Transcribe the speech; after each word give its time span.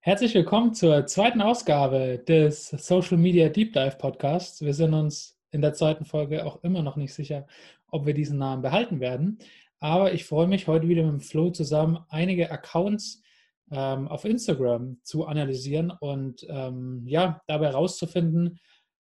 Herzlich 0.00 0.34
willkommen 0.34 0.74
zur 0.74 1.06
zweiten 1.06 1.42
Ausgabe 1.42 2.18
des 2.18 2.68
Social 2.68 3.18
Media 3.18 3.48
Deep 3.48 3.72
Dive 3.72 3.96
Podcasts. 3.98 4.62
Wir 4.62 4.74
sind 4.74 4.94
uns 4.94 5.38
in 5.50 5.60
der 5.60 5.72
zweiten 5.72 6.04
Folge 6.04 6.46
auch 6.46 6.62
immer 6.62 6.82
noch 6.82 6.96
nicht 6.96 7.14
sicher, 7.14 7.46
ob 7.90 8.06
wir 8.06 8.14
diesen 8.14 8.38
Namen 8.38 8.62
behalten 8.62 9.00
werden. 9.00 9.38
Aber 9.78 10.12
ich 10.12 10.24
freue 10.24 10.46
mich 10.46 10.66
heute 10.66 10.88
wieder 10.88 11.10
mit 11.10 11.24
Flo 11.24 11.50
zusammen, 11.50 11.98
einige 12.08 12.50
Accounts 12.50 13.22
ähm, 13.70 14.08
auf 14.08 14.24
Instagram 14.24 14.98
zu 15.02 15.26
analysieren 15.26 15.90
und 15.90 16.46
ähm, 16.48 17.02
ja, 17.06 17.42
dabei 17.46 17.66
herauszufinden, 17.66 18.58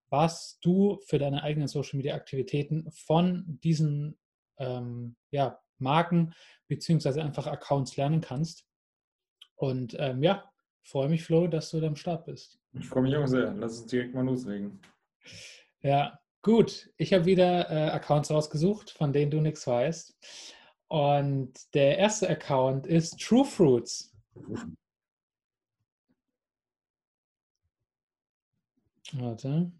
was 0.08 0.58
du 0.62 1.00
für 1.06 1.18
deine 1.18 1.42
eigenen 1.42 1.68
Social 1.68 1.96
Media 1.96 2.14
Aktivitäten 2.14 2.90
von 2.90 3.58
diesen 3.62 4.18
ähm, 4.58 5.16
ja, 5.30 5.60
Marken 5.78 6.34
beziehungsweise 6.68 7.22
einfach 7.22 7.46
Accounts 7.46 7.96
lernen 7.96 8.20
kannst. 8.20 8.64
Und 9.56 9.96
ähm, 9.98 10.22
ja, 10.22 10.50
freue 10.84 11.08
mich, 11.08 11.24
Flo, 11.24 11.46
dass 11.46 11.70
du 11.70 11.80
da 11.80 11.86
am 11.86 11.96
Start 11.96 12.26
bist. 12.26 12.60
Ich 12.72 12.88
freue 12.88 13.02
mich 13.02 13.16
auch 13.16 13.26
sehr. 13.26 13.52
Lass 13.54 13.80
uns 13.80 13.90
direkt 13.90 14.14
mal 14.14 14.24
loslegen. 14.24 14.80
Ja, 15.80 16.18
gut. 16.42 16.90
Ich 16.96 17.12
habe 17.12 17.24
wieder 17.24 17.70
äh, 17.70 17.90
Accounts 17.90 18.30
rausgesucht, 18.30 18.90
von 18.90 19.12
denen 19.12 19.30
du 19.30 19.40
nichts 19.40 19.66
weißt. 19.66 20.16
Und 20.88 21.52
der 21.74 21.98
erste 21.98 22.28
Account 22.28 22.86
ist 22.86 23.20
True 23.20 23.44
Fruits. 23.44 24.14
Warte. 29.12 29.72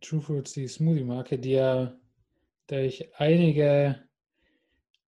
True 0.00 0.20
Fruits, 0.20 0.52
die 0.52 0.66
Smoothie-Marke, 0.66 1.38
die 1.38 1.52
ja 1.52 1.96
durch 2.66 3.10
einige 3.18 4.08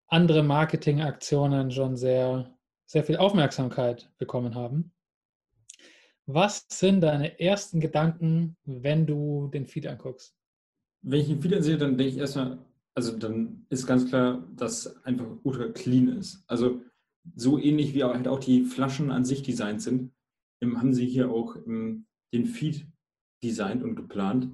andere 0.07 0.43
Marketingaktionen 0.43 1.71
schon 1.71 1.97
sehr 1.97 2.54
sehr 2.87 3.05
viel 3.05 3.17
Aufmerksamkeit 3.17 4.11
bekommen 4.19 4.55
haben. 4.55 4.93
Was 6.27 6.67
sind 6.71 7.03
deine 7.03 7.39
ersten 7.39 7.81
Gedanken, 7.81 8.57
wenn 8.65 9.07
du 9.07 9.49
den 9.53 9.67
Feed 9.67 9.87
anguckst? 9.87 10.35
Wenn 11.03 11.21
ich 11.21 11.27
den 11.27 11.43
Feed 11.43 11.55
ansehe, 11.55 11.77
dann 11.77 11.99
denke 11.99 12.15
ich 12.15 12.19
erstmal, 12.19 12.59
also 12.95 13.17
dann 13.17 13.67
ist 13.69 13.87
ganz 13.87 14.09
klar, 14.09 14.47
dass 14.57 15.05
einfach 15.05 15.27
ultra 15.43 15.69
clean 15.69 16.09
ist. 16.09 16.43
Also 16.47 16.83
so 17.35 17.59
ähnlich 17.59 17.95
wie 17.95 18.05
halt 18.05 18.29
auch 18.29 18.39
die 18.39 18.65
Flaschen 18.65 19.11
an 19.11 19.25
sich 19.25 19.43
designt 19.43 19.83
sind, 19.83 20.13
haben 20.63 20.95
sie 20.95 21.07
hier 21.07 21.31
auch 21.31 21.57
den 21.67 22.47
Feed 22.47 22.87
designt 23.43 23.83
und 23.83 23.97
geplant. 23.97 24.49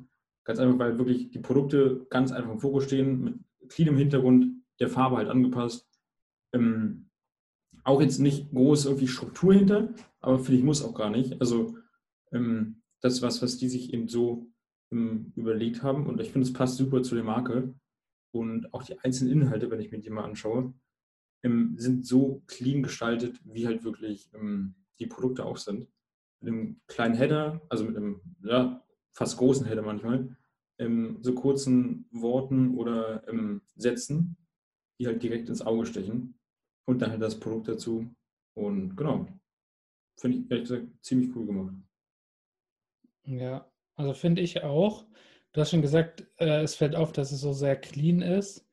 Ganz 0.45 0.59
einfach, 0.59 0.79
weil 0.79 0.99
wirklich 0.99 1.31
die 1.31 1.39
Produkte 1.39 2.07
ganz 2.11 2.33
einfach 2.33 2.51
im 2.51 2.59
Fokus 2.59 2.85
stehen, 2.85 3.21
mit 3.23 3.35
cleanem 3.69 3.97
Hintergrund, 3.97 4.65
der 4.81 4.89
Farbe 4.89 5.19
halt 5.19 5.29
angepasst. 5.29 5.89
Ähm, 6.53 7.10
auch 7.85 8.01
jetzt 8.01 8.19
nicht 8.19 8.51
groß 8.51 8.87
irgendwie 8.87 9.09
Struktur 9.09 9.55
hinter, 9.55 9.95
aber 10.21 10.39
finde 10.39 10.59
ich 10.59 10.65
muss 10.65 10.85
auch 10.85 10.95
gar 10.95 11.11
nicht. 11.11 11.41
Also 11.41 11.77
ähm, 12.33 12.83
das 13.01 13.15
ist 13.15 13.23
was, 13.23 13.43
was 13.43 13.57
die 13.57 13.69
sich 13.69 13.93
eben 13.93 14.09
so 14.09 14.47
ähm, 14.93 15.33
überlegt 15.37 15.83
haben 15.83 16.07
und 16.07 16.21
ich 16.21 16.31
finde, 16.31 16.47
es 16.47 16.53
passt 16.53 16.77
super 16.77 17.03
zu 17.03 17.15
der 17.15 17.25
Marke. 17.25 17.75
Und 18.33 18.73
auch 18.73 18.85
die 18.85 18.99
einzelnen 19.01 19.33
Inhalte, 19.33 19.71
wenn 19.71 19.81
ich 19.81 19.91
mir 19.91 19.99
die 19.99 20.11
mal 20.11 20.25
anschaue, 20.25 20.73
ähm, 21.43 21.75
sind 21.77 22.07
so 22.07 22.43
clean 22.47 22.83
gestaltet, 22.83 23.41
wie 23.45 23.67
halt 23.67 23.83
wirklich 23.83 24.31
ähm, 24.35 24.77
die 25.01 25.07
Produkte 25.07 25.45
auch 25.45 25.57
sind. 25.57 25.89
Mit 26.41 26.53
einem 26.53 26.81
kleinen 26.87 27.15
Header, 27.15 27.61
also 27.69 27.85
mit 27.85 27.97
einem 27.97 28.21
ja, 28.45 28.85
fast 29.13 29.37
großen 29.37 29.67
Header 29.67 29.83
manchmal, 29.83 30.37
ähm, 30.79 31.19
so 31.23 31.35
kurzen 31.35 32.07
Worten 32.13 32.77
oder 32.77 33.27
ähm, 33.29 33.63
Sätzen, 33.75 34.37
die 35.01 35.07
halt 35.07 35.23
direkt 35.23 35.49
ins 35.49 35.63
Auge 35.63 35.87
stechen 35.87 36.40
und 36.87 37.01
dann 37.01 37.11
halt 37.11 37.23
das 37.23 37.39
Produkt 37.39 37.69
dazu. 37.69 38.09
Und 38.55 38.97
genau, 38.97 39.27
finde 40.17 40.39
ich 40.39 40.51
ehrlich 40.51 40.69
gesagt 40.69 40.87
ziemlich 41.03 41.35
cool 41.35 41.47
gemacht. 41.47 41.75
Ja, 43.25 43.71
also 43.97 44.13
finde 44.15 44.43
ich 44.43 44.63
auch. 44.63 45.07
Du 45.53 45.61
hast 45.61 45.71
schon 45.71 45.83
gesagt, 45.83 46.27
äh, 46.39 46.63
es 46.63 46.75
fällt 46.75 46.95
auf, 46.95 47.13
dass 47.13 47.33
es 47.33 47.41
so 47.41 47.53
sehr 47.53 47.77
clean 47.77 48.23
ist. 48.23 48.67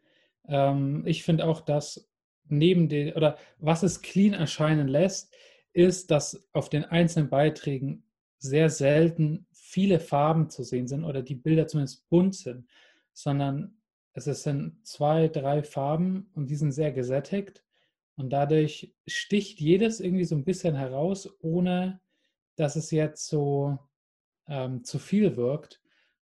Ähm, 0.48 1.04
ich 1.06 1.24
finde 1.24 1.46
auch, 1.46 1.62
dass 1.62 2.09
neben 2.50 2.90
den, 2.90 3.14
oder 3.14 3.38
was 3.58 3.84
es 3.84 4.02
clean 4.02 4.34
erscheinen 4.34 4.88
lässt, 4.88 5.34
ist, 5.74 6.12
dass 6.12 6.48
auf 6.54 6.70
den 6.70 6.86
einzelnen 6.86 7.30
Beiträgen 7.30 8.04
sehr 8.40 8.70
selten 8.70 9.48
viele 9.52 10.00
Farben 10.00 10.50
zu 10.50 10.64
sehen 10.64 10.88
sind 10.88 11.04
oder 11.04 11.22
die 11.22 11.36
Bilder 11.36 11.68
zumindest 11.68 12.08
bunt 12.10 12.36
sind, 12.36 12.68
sondern 13.14 13.78
es 14.14 14.26
sind 14.26 14.86
zwei, 14.88 15.28
drei 15.28 15.62
Farben 15.62 16.30
und 16.34 16.50
die 16.50 16.56
sind 16.56 16.72
sehr 16.72 16.92
gesättigt 16.92 17.64
und 18.18 18.32
dadurch 18.32 18.94
sticht 19.06 19.62
jedes 19.62 20.00
irgendwie 20.00 20.26
so 20.26 20.36
ein 20.36 20.44
bisschen 20.44 20.76
heraus, 20.76 21.30
ohne 21.40 22.02
dass 22.56 22.76
es 22.76 22.92
jetzt 22.92 23.28
so 23.28 23.78
ähm, 24.48 24.84
zu 24.84 25.00
viel 25.00 25.38
wirkt, 25.38 25.82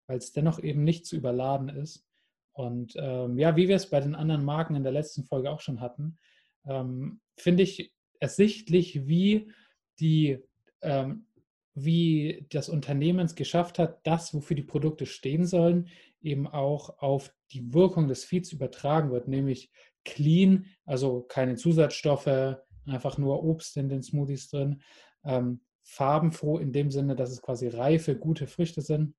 weil 0.07 0.19
es 0.19 0.33
dennoch 0.33 0.63
eben 0.63 0.85
nicht 0.85 1.07
zu 1.07 1.17
überladen 1.17 1.71
ist. 1.71 2.07
Und 2.53 2.95
ähm, 2.99 3.39
ja, 3.39 3.57
wie 3.57 3.69
wir 3.69 3.77
es 3.77 3.89
bei 3.89 4.01
den 4.01 4.15
anderen 4.15 4.45
Marken 4.45 4.75
in 4.75 4.83
der 4.83 4.93
letzten 4.93 5.25
Folge 5.25 5.51
auch 5.51 5.61
schon 5.61 5.81
hatten, 5.81 6.19
ähm, 6.67 7.21
finde 7.37 7.63
ich 7.63 7.93
ersichtlich, 8.21 9.07
wie 9.07 9.53
die, 10.01 10.39
ähm, 10.83 11.27
wie 11.75 12.47
das 12.51 12.69
Unternehmen 12.69 13.27
es 13.27 13.35
geschafft 13.35 13.79
hat, 13.79 14.07
das, 14.07 14.35
wofür 14.35 14.57
die 14.57 14.63
Produkte 14.63 15.07
stehen 15.07 15.47
sollen, 15.47 15.89
eben 16.21 16.47
auch 16.47 16.99
auf 16.99 17.33
die 17.53 17.73
Wirkung 17.73 18.09
des 18.09 18.25
Feeds 18.25 18.53
übertragen 18.53 19.11
wird, 19.11 19.29
nämlich 19.29 19.71
clean, 20.05 20.67
also 20.85 21.23
keine 21.23 21.57
Zusatzstoffe, 21.57 22.57
einfach 22.87 23.19
nur 23.19 23.43
Obst 23.45 23.77
in 23.77 23.89
den 23.89 24.03
Smoothies 24.03 24.49
drin. 24.51 24.83
Ähm, 25.25 25.61
farbenfroh 25.83 26.59
in 26.59 26.73
dem 26.73 26.91
Sinne, 26.91 27.17
dass 27.17 27.31
es 27.31 27.43
quasi 27.43 27.69
reife, 27.69 28.17
gute 28.17 28.47
Früchte 28.47 28.83
sind. 28.83 29.15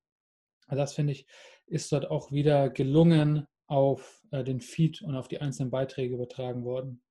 Das 0.68 0.94
finde 0.94 1.14
ich, 1.14 1.26
ist 1.66 1.92
dort 1.92 2.10
auch 2.12 2.32
wieder 2.32 2.70
gelungen 2.70 3.48
auf 3.68 4.22
äh, 4.32 4.44
den 4.44 4.62
Feed 4.62 5.02
und 5.02 5.16
auf 5.16 5.28
die 5.28 5.42
einzelnen 5.42 5.72
Beiträge 5.72 6.14
übertragen 6.14 6.64
worden. 6.64 7.02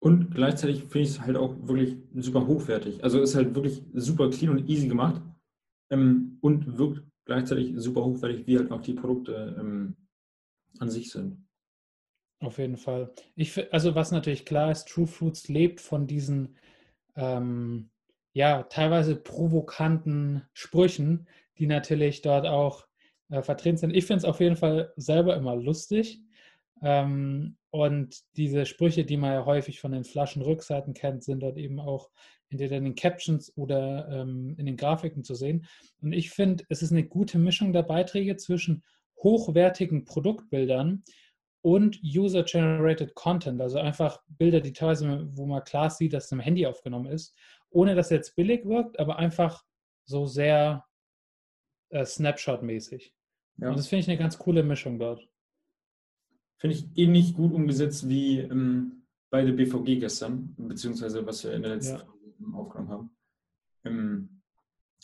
Und 0.00 0.34
gleichzeitig 0.34 0.80
finde 0.80 1.00
ich 1.00 1.10
es 1.10 1.20
halt 1.20 1.36
auch 1.36 1.56
wirklich 1.66 1.96
super 2.14 2.46
hochwertig. 2.46 3.02
Also 3.02 3.20
ist 3.20 3.34
halt 3.34 3.54
wirklich 3.54 3.82
super 3.94 4.28
clean 4.28 4.50
und 4.50 4.68
easy 4.68 4.86
gemacht 4.86 5.22
ähm, 5.90 6.38
und 6.42 6.76
wirkt 6.76 7.02
gleichzeitig 7.24 7.72
super 7.76 8.04
hochwertig, 8.04 8.46
wie 8.46 8.58
halt 8.58 8.70
auch 8.70 8.82
die 8.82 8.92
Produkte 8.92 9.56
ähm, 9.58 9.96
an 10.78 10.90
sich 10.90 11.10
sind. 11.10 11.43
Auf 12.44 12.58
jeden 12.58 12.76
Fall. 12.76 13.10
Ich, 13.36 13.72
also 13.72 13.94
was 13.94 14.10
natürlich 14.10 14.44
klar 14.44 14.70
ist, 14.70 14.88
True 14.88 15.06
Fruits 15.06 15.48
lebt 15.48 15.80
von 15.80 16.06
diesen 16.06 16.56
ähm, 17.16 17.90
ja 18.32 18.64
teilweise 18.64 19.16
provokanten 19.16 20.42
Sprüchen, 20.52 21.26
die 21.58 21.66
natürlich 21.66 22.20
dort 22.22 22.46
auch 22.46 22.86
äh, 23.30 23.42
vertreten 23.42 23.78
sind. 23.78 23.94
Ich 23.94 24.06
finde 24.06 24.18
es 24.18 24.24
auf 24.24 24.40
jeden 24.40 24.56
Fall 24.56 24.92
selber 24.96 25.36
immer 25.36 25.56
lustig. 25.56 26.20
Ähm, 26.82 27.56
und 27.70 28.20
diese 28.36 28.66
Sprüche, 28.66 29.04
die 29.04 29.16
man 29.16 29.32
ja 29.32 29.44
häufig 29.46 29.80
von 29.80 29.92
den 29.92 30.04
Flaschenrückseiten 30.04 30.92
kennt, 30.92 31.24
sind 31.24 31.40
dort 31.40 31.56
eben 31.56 31.80
auch 31.80 32.10
entweder 32.50 32.76
in 32.76 32.84
den 32.84 32.94
Captions 32.94 33.56
oder 33.56 34.08
ähm, 34.10 34.54
in 34.58 34.66
den 34.66 34.76
Grafiken 34.76 35.24
zu 35.24 35.34
sehen. 35.34 35.66
Und 36.02 36.12
ich 36.12 36.30
finde, 36.30 36.64
es 36.68 36.82
ist 36.82 36.92
eine 36.92 37.04
gute 37.04 37.38
Mischung 37.38 37.72
der 37.72 37.82
Beiträge 37.84 38.36
zwischen 38.36 38.84
hochwertigen 39.22 40.04
Produktbildern, 40.04 41.02
und 41.64 41.98
User-Generated 42.04 43.14
Content, 43.14 43.58
also 43.62 43.78
einfach 43.78 44.20
Bilder, 44.28 44.60
die 44.60 44.74
teilweise, 44.74 45.26
wo 45.32 45.46
man 45.46 45.64
klar 45.64 45.88
sieht, 45.88 46.12
dass 46.12 46.26
es 46.26 46.32
im 46.32 46.40
Handy 46.40 46.66
aufgenommen 46.66 47.06
ist, 47.06 47.34
ohne 47.70 47.94
dass 47.94 48.08
es 48.08 48.10
jetzt 48.10 48.36
billig 48.36 48.66
wirkt, 48.66 49.00
aber 49.00 49.18
einfach 49.18 49.64
so 50.04 50.26
sehr 50.26 50.84
äh, 51.88 52.04
Snapshot-mäßig. 52.04 53.14
Ja. 53.56 53.70
Und 53.70 53.78
das 53.78 53.88
finde 53.88 54.00
ich 54.00 54.08
eine 54.10 54.18
ganz 54.18 54.36
coole 54.38 54.62
Mischung 54.62 54.98
dort. 54.98 55.26
Finde 56.58 56.76
ich 56.76 56.86
ähnlich 56.96 57.34
gut 57.34 57.54
umgesetzt 57.54 58.10
wie 58.10 58.40
ähm, 58.40 59.06
bei 59.30 59.42
der 59.42 59.52
BVG 59.52 60.00
gestern, 60.00 60.54
beziehungsweise 60.58 61.24
was 61.26 61.44
wir 61.44 61.54
in 61.54 61.62
der 61.62 61.76
letzten 61.76 61.96
ja. 61.96 62.58
Aufgenommen 62.58 62.90
haben. 62.90 63.16
Ähm, 63.84 64.42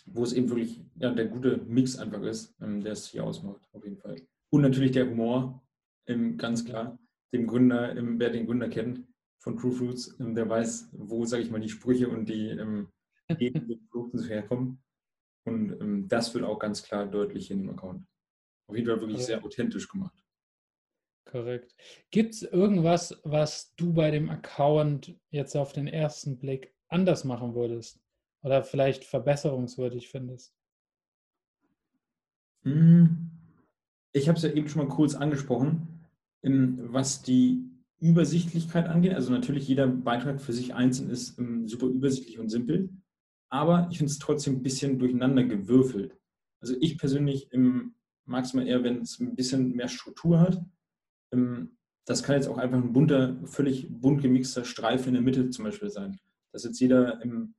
wo 0.04 0.24
es 0.24 0.34
eben 0.34 0.50
wirklich 0.50 0.82
ja, 0.96 1.10
der 1.10 1.24
gute 1.24 1.56
Mix 1.56 1.98
einfach 1.98 2.20
ist, 2.22 2.54
ähm, 2.60 2.82
der 2.82 2.92
es 2.92 3.08
hier 3.08 3.24
ausmacht, 3.24 3.66
auf 3.72 3.82
jeden 3.82 3.96
Fall. 3.96 4.16
Und 4.50 4.60
natürlich 4.60 4.92
der 4.92 5.08
Humor, 5.08 5.62
ähm, 6.10 6.36
ganz 6.36 6.64
klar. 6.64 6.98
Dem 7.32 7.46
Gründer, 7.46 7.96
ähm, 7.96 8.18
wer 8.18 8.30
den 8.30 8.46
Gründer 8.46 8.68
kennt 8.68 9.06
von 9.40 9.56
True 9.56 9.72
Fruits, 9.72 10.16
ähm, 10.20 10.34
der 10.34 10.48
weiß, 10.48 10.90
wo, 10.92 11.24
sage 11.24 11.42
ich 11.42 11.50
mal, 11.50 11.60
die 11.60 11.68
Sprüche 11.68 12.08
und 12.08 12.28
die 12.28 12.48
ähm, 12.50 12.88
Produkten 13.90 14.22
herkommen. 14.24 14.82
Und 15.46 15.72
ähm, 15.80 16.08
das 16.08 16.34
wird 16.34 16.44
auch 16.44 16.58
ganz 16.58 16.82
klar 16.82 17.06
deutlich 17.06 17.50
in 17.50 17.58
dem 17.58 17.70
Account. 17.70 18.06
Auf 18.68 18.76
jeden 18.76 18.88
Fall 18.88 19.00
wirklich 19.00 19.24
sehr 19.24 19.42
authentisch 19.42 19.88
gemacht. 19.88 20.14
Korrekt. 21.24 21.74
Gibt 22.10 22.34
es 22.34 22.42
irgendwas, 22.42 23.20
was 23.24 23.74
du 23.76 23.92
bei 23.92 24.10
dem 24.10 24.28
Account 24.30 25.16
jetzt 25.30 25.56
auf 25.56 25.72
den 25.72 25.86
ersten 25.86 26.38
Blick 26.38 26.74
anders 26.88 27.24
machen 27.24 27.54
würdest? 27.54 28.00
Oder 28.42 28.64
vielleicht 28.64 29.04
verbesserungswürdig 29.04 30.08
findest? 30.08 30.54
Hm. 32.62 33.30
Ich 34.12 34.28
habe 34.28 34.36
es 34.36 34.42
ja 34.42 34.50
eben 34.50 34.68
schon 34.68 34.86
mal 34.86 34.94
kurz 34.94 35.14
angesprochen 35.14 35.89
was 36.42 37.22
die 37.22 37.64
Übersichtlichkeit 37.98 38.88
angeht. 38.88 39.14
Also 39.14 39.30
natürlich 39.30 39.68
jeder 39.68 39.86
Beitrag 39.86 40.40
für 40.40 40.52
sich 40.52 40.74
einzeln 40.74 41.10
ist 41.10 41.38
ähm, 41.38 41.68
super 41.68 41.86
übersichtlich 41.86 42.38
und 42.38 42.48
simpel, 42.48 42.90
aber 43.50 43.88
ich 43.90 43.98
finde 43.98 44.10
es 44.10 44.18
trotzdem 44.18 44.56
ein 44.56 44.62
bisschen 44.62 44.98
durcheinander 44.98 45.44
gewürfelt. 45.44 46.16
Also 46.60 46.74
ich 46.80 46.98
persönlich 46.98 47.48
ähm, 47.52 47.94
mag 48.24 48.44
es 48.44 48.54
mal 48.54 48.66
eher, 48.66 48.82
wenn 48.82 49.02
es 49.02 49.18
ein 49.20 49.34
bisschen 49.34 49.74
mehr 49.74 49.88
Struktur 49.88 50.40
hat. 50.40 50.62
Ähm, 51.32 51.76
das 52.06 52.22
kann 52.22 52.36
jetzt 52.36 52.48
auch 52.48 52.58
einfach 52.58 52.78
ein 52.78 52.92
bunter, 52.92 53.36
völlig 53.44 53.88
bunt 53.90 54.22
gemixter 54.22 54.64
Streifen 54.64 55.08
in 55.08 55.14
der 55.14 55.22
Mitte 55.22 55.50
zum 55.50 55.64
Beispiel 55.64 55.90
sein. 55.90 56.18
Dass 56.52 56.64
jetzt 56.64 56.80
jeder 56.80 57.22
im, 57.22 57.54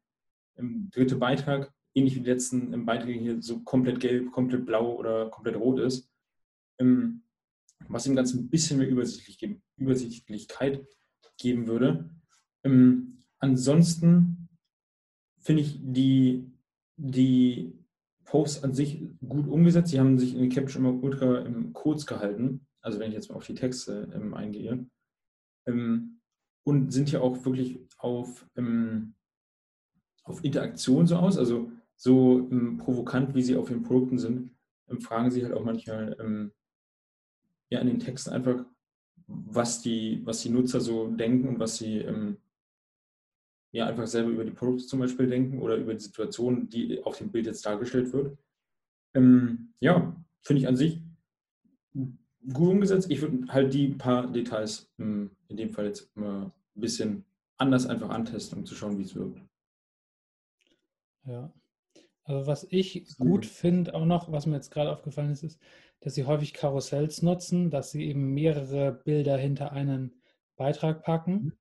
im 0.56 0.90
dritten 0.90 1.20
Beitrag, 1.20 1.72
ähnlich 1.94 2.16
wie 2.16 2.22
die 2.22 2.30
letzten 2.30 2.74
im 2.74 2.86
Beitrag 2.86 3.10
hier, 3.10 3.42
so 3.42 3.60
komplett 3.62 4.00
gelb, 4.00 4.32
komplett 4.32 4.66
blau 4.66 4.96
oder 4.96 5.30
komplett 5.30 5.56
rot 5.56 5.80
ist. 5.80 6.10
Ähm, 6.80 7.24
was 7.88 8.04
dem 8.04 8.16
Ganzen 8.16 8.40
ein 8.40 8.50
bisschen 8.50 8.78
mehr 8.78 8.90
Übersichtlich 8.90 9.58
Übersichtlichkeit 9.78 10.86
geben 11.38 11.68
würde. 11.68 12.10
Ähm, 12.64 13.18
ansonsten 13.40 14.50
finde 15.40 15.64
ich 15.64 15.80
die, 15.82 16.52
die 16.98 17.74
Posts 18.26 18.64
an 18.64 18.74
sich 18.74 19.04
gut 19.28 19.48
umgesetzt. 19.48 19.92
Sie 19.92 20.00
haben 20.00 20.18
sich 20.18 20.34
in 20.34 20.42
den 20.42 20.52
Caption 20.52 20.86
immer 20.86 21.04
ultra 21.04 21.46
kurz 21.74 22.06
gehalten. 22.06 22.66
Also 22.82 23.00
wenn 23.00 23.10
ich 23.10 23.16
jetzt 23.16 23.30
mal 23.30 23.36
auf 23.36 23.46
die 23.46 23.56
Texte 23.56 24.10
ähm, 24.14 24.34
eingehe. 24.34 24.88
Ähm, 25.68 26.22
und 26.64 26.92
sind 26.92 27.10
hier 27.10 27.24
auch 27.24 27.44
wirklich 27.44 27.80
auf, 27.98 28.48
ähm, 28.56 29.16
auf 30.24 30.44
Interaktion 30.44 31.08
so 31.08 31.18
aus. 31.18 31.38
Also 31.38 31.72
so 31.96 32.48
ähm, 32.52 32.78
provokant, 32.78 33.34
wie 33.36 33.42
sie 33.42 33.56
auf 33.56 33.68
den 33.70 33.84
Produkten 33.84 34.18
sind, 34.18 34.56
ähm, 34.90 35.02
fragen 35.02 35.32
sie 35.32 35.44
halt 35.44 35.54
auch 35.54 35.64
manchmal 35.64 36.16
ähm, 36.20 36.52
ja 37.72 37.80
in 37.80 37.88
den 37.88 38.00
Texten 38.00 38.30
einfach, 38.30 38.66
was 39.28 39.82
die, 39.82 40.22
was 40.26 40.42
die 40.42 40.50
Nutzer 40.50 40.82
so 40.82 41.08
denken 41.08 41.48
und 41.48 41.60
was 41.60 41.78
sie 41.78 42.00
ähm, 42.00 42.38
ja 43.72 43.88
einfach 43.88 44.06
selber 44.06 44.30
über 44.30 44.44
die 44.44 44.52
Produkte 44.52 44.86
zum 44.86 45.00
Beispiel 45.00 45.28
denken 45.28 45.60
oder 45.60 45.78
über 45.78 45.94
die 45.94 46.04
Situation, 46.04 46.70
die 46.70 47.02
auf 47.04 47.18
dem 47.18 47.32
Bild 47.32 47.46
jetzt 47.48 47.66
dargestellt 47.66 48.12
wird. 48.14 48.38
Ähm, 49.16 49.74
ja, 49.80 50.16
finde 50.42 50.62
ich 50.62 50.68
an 50.68 50.76
sich 50.76 51.02
gut 51.94 52.70
umgesetzt. 52.70 53.10
Ich 53.10 53.22
würde 53.22 53.48
halt 53.48 53.74
die 53.74 53.90
paar 53.90 54.28
Details 54.28 54.92
ähm, 55.00 55.32
in 55.48 55.58
dem 55.58 55.70
Fall 55.70 55.86
jetzt 55.86 56.16
mal 56.16 56.52
ein 56.76 56.82
bisschen 56.82 57.26
anders 57.58 57.86
einfach 57.86 58.10
antesten, 58.10 58.60
um 58.60 58.66
zu 58.66 58.76
schauen, 58.76 58.98
wie 58.98 59.04
es 59.04 59.16
wirkt. 59.16 59.40
Ja. 61.26 61.54
Also 62.24 62.48
was 62.48 62.68
ich 62.70 63.08
gut 63.18 63.46
finde 63.46 63.94
auch 63.94 64.06
noch, 64.06 64.32
was 64.32 64.46
mir 64.46 64.56
jetzt 64.56 64.72
gerade 64.72 64.92
aufgefallen 64.92 65.32
ist, 65.32 65.44
ist, 65.44 65.60
dass 66.02 66.16
sie 66.16 66.26
häufig 66.26 66.54
Karussells 66.54 67.22
nutzen, 67.22 67.70
dass 67.70 67.92
sie 67.92 68.06
eben 68.06 68.34
mehrere 68.34 68.92
Bilder 68.92 69.38
hinter 69.38 69.72
einen 69.72 70.22
Beitrag 70.56 71.04
packen 71.04 71.34
mhm. 71.34 71.54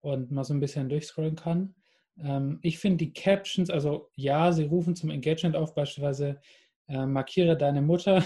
und 0.00 0.30
man 0.30 0.44
so 0.44 0.54
ein 0.54 0.60
bisschen 0.60 0.88
durchscrollen 0.88 1.36
kann. 1.36 1.74
Ähm, 2.18 2.58
ich 2.62 2.78
finde 2.78 3.04
die 3.04 3.12
Captions, 3.12 3.70
also 3.70 4.10
ja, 4.14 4.52
sie 4.52 4.64
rufen 4.64 4.94
zum 4.94 5.10
Engagement 5.10 5.56
auf, 5.56 5.74
beispielsweise 5.74 6.40
äh, 6.88 7.06
markiere 7.06 7.56
deine 7.56 7.82
Mutter. 7.82 8.24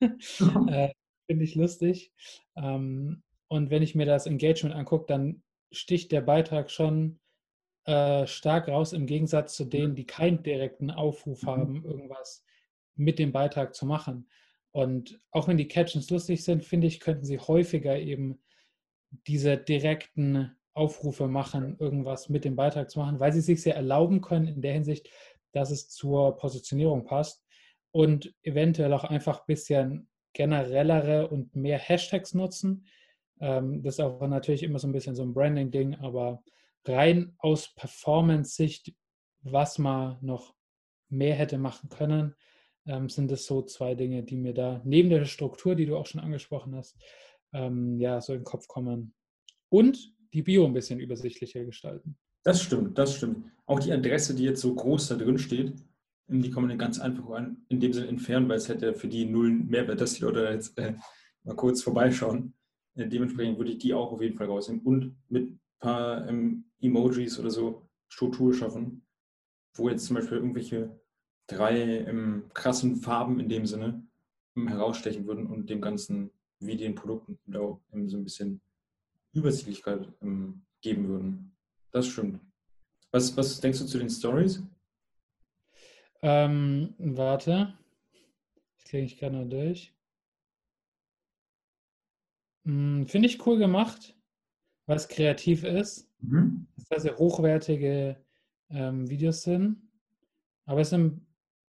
äh, 0.00 0.90
finde 1.26 1.44
ich 1.44 1.54
lustig. 1.54 2.12
Ähm, 2.56 3.22
und 3.48 3.70
wenn 3.70 3.82
ich 3.82 3.94
mir 3.94 4.06
das 4.06 4.26
Engagement 4.26 4.74
angucke, 4.74 5.06
dann 5.06 5.42
sticht 5.70 6.10
der 6.12 6.20
Beitrag 6.20 6.70
schon 6.70 7.20
äh, 7.84 8.26
stark 8.26 8.68
raus 8.68 8.92
im 8.92 9.06
Gegensatz 9.06 9.54
zu 9.54 9.64
denen, 9.64 9.94
die 9.94 10.06
keinen 10.06 10.42
direkten 10.42 10.90
Aufruf 10.90 11.42
mhm. 11.42 11.46
haben, 11.46 11.84
irgendwas 11.84 12.44
mit 12.96 13.18
dem 13.18 13.32
Beitrag 13.32 13.74
zu 13.74 13.86
machen. 13.86 14.28
Und 14.76 15.18
auch 15.30 15.48
wenn 15.48 15.56
die 15.56 15.68
Captions 15.68 16.10
lustig 16.10 16.44
sind, 16.44 16.62
finde 16.62 16.86
ich, 16.86 17.00
könnten 17.00 17.24
sie 17.24 17.38
häufiger 17.38 17.98
eben 17.98 18.42
diese 19.26 19.56
direkten 19.56 20.54
Aufrufe 20.74 21.28
machen, 21.28 21.78
irgendwas 21.78 22.28
mit 22.28 22.44
dem 22.44 22.56
Beitrag 22.56 22.90
zu 22.90 22.98
machen, 22.98 23.18
weil 23.18 23.32
sie 23.32 23.40
sich 23.40 23.62
sehr 23.62 23.74
erlauben 23.74 24.20
können 24.20 24.46
in 24.46 24.60
der 24.60 24.74
Hinsicht, 24.74 25.08
dass 25.52 25.70
es 25.70 25.88
zur 25.88 26.36
Positionierung 26.36 27.06
passt 27.06 27.42
und 27.90 28.34
eventuell 28.42 28.92
auch 28.92 29.04
einfach 29.04 29.38
ein 29.38 29.46
bisschen 29.46 30.10
generellere 30.34 31.28
und 31.28 31.56
mehr 31.56 31.78
Hashtags 31.78 32.34
nutzen. 32.34 32.84
Ähm, 33.40 33.82
das 33.82 33.94
ist 33.94 34.00
auch 34.00 34.20
natürlich 34.28 34.62
immer 34.62 34.78
so 34.78 34.88
ein 34.88 34.92
bisschen 34.92 35.16
so 35.16 35.22
ein 35.22 35.32
Branding-Ding, 35.32 35.94
aber 36.00 36.42
rein 36.84 37.34
aus 37.38 37.74
Performance-Sicht, 37.76 38.94
was 39.40 39.78
man 39.78 40.18
noch 40.20 40.54
mehr 41.08 41.34
hätte 41.34 41.56
machen 41.56 41.88
können, 41.88 42.34
ähm, 42.86 43.08
sind 43.08 43.30
es 43.32 43.46
so 43.46 43.62
zwei 43.62 43.94
Dinge, 43.94 44.22
die 44.22 44.36
mir 44.36 44.54
da 44.54 44.80
neben 44.84 45.10
der 45.10 45.24
Struktur, 45.24 45.74
die 45.74 45.86
du 45.86 45.96
auch 45.96 46.06
schon 46.06 46.20
angesprochen 46.20 46.74
hast, 46.74 46.96
ähm, 47.52 47.98
ja, 47.98 48.20
so 48.20 48.32
in 48.32 48.40
den 48.40 48.44
Kopf 48.44 48.68
kommen. 48.68 49.14
Und 49.68 50.14
die 50.32 50.42
Bio 50.42 50.64
ein 50.64 50.72
bisschen 50.72 51.00
übersichtlicher 51.00 51.64
gestalten. 51.64 52.16
Das 52.44 52.62
stimmt, 52.62 52.96
das 52.96 53.16
stimmt. 53.16 53.46
Auch 53.66 53.80
die 53.80 53.92
Adresse, 53.92 54.34
die 54.34 54.44
jetzt 54.44 54.60
so 54.60 54.74
groß 54.74 55.08
da 55.08 55.16
drin 55.16 55.38
steht, 55.38 55.74
die 56.28 56.50
kann 56.50 56.66
man 56.66 56.78
ganz 56.78 56.98
einfach 56.98 57.24
in 57.68 57.80
dem 57.80 57.92
Sinne 57.92 58.08
entfernen, 58.08 58.48
weil 58.48 58.56
es 58.56 58.68
hätte 58.68 58.94
für 58.94 59.08
die 59.08 59.24
null 59.24 59.50
Mehrwert, 59.50 60.00
dass 60.00 60.14
die 60.14 60.22
Leute 60.22 60.48
jetzt 60.52 60.76
äh, 60.78 60.94
mal 61.44 61.56
kurz 61.56 61.82
vorbeischauen. 61.82 62.54
Äh, 62.94 63.08
dementsprechend 63.08 63.58
würde 63.58 63.72
ich 63.72 63.78
die 63.78 63.94
auch 63.94 64.12
auf 64.12 64.20
jeden 64.20 64.36
Fall 64.36 64.46
rausnehmen 64.46 64.84
und 64.84 65.16
mit 65.28 65.50
ein 65.50 65.60
paar 65.78 66.28
ähm, 66.28 66.64
Emojis 66.80 67.38
oder 67.38 67.50
so 67.50 67.88
Struktur 68.08 68.54
schaffen, 68.54 69.06
wo 69.74 69.88
jetzt 69.88 70.06
zum 70.06 70.16
Beispiel 70.16 70.38
irgendwelche 70.38 71.00
drei 71.46 72.00
ähm, 72.06 72.44
krassen 72.54 72.96
Farben 72.96 73.40
in 73.40 73.48
dem 73.48 73.66
Sinne 73.66 74.02
ähm, 74.56 74.68
herausstechen 74.68 75.26
würden 75.26 75.46
und 75.46 75.70
dem 75.70 75.80
Ganzen 75.80 76.30
wie 76.58 76.76
den 76.76 76.94
Produkten 76.94 77.38
so 77.52 77.82
ein 77.92 78.24
bisschen 78.24 78.60
Übersichtlichkeit 79.32 80.08
ähm, 80.22 80.62
geben 80.80 81.08
würden. 81.08 81.56
Das 81.90 82.06
stimmt. 82.06 82.40
Was, 83.10 83.36
was 83.36 83.60
denkst 83.60 83.78
du 83.78 83.86
zu 83.86 83.98
den 83.98 84.10
Stories? 84.10 84.62
Ähm, 86.22 86.94
warte. 86.98 87.74
Das 88.76 88.84
klinge 88.84 89.06
ich 89.06 89.18
gerade 89.18 89.46
durch. 89.46 89.92
Hm, 92.64 93.06
Finde 93.06 93.28
ich 93.28 93.46
cool 93.46 93.58
gemacht, 93.58 94.16
weil 94.86 94.96
es 94.96 95.08
kreativ 95.08 95.64
ist. 95.64 96.10
Mhm. 96.20 96.66
Dass 96.88 97.02
sehr 97.02 97.16
hochwertige 97.16 98.24
ähm, 98.70 99.08
Videos 99.08 99.42
sind. 99.42 99.82
Aber 100.64 100.80
es 100.80 100.90
sind 100.90 101.25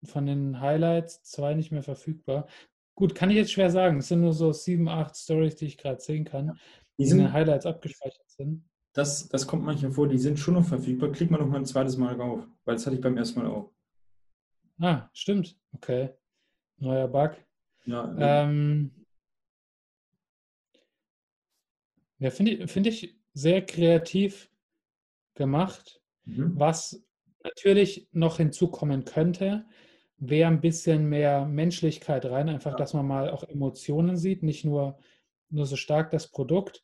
von 0.05 0.25
den 0.25 0.59
Highlights 0.59 1.23
zwei 1.23 1.53
nicht 1.53 1.71
mehr 1.71 1.83
verfügbar. 1.83 2.47
Gut, 2.95 3.15
kann 3.15 3.29
ich 3.29 3.37
jetzt 3.37 3.51
schwer 3.51 3.69
sagen. 3.69 3.97
Es 3.97 4.07
sind 4.07 4.21
nur 4.21 4.33
so 4.33 4.51
sieben, 4.51 4.87
acht 4.87 5.15
Stories, 5.15 5.55
die 5.55 5.65
ich 5.65 5.77
gerade 5.77 5.99
sehen 5.99 6.25
kann, 6.25 6.59
die, 6.97 7.05
die 7.05 7.09
in 7.09 7.17
den 7.17 7.33
Highlights 7.33 7.65
abgespeichert 7.65 8.29
sind. 8.29 8.63
Das, 8.93 9.27
das 9.27 9.47
kommt 9.47 9.63
manchmal 9.63 9.91
vor, 9.91 10.07
die 10.07 10.19
sind 10.19 10.37
schon 10.37 10.53
noch 10.53 10.65
verfügbar. 10.65 11.11
Klick 11.11 11.31
mal 11.31 11.39
noch 11.39 11.47
mal 11.47 11.57
ein 11.57 11.65
zweites 11.65 11.97
Mal 11.97 12.15
drauf, 12.15 12.47
weil 12.65 12.75
das 12.75 12.85
hatte 12.85 12.95
ich 12.95 13.01
beim 13.01 13.17
ersten 13.17 13.39
Mal 13.39 13.49
auch. 13.49 13.71
Ah, 14.79 15.09
stimmt. 15.13 15.57
Okay. 15.71 16.11
Neuer 16.77 17.07
Bug. 17.07 17.35
Ja, 17.85 18.15
ähm, 18.19 18.91
ja 22.19 22.29
finde 22.29 22.51
ich, 22.51 22.71
find 22.71 22.87
ich 22.87 23.17
sehr 23.33 23.65
kreativ 23.65 24.51
gemacht. 25.33 26.01
Mhm. 26.25 26.51
Was 26.55 27.03
natürlich 27.43 28.07
noch 28.11 28.37
hinzukommen 28.37 29.05
könnte, 29.05 29.65
wäre 30.29 30.49
ein 30.49 30.61
bisschen 30.61 31.09
mehr 31.09 31.45
Menschlichkeit 31.45 32.25
rein, 32.25 32.49
einfach, 32.49 32.75
dass 32.75 32.93
man 32.93 33.07
mal 33.07 33.29
auch 33.29 33.43
Emotionen 33.43 34.17
sieht, 34.17 34.43
nicht 34.43 34.63
nur, 34.63 34.97
nur 35.49 35.65
so 35.65 35.75
stark 35.75 36.11
das 36.11 36.31
Produkt. 36.31 36.81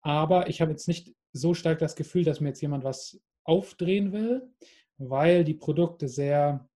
Aber 0.00 0.48
ich 0.48 0.60
habe 0.60 0.70
jetzt 0.70 0.88
nicht 0.88 1.14
so 1.32 1.54
stark 1.54 1.78
das 1.78 1.96
Gefühl, 1.96 2.24
dass 2.24 2.40
mir 2.40 2.48
jetzt 2.48 2.62
jemand 2.62 2.84
was 2.84 3.20
aufdrehen 3.44 4.12
will, 4.12 4.48
weil 4.96 5.44
die 5.44 5.54
Produkte 5.54 6.08
sehr, 6.08 6.68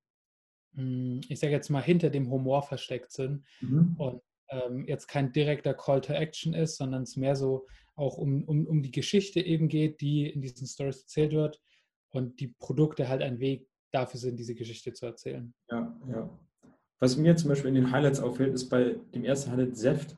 hm, 0.75 1.21
ich 1.29 1.41
sage 1.41 1.53
jetzt 1.53 1.71
mal, 1.71 1.83
hinter 1.83 2.11
dem 2.11 2.31
Humor 2.31 2.63
versteckt 2.63 3.13
sind 3.13 3.45
mhm. 3.61 3.95
und 3.99 4.23
ähm, 4.51 4.87
jetzt 4.87 5.09
kein 5.09 5.33
direkter 5.33 5.75
Call 5.75 6.01
to 6.01 6.13
Action 6.13 6.53
ist, 6.53 6.77
sondern 6.77 7.03
es 7.03 7.17
mehr 7.17 7.37
so 7.37 7.67
auch 7.95 8.19
um, 8.19 8.45
um, 8.45 8.67
um 8.67 8.83
die 8.83 8.91
Geschichte 8.91 9.41
eben 9.41 9.69
geht, 9.69 10.01
die 10.01 10.29
in 10.29 10.43
diesen 10.43 10.67
Stories 10.67 11.03
erzählt 11.03 11.33
wird 11.33 11.61
und 12.11 12.41
die 12.41 12.49
Produkte 12.59 13.09
halt 13.09 13.23
ein 13.23 13.39
Weg 13.39 13.67
dafür 13.93 14.19
sind, 14.19 14.39
diese 14.39 14.55
Geschichte 14.55 14.93
zu 14.93 15.07
erzählen. 15.07 15.53
Ja, 15.71 15.97
ja. 16.09 16.39
Was 16.99 17.17
mir 17.17 17.37
zum 17.37 17.49
Beispiel 17.49 17.69
in 17.69 17.75
den 17.75 17.91
Highlights 17.91 18.21
auffällt, 18.21 18.55
ist 18.55 18.69
bei 18.69 18.97
dem 19.15 19.25
ersten 19.25 19.51
Highlight 19.51 19.77
Seft. 19.77 20.17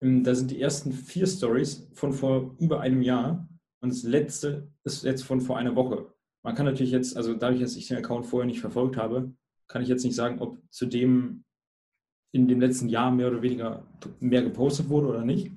Ähm, 0.00 0.24
da 0.24 0.34
sind 0.34 0.50
die 0.50 0.60
ersten 0.60 0.92
vier 0.92 1.26
Stories 1.26 1.88
von 1.94 2.12
vor 2.12 2.54
über 2.58 2.80
einem 2.80 3.02
Jahr 3.02 3.48
und 3.80 3.90
das 3.90 4.02
letzte 4.04 4.68
ist 4.84 5.04
jetzt 5.04 5.24
von 5.24 5.40
vor 5.40 5.58
einer 5.58 5.74
Woche. 5.74 6.12
Man 6.44 6.54
kann 6.54 6.66
natürlich 6.66 6.92
jetzt, 6.92 7.16
also 7.16 7.34
dadurch, 7.34 7.60
dass 7.60 7.76
ich 7.76 7.88
den 7.88 7.98
Account 7.98 8.26
vorher 8.26 8.46
nicht 8.46 8.60
verfolgt 8.60 8.96
habe, 8.96 9.32
kann 9.68 9.82
ich 9.82 9.88
jetzt 9.88 10.04
nicht 10.04 10.14
sagen, 10.14 10.40
ob 10.40 10.58
zu 10.70 10.86
dem 10.86 11.44
in 12.32 12.48
dem 12.48 12.60
letzten 12.60 12.88
Jahr 12.88 13.10
mehr 13.10 13.28
oder 13.28 13.42
weniger 13.42 13.86
mehr 14.20 14.42
gepostet 14.42 14.88
wurde 14.88 15.08
oder 15.08 15.24
nicht. 15.24 15.52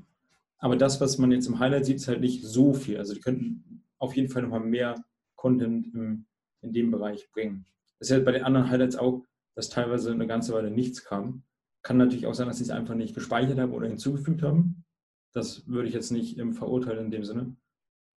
Aber 0.58 0.76
das, 0.76 1.00
was 1.00 1.18
man 1.18 1.32
jetzt 1.32 1.48
im 1.48 1.60
Highlight 1.60 1.86
sieht, 1.86 1.98
ist 1.98 2.08
halt 2.08 2.22
nicht 2.22 2.44
so 2.44 2.74
viel. 2.74 2.98
Also 2.98 3.14
die 3.14 3.20
könnten 3.20 3.84
auf 3.98 4.16
jeden 4.16 4.30
Fall 4.30 4.42
nochmal 4.42 4.62
mehr 4.62 4.96
Content 5.36 5.94
im, 5.94 6.26
in 6.62 6.74
dem 6.74 6.92
Bereich 6.92 7.30
bringen. 7.32 7.66
Das 8.00 8.10
ist 8.10 8.18
ja 8.18 8.24
bei 8.24 8.32
den 8.32 8.44
anderen 8.44 8.70
Highlights 8.70 8.96
auch, 8.96 9.26
dass 9.56 9.70
teilweise 9.70 10.12
eine 10.12 10.28
ganze 10.28 10.54
Weile 10.54 10.70
nichts 10.70 11.04
kam. 11.04 11.44
Kann 11.82 11.98
natürlich 11.98 12.26
auch 12.26 12.34
sein, 12.34 12.48
dass 12.48 12.58
sie 12.58 12.64
es 12.64 12.70
einfach 12.70 12.96
nicht 12.96 13.16
gespeichert 13.16 13.60
haben 13.60 13.74
oder 13.74 13.88
hinzugefügt 13.88 14.42
haben. 14.42 14.86
Das 15.34 15.68
würde 15.68 15.88
ich 15.88 15.94
jetzt 15.94 16.12
nicht 16.12 16.40
verurteilen 16.54 17.06
in 17.06 17.12
dem 17.12 17.24
Sinne. 17.24 17.56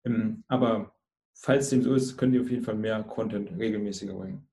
Ähm, 0.05 0.43
aber 0.47 0.95
falls 1.33 1.69
dem 1.69 1.83
so 1.83 1.93
ist, 1.93 2.17
könnt 2.17 2.33
ihr 2.33 2.41
auf 2.41 2.49
jeden 2.49 2.63
Fall 2.63 2.75
mehr 2.75 3.03
Content 3.03 3.51
regelmäßiger 3.57 4.13
bringen. 4.13 4.47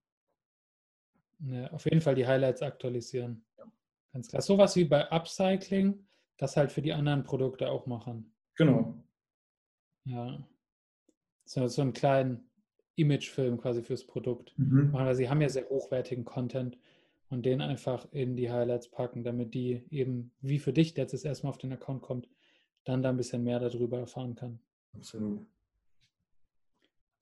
Ja, 1.41 1.71
auf 1.73 1.85
jeden 1.85 2.00
Fall 2.00 2.14
die 2.14 2.26
Highlights 2.26 2.62
aktualisieren. 2.62 3.45
Ja. 3.59 3.64
Ganz 4.12 4.29
klar. 4.29 4.43
Sowas 4.43 4.76
wie 4.76 4.85
bei 4.85 5.11
Upcycling, 5.11 6.07
das 6.38 6.57
halt 6.57 6.73
für 6.73 6.83
die 6.83 6.93
anderen 6.93 7.23
Produkte 7.23 7.69
auch 7.69 7.87
machen. 7.87 8.35
Genau. 8.57 8.95
Ja. 10.05 10.47
So, 11.45 11.67
so 11.69 11.83
einen 11.83 11.93
kleinen 11.93 12.49
Imagefilm 12.97 13.59
quasi 13.59 13.83
fürs 13.83 14.07
Produkt 14.07 14.55
mhm. 14.57 14.91
machen, 14.91 15.07
weil 15.07 15.15
sie 15.15 15.29
haben 15.29 15.41
ja 15.41 15.49
sehr 15.49 15.69
hochwertigen 15.69 16.25
Content 16.25 16.79
und 17.29 17.45
den 17.45 17.61
einfach 17.61 18.07
in 18.13 18.37
die 18.37 18.51
Highlights 18.51 18.89
packen, 18.89 19.25
damit 19.25 19.55
die 19.55 19.83
eben, 19.91 20.31
wie 20.41 20.59
für 20.59 20.73
dich, 20.73 20.95
der 20.95 21.07
jetzt 21.07 21.25
erstmal 21.25 21.51
auf 21.51 21.59
den 21.59 21.73
Account 21.73 22.03
kommt, 22.03 22.29
dann 22.85 23.03
da 23.03 23.11
ein 23.11 23.17
bisschen 23.17 23.43
mehr 23.43 23.61
darüber 23.61 23.99
erfahren 23.99 24.35
kann. 24.35 24.61
Absolut. 24.95 25.45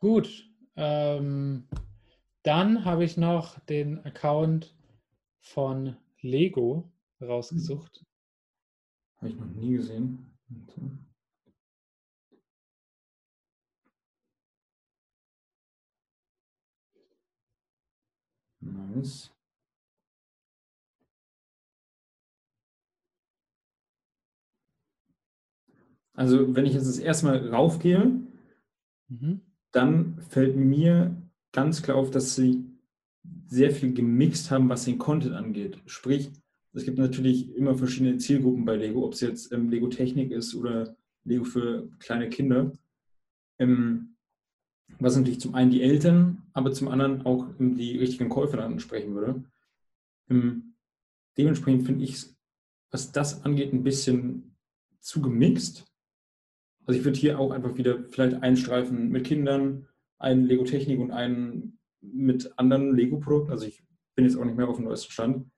Gut. 0.00 0.50
Ähm, 0.76 1.68
dann 2.42 2.84
habe 2.84 3.04
ich 3.04 3.16
noch 3.16 3.58
den 3.60 4.04
Account 4.04 4.74
von 5.40 5.96
Lego 6.20 6.90
rausgesucht. 7.20 8.04
Habe 9.18 9.28
ich 9.28 9.36
noch 9.36 9.46
nie 9.54 9.76
gesehen. 9.76 10.26
Nice. 18.72 19.30
Also 26.14 26.54
wenn 26.54 26.66
ich 26.66 26.74
jetzt 26.74 26.88
das 26.88 26.98
erstmal 26.98 27.48
raufgehe, 27.48 28.20
mhm. 29.08 29.40
dann 29.72 30.20
fällt 30.28 30.56
mir 30.56 31.16
ganz 31.52 31.82
klar 31.82 31.96
auf, 31.96 32.10
dass 32.10 32.34
sie 32.34 32.64
sehr 33.46 33.70
viel 33.70 33.92
gemixt 33.94 34.50
haben, 34.50 34.68
was 34.68 34.84
den 34.84 34.98
Content 34.98 35.34
angeht. 35.34 35.78
Sprich, 35.86 36.30
es 36.74 36.84
gibt 36.84 36.98
natürlich 36.98 37.54
immer 37.54 37.76
verschiedene 37.76 38.18
Zielgruppen 38.18 38.64
bei 38.64 38.76
Lego, 38.76 39.04
ob 39.04 39.12
es 39.12 39.20
jetzt 39.20 39.52
ähm, 39.52 39.70
Lego 39.70 39.88
Technik 39.88 40.30
ist 40.32 40.54
oder 40.54 40.96
Lego 41.24 41.44
für 41.44 41.88
kleine 41.98 42.28
Kinder. 42.28 42.72
Ähm, 43.58 44.11
was 44.98 45.16
natürlich 45.16 45.40
zum 45.40 45.54
einen 45.54 45.70
die 45.70 45.82
Eltern, 45.82 46.42
aber 46.52 46.72
zum 46.72 46.88
anderen 46.88 47.26
auch 47.26 47.48
die 47.58 47.98
richtigen 47.98 48.28
Käufer 48.28 48.58
dann 48.58 48.72
ansprechen 48.72 49.14
würde. 49.14 49.44
Ähm, 50.30 50.74
dementsprechend 51.36 51.84
finde 51.84 52.04
ich 52.04 52.14
es, 52.14 52.36
was 52.90 53.12
das 53.12 53.44
angeht, 53.44 53.72
ein 53.72 53.82
bisschen 53.82 54.56
zu 55.00 55.20
gemixt. 55.20 55.86
Also 56.84 56.98
ich 56.98 57.04
würde 57.04 57.18
hier 57.18 57.38
auch 57.38 57.50
einfach 57.50 57.76
wieder 57.76 58.04
vielleicht 58.04 58.42
einen 58.42 58.56
Streifen 58.56 59.08
mit 59.08 59.24
Kindern, 59.24 59.88
einen 60.18 60.44
Lego 60.44 60.64
Technik 60.64 61.00
und 61.00 61.10
einen 61.10 61.78
mit 62.00 62.58
anderen 62.58 62.94
Lego-Produkten. 62.94 63.50
Also 63.50 63.66
ich 63.66 63.84
bin 64.14 64.24
jetzt 64.24 64.36
auch 64.36 64.44
nicht 64.44 64.56
mehr 64.56 64.68
auf 64.68 64.76
dem 64.76 64.84
neuesten 64.84 65.12
Stand, 65.12 65.50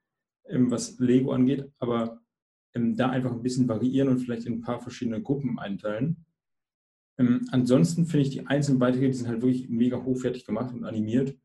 ähm, 0.47 0.71
was 0.71 0.99
Lego 0.99 1.33
angeht, 1.33 1.71
aber 1.79 2.21
ähm, 2.75 2.97
da 2.97 3.11
einfach 3.11 3.33
ein 3.33 3.43
bisschen 3.43 3.69
variieren 3.69 4.09
und 4.09 4.21
vielleicht 4.21 4.47
in 4.47 4.55
ein 4.55 4.61
paar 4.61 4.81
verschiedene 4.81 5.23
Gruppen 5.23 5.59
einteilen. 5.59 6.25
Ähm, 7.19 7.47
ansonsten 7.51 8.07
finde 8.07 8.27
ich 8.27 8.31
die 8.31 8.47
einzelnen 8.47 8.79
Beiträge, 8.79 9.09
die 9.09 9.15
sind 9.15 9.29
halt 9.29 9.43
wirklich 9.43 9.69
mega 9.69 10.03
hochwertig 10.03 10.45
gemacht 10.47 10.75
und 10.75 10.85
animiert, 10.85 11.37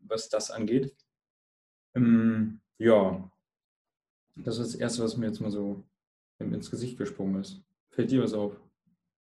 was 0.00 0.28
das 0.28 0.50
angeht. 0.50 0.94
ja, 2.78 3.30
das 4.36 4.58
ist 4.58 4.74
das 4.74 4.80
Erste, 4.80 5.02
was 5.02 5.16
mir 5.16 5.26
jetzt 5.26 5.40
mal 5.40 5.50
so 5.50 5.84
ins 6.38 6.70
Gesicht 6.70 6.98
gesprungen 6.98 7.40
ist. 7.40 7.62
Fällt 7.90 8.10
dir 8.10 8.22
was 8.22 8.34
auf? 8.34 8.60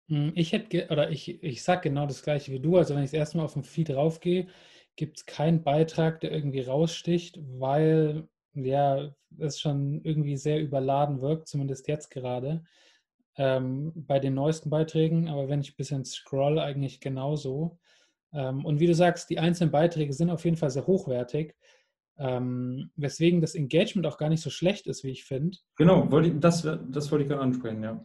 Hm, 0.09 0.33
ich 0.35 0.53
hätte, 0.53 0.89
oder 0.91 1.11
ich, 1.11 1.43
ich 1.43 1.63
sage 1.63 1.89
genau 1.89 2.07
das 2.07 2.23
gleiche 2.23 2.53
wie 2.53 2.61
du. 2.61 2.77
Also 2.77 2.95
wenn 2.95 3.05
ich 3.05 3.11
das 3.11 3.19
erste 3.19 3.37
Mal 3.37 3.45
auf 3.45 3.53
dem 3.53 3.65
Feed 3.65 3.91
raufgehe, 3.91 4.49
gibt 4.97 5.19
es 5.19 5.27
keinen 5.27 5.63
Beitrag, 5.63 6.21
der 6.21 6.33
irgendwie 6.33 6.61
raussticht, 6.61 7.39
weil 7.59 8.29
ja, 8.55 9.15
es 9.39 9.61
schon 9.61 10.03
irgendwie 10.05 10.37
sehr 10.37 10.61
überladen 10.61 11.21
wirkt, 11.21 11.49
zumindest 11.49 11.89
jetzt 11.89 12.11
gerade. 12.11 12.65
Ähm, 13.37 13.93
bei 13.95 14.19
den 14.19 14.35
neuesten 14.35 14.69
Beiträgen, 14.69 15.29
aber 15.29 15.49
wenn 15.49 15.63
ich 15.63 15.73
ein 15.73 15.77
bisschen 15.77 16.05
scroll, 16.05 16.59
eigentlich 16.59 17.01
genauso. 17.01 17.79
Ähm, 18.33 18.65
und 18.65 18.79
wie 18.79 18.87
du 18.87 18.95
sagst, 18.95 19.31
die 19.31 19.39
einzelnen 19.39 19.71
Beiträge 19.71 20.13
sind 20.13 20.31
auf 20.31 20.45
jeden 20.45 20.57
Fall 20.57 20.71
sehr 20.71 20.87
hochwertig, 20.87 21.55
ähm, 22.19 22.91
weswegen 22.97 23.41
das 23.41 23.55
Engagement 23.55 24.07
auch 24.07 24.19
gar 24.19 24.29
nicht 24.29 24.43
so 24.43 24.51
schlecht 24.51 24.87
ist, 24.87 25.03
wie 25.03 25.11
ich 25.11 25.25
finde. 25.25 25.57
Genau, 25.77 26.05
das, 26.05 26.63
das 26.63 27.11
wollte 27.11 27.23
ich 27.23 27.29
gerade 27.29 27.43
ansprechen, 27.43 27.83
ja. 27.83 28.05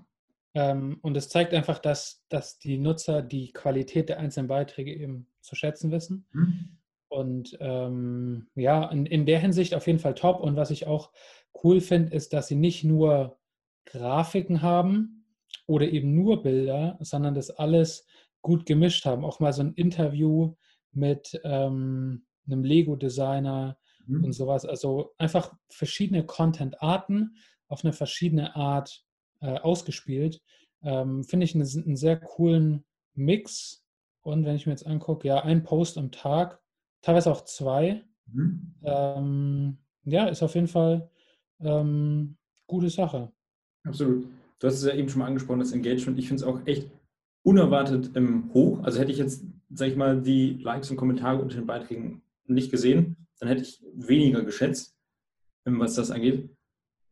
Ähm, 0.54 0.98
und 1.02 1.16
es 1.16 1.30
zeigt 1.30 1.54
einfach, 1.54 1.80
dass, 1.80 2.26
dass 2.30 2.58
die 2.58 2.78
Nutzer 2.78 3.22
die 3.22 3.52
Qualität 3.52 4.10
der 4.10 4.20
einzelnen 4.20 4.48
Beiträge 4.48 4.94
eben 4.94 5.28
zu 5.42 5.56
schätzen 5.56 5.92
wissen. 5.92 6.26
Mhm. 6.32 6.78
Und 7.10 7.58
ähm, 7.60 8.48
ja, 8.56 8.90
in, 8.90 9.06
in 9.06 9.26
der 9.26 9.40
Hinsicht 9.40 9.76
auf 9.76 9.88
jeden 9.88 10.00
Fall 10.00 10.16
top. 10.16 10.40
Und 10.40 10.56
was 10.56 10.72
ich 10.72 10.88
auch 10.88 11.12
cool 11.64 11.80
finde, 11.80 12.16
ist, 12.16 12.34
dass 12.34 12.48
sie 12.48 12.56
nicht 12.56 12.84
nur 12.84 13.38
Grafiken 13.86 14.62
haben 14.62 15.17
oder 15.68 15.88
eben 15.90 16.16
nur 16.16 16.42
Bilder, 16.42 16.98
sondern 17.02 17.36
das 17.36 17.52
alles 17.52 18.06
gut 18.42 18.66
gemischt 18.66 19.06
haben. 19.06 19.24
Auch 19.24 19.40
mal 19.40 19.54
so 19.54 19.62
ein 19.62 19.74
Interview 19.74 20.56
mit 20.94 21.40
ähm, 21.44 22.26
einem 22.48 22.64
Lego-Designer 22.64 23.78
mhm. 24.08 24.24
und 24.24 24.34
sowas. 24.34 24.66
Also 24.66 25.14
einfach 25.18 25.54
verschiedene 25.70 26.26
Content-Arten 26.26 27.36
auf 27.68 27.84
eine 27.84 27.94
verschiedene 27.94 28.56
Art 28.56 29.06
äh, 29.42 29.60
ausgespielt. 29.60 30.42
Ähm, 30.82 31.24
Finde 31.24 31.44
ich 31.44 31.54
einen, 31.54 31.68
einen, 31.68 31.98
sehr 31.98 32.18
coolen 32.18 32.86
Mix. 33.14 33.86
Und 34.22 34.46
wenn 34.46 34.56
ich 34.56 34.66
mir 34.66 34.72
jetzt 34.72 34.88
angucke, 34.88 35.28
ja, 35.28 35.44
ein 35.44 35.64
Post 35.64 35.98
am 35.98 36.12
Tag, 36.12 36.62
teilweise 37.02 37.32
auch 37.32 37.44
zwei. 37.44 38.04
Mhm. 38.28 38.76
Ähm, 38.84 39.78
ja, 40.06 40.28
ist 40.28 40.44
auf 40.44 40.56
jeden 40.56 40.68
Fall 40.68 41.10
ähm, 41.60 42.38
gute 42.66 42.90
Sache. 42.90 43.32
Absolut. 43.84 44.28
Du 44.60 44.68
hast 44.68 44.76
es 44.76 44.86
ja 44.86 44.96
eben 44.96 45.10
schon 45.10 45.20
mal 45.20 45.28
angesprochen, 45.28 45.60
das 45.60 45.72
Engagement. 45.72 46.18
Ich 46.18 46.28
finde 46.28 46.44
es 46.44 46.48
auch 46.48 46.66
echt 46.66 46.90
unerwartet 47.44 48.12
ähm, 48.16 48.52
hoch. 48.54 48.84
Also 48.84 49.00
hätte 49.00 49.12
ich 49.12 49.18
jetzt, 49.18 49.46
sag 49.70 49.88
ich 49.88 49.96
mal, 49.96 50.22
die 50.22 50.54
Likes 50.62 50.90
und 50.90 50.98
Kommentare 50.98 51.42
unter 51.42 51.56
den 51.56 51.68
Beiträgen 51.68 52.22
nicht 52.46 52.72
gesehen, 52.72 53.28
dann 53.40 53.50
hätte 53.50 53.62
ich 53.62 53.84
weniger 53.94 54.44
geschätzt, 54.44 54.98
ähm, 55.66 55.80
was 55.80 55.96
das 55.96 56.12
angeht. 56.12 56.50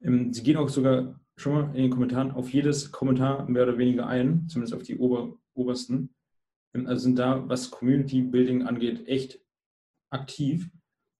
Ähm, 0.01 0.33
sie 0.33 0.43
gehen 0.43 0.57
auch 0.57 0.69
sogar 0.69 1.19
schon 1.37 1.53
mal 1.53 1.75
in 1.75 1.83
den 1.83 1.91
Kommentaren 1.91 2.31
auf 2.31 2.49
jedes 2.49 2.91
Kommentar 2.91 3.47
mehr 3.49 3.63
oder 3.63 3.77
weniger 3.77 4.07
ein, 4.07 4.47
zumindest 4.47 4.73
auf 4.73 4.83
die 4.83 4.97
ober, 4.97 5.37
obersten. 5.53 6.09
Ähm, 6.73 6.87
also 6.87 7.03
sind 7.03 7.19
da, 7.19 7.47
was 7.47 7.71
Community 7.71 8.21
Building 8.21 8.63
angeht, 8.63 9.07
echt 9.07 9.39
aktiv. 10.09 10.69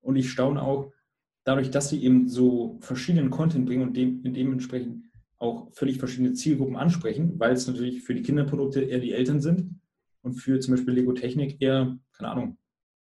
Und 0.02 0.16
ich 0.16 0.32
staune 0.32 0.62
auch, 0.62 0.92
dadurch, 1.44 1.70
dass 1.70 1.90
sie 1.90 2.04
eben 2.04 2.28
so 2.28 2.78
verschiedenen 2.82 3.30
Content 3.30 3.66
bringen 3.66 3.88
und 3.88 3.96
dem, 3.96 4.24
dementsprechend 4.24 5.06
auch 5.38 5.72
völlig 5.74 5.98
verschiedene 5.98 6.34
Zielgruppen 6.34 6.76
ansprechen, 6.76 7.40
weil 7.40 7.54
es 7.54 7.68
natürlich 7.68 8.04
für 8.04 8.16
die 8.16 8.24
Kinderprodukte 8.24 8.82
eher 8.82 9.00
die 9.00 9.14
Eltern 9.14 9.42
sind 9.42 9.80
und 10.22 10.34
für 10.34 10.60
zum 10.60 10.76
Beispiel 10.76 10.94
Lego 10.94 11.14
Technik 11.14 11.62
eher, 11.62 11.98
keine 12.14 12.32
Ahnung, 12.32 12.58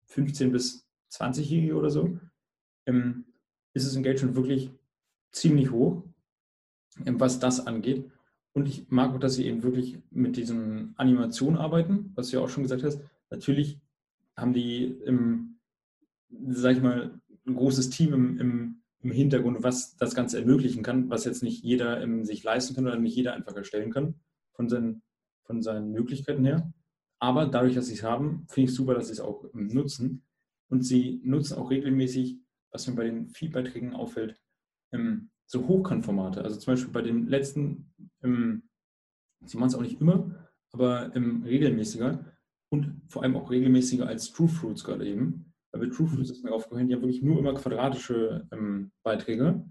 15 0.06 0.52
bis 0.52 0.86
20-Jährige 1.10 1.74
oder 1.74 1.90
so, 1.90 2.18
ähm, 2.86 3.24
ist 3.74 3.86
das 3.86 3.96
Engagement 3.96 4.36
wirklich 4.36 4.70
ziemlich 5.32 5.70
hoch. 5.70 6.04
Ähm, 7.06 7.18
was 7.20 7.38
das 7.38 7.66
angeht. 7.66 8.10
Und 8.52 8.68
ich 8.68 8.90
mag 8.90 9.14
auch, 9.14 9.18
dass 9.18 9.34
sie 9.34 9.46
eben 9.46 9.62
wirklich 9.62 9.98
mit 10.10 10.36
diesen 10.36 10.94
Animationen 10.96 11.58
arbeiten, 11.58 12.12
was 12.14 12.28
du 12.28 12.36
ja 12.36 12.42
auch 12.42 12.50
schon 12.50 12.64
gesagt 12.64 12.82
hast. 12.82 13.00
Natürlich 13.30 13.80
haben 14.36 14.52
die, 14.52 14.84
im, 15.06 15.58
sag 16.48 16.76
ich 16.76 16.82
mal, 16.82 17.18
ein 17.46 17.54
großes 17.54 17.90
Team 17.90 18.12
im, 18.12 18.38
im, 18.38 18.81
im 19.02 19.10
Hintergrund, 19.10 19.62
was 19.62 19.96
das 19.96 20.14
Ganze 20.14 20.38
ermöglichen 20.38 20.82
kann, 20.82 21.10
was 21.10 21.24
jetzt 21.24 21.42
nicht 21.42 21.62
jeder 21.64 22.00
ähm, 22.00 22.24
sich 22.24 22.42
leisten 22.42 22.74
kann 22.74 22.86
oder 22.86 22.98
nicht 22.98 23.16
jeder 23.16 23.34
einfach 23.34 23.54
erstellen 23.54 23.92
kann, 23.92 24.14
von 24.54 24.68
seinen, 24.68 25.02
von 25.44 25.62
seinen 25.62 25.92
Möglichkeiten 25.92 26.44
her. 26.44 26.72
Aber 27.18 27.46
dadurch, 27.46 27.74
dass 27.74 27.86
sie 27.86 27.94
es 27.94 28.02
haben, 28.02 28.46
finde 28.48 28.70
ich 28.70 28.74
super, 28.74 28.94
dass 28.94 29.06
sie 29.08 29.12
es 29.12 29.20
auch 29.20 29.44
ähm, 29.54 29.68
nutzen. 29.68 30.24
Und 30.68 30.82
sie 30.82 31.20
nutzen 31.24 31.58
auch 31.58 31.70
regelmäßig, 31.70 32.38
was 32.70 32.86
mir 32.86 32.94
bei 32.94 33.04
den 33.04 33.28
Feedbeiträgen 33.28 33.92
auffällt, 33.92 34.40
ähm, 34.92 35.30
so 35.46 35.66
Hochkantformate. 35.68 36.42
Also 36.42 36.58
zum 36.58 36.72
Beispiel 36.72 36.92
bei 36.92 37.02
dem 37.02 37.28
letzten, 37.28 37.92
ähm, 38.22 38.62
sie 39.44 39.58
machen 39.58 39.68
es 39.68 39.74
auch 39.74 39.82
nicht 39.82 40.00
immer, 40.00 40.48
aber 40.72 41.14
ähm, 41.14 41.42
regelmäßiger 41.42 42.24
und 42.70 43.02
vor 43.08 43.22
allem 43.22 43.36
auch 43.36 43.50
regelmäßiger 43.50 44.06
als 44.06 44.32
True 44.32 44.48
Fruits 44.48 44.84
gerade 44.84 45.06
eben. 45.06 45.51
Weil 45.72 45.88
bei 45.88 45.94
True 45.94 46.06
Fruits 46.06 46.30
ist 46.30 46.44
mir 46.44 46.52
aufgefallen, 46.52 46.88
die 46.88 46.94
haben 46.94 47.02
wirklich 47.02 47.22
nur 47.22 47.38
immer 47.38 47.54
quadratische 47.54 48.46
ähm, 48.52 48.92
Beiträge. 49.02 49.64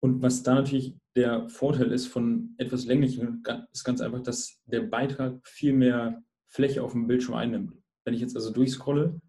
Und 0.00 0.22
was 0.22 0.42
da 0.42 0.54
natürlich 0.54 0.96
der 1.16 1.48
Vorteil 1.48 1.92
ist 1.92 2.06
von 2.06 2.54
etwas 2.58 2.86
länglichen, 2.86 3.42
ist 3.72 3.84
ganz 3.84 4.00
einfach, 4.00 4.22
dass 4.22 4.62
der 4.64 4.82
Beitrag 4.82 5.46
viel 5.46 5.72
mehr 5.72 6.22
Fläche 6.46 6.82
auf 6.82 6.92
dem 6.92 7.06
Bildschirm 7.06 7.34
einnimmt. 7.34 7.74
Wenn 8.04 8.14
ich 8.14 8.20
jetzt 8.20 8.36
also 8.36 8.50
durchscrolle 8.52 9.20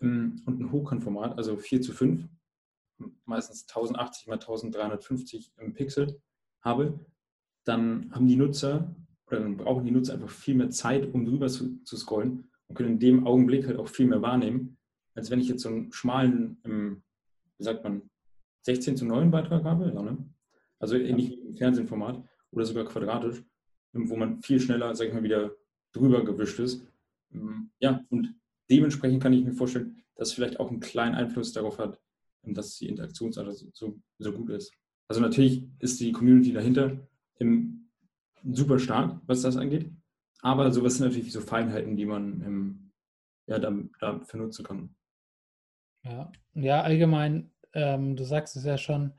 ähm, 0.00 0.42
und 0.44 0.60
ein 0.60 0.72
Hochkantformat, 0.72 1.38
also 1.38 1.56
4 1.56 1.80
zu 1.80 1.92
5, 1.92 2.28
meistens 3.24 3.66
1080 3.68 4.26
x 4.26 4.32
1350 4.32 5.52
im 5.58 5.74
Pixel 5.74 6.20
habe, 6.60 7.00
dann 7.64 8.12
haben 8.12 8.26
die 8.26 8.36
Nutzer 8.36 8.94
oder 9.26 9.40
dann 9.40 9.56
brauchen 9.56 9.84
die 9.84 9.90
Nutzer 9.92 10.14
einfach 10.14 10.28
viel 10.28 10.56
mehr 10.56 10.70
Zeit, 10.70 11.12
um 11.14 11.24
drüber 11.24 11.48
zu, 11.48 11.82
zu 11.84 11.96
scrollen 11.96 12.50
und 12.66 12.76
können 12.76 12.94
in 12.94 12.98
dem 12.98 13.26
Augenblick 13.26 13.66
halt 13.66 13.78
auch 13.78 13.88
viel 13.88 14.06
mehr 14.06 14.22
wahrnehmen, 14.22 14.78
als 15.14 15.30
wenn 15.30 15.40
ich 15.40 15.48
jetzt 15.48 15.62
so 15.62 15.68
einen 15.68 15.92
schmalen, 15.92 16.60
ähm, 16.64 17.02
wie 17.58 17.64
sagt 17.64 17.84
man, 17.84 18.02
16 18.62 18.96
zu 18.96 19.04
9 19.04 19.30
Beitrag 19.30 19.64
habe, 19.64 19.92
ja, 19.94 20.02
ne? 20.02 20.18
also 20.78 20.96
ähnlich 20.96 21.30
wie 21.30 21.40
im 21.40 21.56
Fernsehformat 21.56 22.22
oder 22.50 22.64
sogar 22.64 22.84
quadratisch, 22.84 23.42
ähm, 23.94 24.08
wo 24.08 24.16
man 24.16 24.42
viel 24.42 24.60
schneller, 24.60 24.94
sag 24.94 25.08
ich 25.08 25.14
mal, 25.14 25.22
wieder 25.22 25.54
drüber 25.92 26.24
gewischt 26.24 26.58
ist. 26.58 26.86
Ähm, 27.32 27.70
ja, 27.80 28.04
und 28.10 28.34
dementsprechend 28.70 29.22
kann 29.22 29.32
ich 29.32 29.44
mir 29.44 29.52
vorstellen, 29.52 30.02
dass 30.16 30.32
vielleicht 30.32 30.60
auch 30.60 30.70
einen 30.70 30.80
kleinen 30.80 31.14
Einfluss 31.14 31.52
darauf 31.52 31.78
hat, 31.78 32.00
dass 32.44 32.76
die 32.76 32.88
Interaktionsart 32.88 33.54
so, 33.72 34.00
so 34.18 34.32
gut 34.32 34.50
ist. 34.50 34.72
Also 35.08 35.20
natürlich 35.20 35.68
ist 35.78 36.00
die 36.00 36.12
Community 36.12 36.52
dahinter 36.52 36.96
super 38.44 38.78
stark, 38.78 39.20
was 39.26 39.42
das 39.42 39.56
angeht. 39.56 39.90
Aber 40.40 40.70
sowas 40.72 40.96
sind 40.96 41.06
natürlich 41.08 41.32
so 41.32 41.40
Feinheiten, 41.40 41.96
die 41.96 42.06
man 42.06 42.92
ja, 43.46 43.58
da, 43.58 43.72
dafür 44.00 44.40
nutzen 44.40 44.64
kann. 44.64 44.94
Ja, 46.04 46.32
ja 46.54 46.82
allgemein, 46.82 47.50
ähm, 47.74 48.16
du 48.16 48.24
sagst 48.24 48.56
es 48.56 48.64
ja 48.64 48.78
schon, 48.78 49.12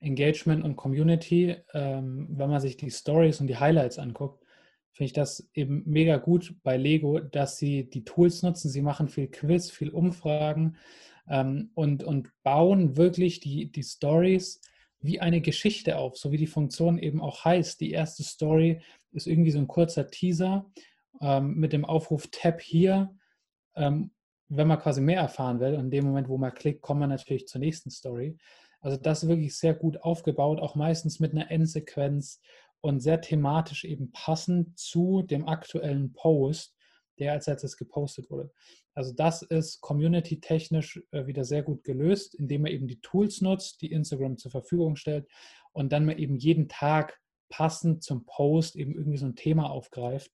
Engagement 0.00 0.64
und 0.64 0.76
Community, 0.76 1.56
ähm, 1.74 2.28
wenn 2.30 2.50
man 2.50 2.60
sich 2.60 2.76
die 2.76 2.90
Stories 2.90 3.40
und 3.40 3.48
die 3.48 3.56
Highlights 3.56 3.98
anguckt, 3.98 4.44
finde 4.92 5.06
ich 5.06 5.12
das 5.12 5.48
eben 5.54 5.82
mega 5.86 6.16
gut 6.16 6.54
bei 6.62 6.76
Lego, 6.76 7.18
dass 7.18 7.58
sie 7.58 7.88
die 7.88 8.04
Tools 8.04 8.42
nutzen. 8.42 8.70
Sie 8.70 8.82
machen 8.82 9.08
viel 9.08 9.28
Quiz, 9.28 9.70
viel 9.70 9.90
Umfragen 9.90 10.76
ähm, 11.28 11.70
und, 11.74 12.04
und 12.04 12.30
bauen 12.42 12.96
wirklich 12.96 13.40
die, 13.40 13.70
die 13.70 13.82
Stories 13.82 14.60
wie 15.00 15.20
eine 15.20 15.40
Geschichte 15.40 15.98
auf, 15.98 16.16
so 16.16 16.32
wie 16.32 16.36
die 16.36 16.46
Funktion 16.46 16.98
eben 16.98 17.20
auch 17.20 17.44
heißt. 17.44 17.80
Die 17.80 17.90
erste 17.90 18.22
Story 18.22 18.80
ist 19.12 19.26
irgendwie 19.26 19.52
so 19.52 19.58
ein 19.58 19.68
kurzer 19.68 20.08
Teaser 20.08 20.70
ähm, 21.20 21.54
mit 21.54 21.72
dem 21.72 21.84
Aufruf 21.84 22.28
Tab 22.30 22.60
hier. 22.60 23.14
Ähm, 23.76 24.10
wenn 24.48 24.68
man 24.68 24.78
quasi 24.78 25.00
mehr 25.00 25.20
erfahren 25.20 25.60
will, 25.60 25.74
in 25.74 25.90
dem 25.90 26.06
Moment, 26.06 26.28
wo 26.28 26.38
man 26.38 26.54
klickt, 26.54 26.82
kommt 26.82 27.00
man 27.00 27.10
natürlich 27.10 27.46
zur 27.46 27.60
nächsten 27.60 27.90
Story. 27.90 28.36
Also 28.80 28.96
das 28.96 29.22
ist 29.22 29.28
wirklich 29.28 29.56
sehr 29.56 29.74
gut 29.74 30.02
aufgebaut, 30.02 30.60
auch 30.60 30.74
meistens 30.74 31.20
mit 31.20 31.32
einer 31.32 31.50
Endsequenz 31.50 32.40
und 32.80 33.00
sehr 33.00 33.20
thematisch 33.20 33.84
eben 33.84 34.12
passend 34.12 34.78
zu 34.78 35.22
dem 35.22 35.46
aktuellen 35.48 36.12
Post, 36.12 36.76
der 37.18 37.32
als 37.32 37.46
letztes 37.46 37.76
gepostet 37.76 38.30
wurde. 38.30 38.52
Also 38.94 39.12
das 39.12 39.42
ist 39.42 39.80
community-technisch 39.80 41.02
äh, 41.10 41.26
wieder 41.26 41.44
sehr 41.44 41.62
gut 41.62 41.84
gelöst, 41.84 42.34
indem 42.34 42.62
man 42.62 42.72
eben 42.72 42.86
die 42.86 43.00
Tools 43.00 43.40
nutzt, 43.40 43.82
die 43.82 43.92
Instagram 43.92 44.38
zur 44.38 44.50
Verfügung 44.50 44.96
stellt 44.96 45.28
und 45.72 45.92
dann 45.92 46.06
man 46.06 46.18
eben 46.18 46.36
jeden 46.36 46.68
Tag 46.68 47.20
passend 47.48 48.02
zum 48.02 48.24
Post 48.26 48.76
eben 48.76 48.94
irgendwie 48.94 49.18
so 49.18 49.26
ein 49.26 49.36
Thema 49.36 49.70
aufgreift 49.70 50.32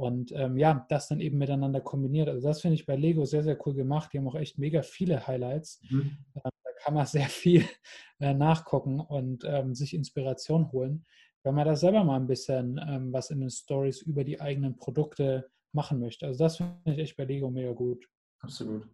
und 0.00 0.32
ähm, 0.32 0.56
ja, 0.56 0.86
das 0.88 1.08
dann 1.08 1.20
eben 1.20 1.36
miteinander 1.36 1.82
kombiniert. 1.82 2.30
Also 2.30 2.48
das 2.48 2.62
finde 2.62 2.76
ich 2.76 2.86
bei 2.86 2.96
Lego 2.96 3.26
sehr, 3.26 3.42
sehr 3.42 3.58
cool 3.66 3.74
gemacht. 3.74 4.10
Die 4.12 4.18
haben 4.18 4.28
auch 4.28 4.34
echt 4.34 4.56
mega 4.56 4.80
viele 4.80 5.26
Highlights. 5.26 5.82
Mhm. 5.90 6.16
Ähm, 6.36 6.50
da 6.64 6.70
kann 6.82 6.94
man 6.94 7.04
sehr 7.06 7.26
viel 7.26 7.66
äh, 8.18 8.32
nachgucken 8.32 8.98
und 8.98 9.44
ähm, 9.44 9.74
sich 9.74 9.92
Inspiration 9.92 10.72
holen, 10.72 11.04
wenn 11.42 11.54
man 11.54 11.66
da 11.66 11.76
selber 11.76 12.02
mal 12.02 12.16
ein 12.16 12.26
bisschen 12.26 12.80
ähm, 12.88 13.12
was 13.12 13.28
in 13.28 13.40
den 13.40 13.50
Stories 13.50 14.00
über 14.00 14.24
die 14.24 14.40
eigenen 14.40 14.76
Produkte 14.78 15.50
machen 15.72 16.00
möchte. 16.00 16.26
Also 16.26 16.44
das 16.44 16.56
finde 16.56 16.78
ich 16.86 16.98
echt 16.98 17.16
bei 17.18 17.24
Lego 17.24 17.50
mega 17.50 17.72
gut. 17.72 18.08
Absolut. 18.40 18.88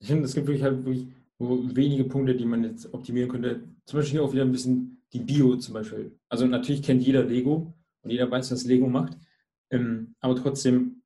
Ich 0.00 0.08
finde, 0.08 0.24
es 0.24 0.34
gibt 0.34 0.48
wirklich 0.48 0.62
halt 0.62 0.84
wirklich 0.84 1.08
wenige 1.38 2.04
Punkte, 2.04 2.34
die 2.34 2.44
man 2.44 2.62
jetzt 2.62 2.92
optimieren 2.92 3.30
könnte. 3.30 3.62
Zum 3.86 3.98
Beispiel 3.98 4.20
hier 4.20 4.24
auch 4.28 4.32
wieder 4.34 4.44
ein 4.44 4.52
bisschen 4.52 5.02
die 5.14 5.20
Bio 5.20 5.56
zum 5.56 5.72
Beispiel. 5.74 6.12
Also 6.28 6.46
natürlich 6.46 6.82
kennt 6.82 7.02
jeder 7.02 7.24
Lego 7.24 7.72
und 8.02 8.10
jeder 8.10 8.30
weiß, 8.30 8.52
was 8.52 8.64
Lego 8.64 8.86
macht. 8.86 9.16
Ähm, 9.72 10.14
aber 10.20 10.36
trotzdem 10.36 11.02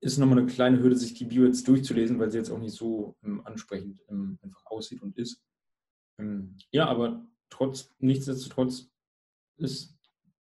ist 0.00 0.18
nochmal 0.18 0.38
eine 0.38 0.48
kleine 0.48 0.80
Hürde, 0.82 0.96
sich 0.96 1.14
die 1.14 1.24
Bio 1.24 1.44
jetzt 1.44 1.66
durchzulesen, 1.66 2.18
weil 2.18 2.30
sie 2.30 2.38
jetzt 2.38 2.50
auch 2.50 2.58
nicht 2.58 2.74
so 2.74 3.16
ähm, 3.22 3.40
ansprechend 3.46 4.00
ähm, 4.08 4.38
einfach 4.42 4.66
aussieht 4.66 5.00
und 5.02 5.16
ist. 5.16 5.40
Ähm, 6.18 6.56
ja, 6.72 6.86
aber 6.86 7.24
trotz, 7.48 7.94
nichtsdestotrotz 8.00 8.90
ist 9.56 9.96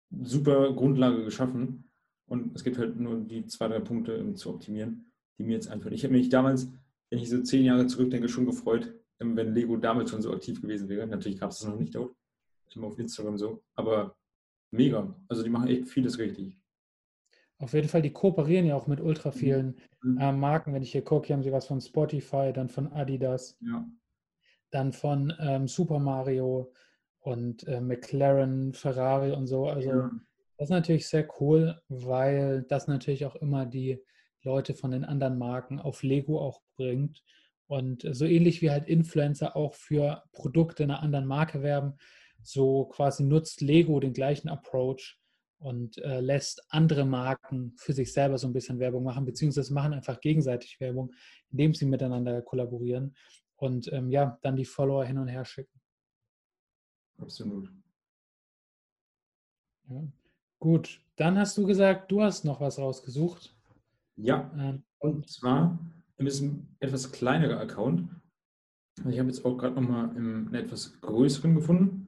super 0.09 0.73
Grundlage 0.73 1.23
geschaffen 1.23 1.91
und 2.27 2.55
es 2.55 2.63
gibt 2.63 2.77
halt 2.79 2.99
nur 2.99 3.19
die 3.19 3.45
zwei, 3.45 3.67
drei 3.67 3.79
Punkte 3.79 4.13
ähm, 4.15 4.35
zu 4.35 4.49
optimieren, 4.49 5.11
die 5.37 5.43
mir 5.43 5.53
jetzt 5.53 5.67
einfallen. 5.67 5.93
Ich 5.93 6.03
habe 6.03 6.13
mich 6.13 6.29
damals, 6.29 6.67
wenn 7.09 7.19
ich 7.19 7.29
so 7.29 7.41
zehn 7.43 7.63
Jahre 7.63 7.85
zurückdenke, 7.85 8.29
schon 8.29 8.47
gefreut, 8.47 8.93
ähm, 9.19 9.35
wenn 9.35 9.53
Lego 9.53 9.77
damals 9.77 10.09
schon 10.09 10.23
so 10.23 10.33
aktiv 10.33 10.61
gewesen 10.61 10.89
wäre. 10.89 11.05
Natürlich 11.05 11.39
gab 11.39 11.51
es 11.51 11.59
das 11.59 11.67
noch 11.67 11.77
nicht 11.77 11.93
dort, 11.93 12.15
immer 12.73 12.87
auf 12.87 12.97
Instagram 12.97 13.37
so, 13.37 13.63
aber 13.75 14.17
mega. 14.71 15.15
Also 15.27 15.43
die 15.43 15.49
machen 15.49 15.67
echt 15.67 15.87
vieles 15.87 16.17
richtig. 16.17 16.59
Auf 17.59 17.73
jeden 17.73 17.87
Fall, 17.87 18.03
die 18.03 18.13
kooperieren 18.13 18.67
ja 18.67 18.75
auch 18.75 18.87
mit 18.87 19.01
ultra 19.01 19.29
mhm. 19.29 19.33
vielen 19.33 19.77
mhm. 20.03 20.17
äh, 20.19 20.31
Marken. 20.31 20.73
Wenn 20.73 20.83
ich 20.83 20.91
hier 20.91 21.03
gucke, 21.03 21.27
hier 21.27 21.35
haben 21.35 21.43
sie 21.43 21.51
was 21.51 21.67
von 21.67 21.81
Spotify, 21.81 22.51
dann 22.53 22.69
von 22.69 22.91
Adidas, 22.93 23.57
ja. 23.61 23.85
dann 24.71 24.93
von 24.93 25.33
ähm, 25.39 25.67
Super 25.67 25.99
Mario 25.99 26.71
und 27.19 27.67
äh, 27.67 27.81
McLaren, 27.81 28.73
Ferrari 28.73 29.31
und 29.31 29.47
so. 29.47 29.67
Also 29.67 29.89
ja. 29.89 30.11
das 30.57 30.67
ist 30.67 30.71
natürlich 30.71 31.07
sehr 31.07 31.27
cool, 31.39 31.81
weil 31.87 32.63
das 32.63 32.87
natürlich 32.87 33.25
auch 33.25 33.35
immer 33.35 33.65
die 33.65 34.03
Leute 34.43 34.75
von 34.75 34.91
den 34.91 35.03
anderen 35.03 35.37
Marken 35.37 35.79
auf 35.79 36.03
Lego 36.03 36.39
auch 36.39 36.61
bringt. 36.75 37.23
Und 37.65 38.07
so 38.11 38.25
ähnlich 38.25 38.61
wie 38.61 38.71
halt 38.71 38.87
Influencer 38.87 39.57
auch 39.57 39.73
für 39.73 40.23
Produkte 40.31 40.83
einer 40.83 41.01
anderen 41.01 41.25
Marke 41.25 41.63
werben, 41.63 41.97
so 42.41 42.85
quasi 42.85 43.23
nutzt 43.23 43.59
Lego 43.61 43.99
den 43.99 44.13
gleichen 44.13 44.47
Approach 44.47 45.19
und 45.59 45.97
äh, 45.99 46.19
lässt 46.19 46.65
andere 46.69 47.05
Marken 47.05 47.73
für 47.77 47.93
sich 47.93 48.13
selber 48.13 48.37
so 48.37 48.47
ein 48.47 48.53
bisschen 48.53 48.79
Werbung 48.79 49.03
machen, 49.03 49.25
beziehungsweise 49.25 49.73
machen 49.73 49.93
einfach 49.93 50.19
gegenseitig 50.19 50.79
Werbung, 50.79 51.13
indem 51.49 51.73
sie 51.73 51.85
miteinander 51.85 52.41
kollaborieren 52.41 53.15
und 53.55 53.91
ähm, 53.91 54.09
ja, 54.09 54.37
dann 54.41 54.55
die 54.55 54.65
Follower 54.65 55.03
hin 55.03 55.17
und 55.17 55.27
her 55.27 55.45
schicken. 55.45 55.79
Absolut. 57.17 57.71
Ja. 59.89 60.03
Gut, 60.59 61.01
dann 61.15 61.37
hast 61.37 61.57
du 61.57 61.65
gesagt, 61.65 62.11
du 62.11 62.21
hast 62.21 62.45
noch 62.45 62.59
was 62.59 62.79
rausgesucht. 62.79 63.55
Ja, 64.15 64.51
ähm, 64.57 64.83
und 64.99 65.29
zwar 65.29 65.79
ein 66.17 66.67
etwas 66.79 67.11
kleinerer 67.11 67.59
Account. 67.59 68.09
Ich 69.07 69.19
habe 69.19 69.29
jetzt 69.29 69.45
auch 69.45 69.57
gerade 69.57 69.75
nochmal 69.75 70.09
einen 70.09 70.53
etwas 70.55 70.99
größeren 71.01 71.53
gefunden. 71.53 72.06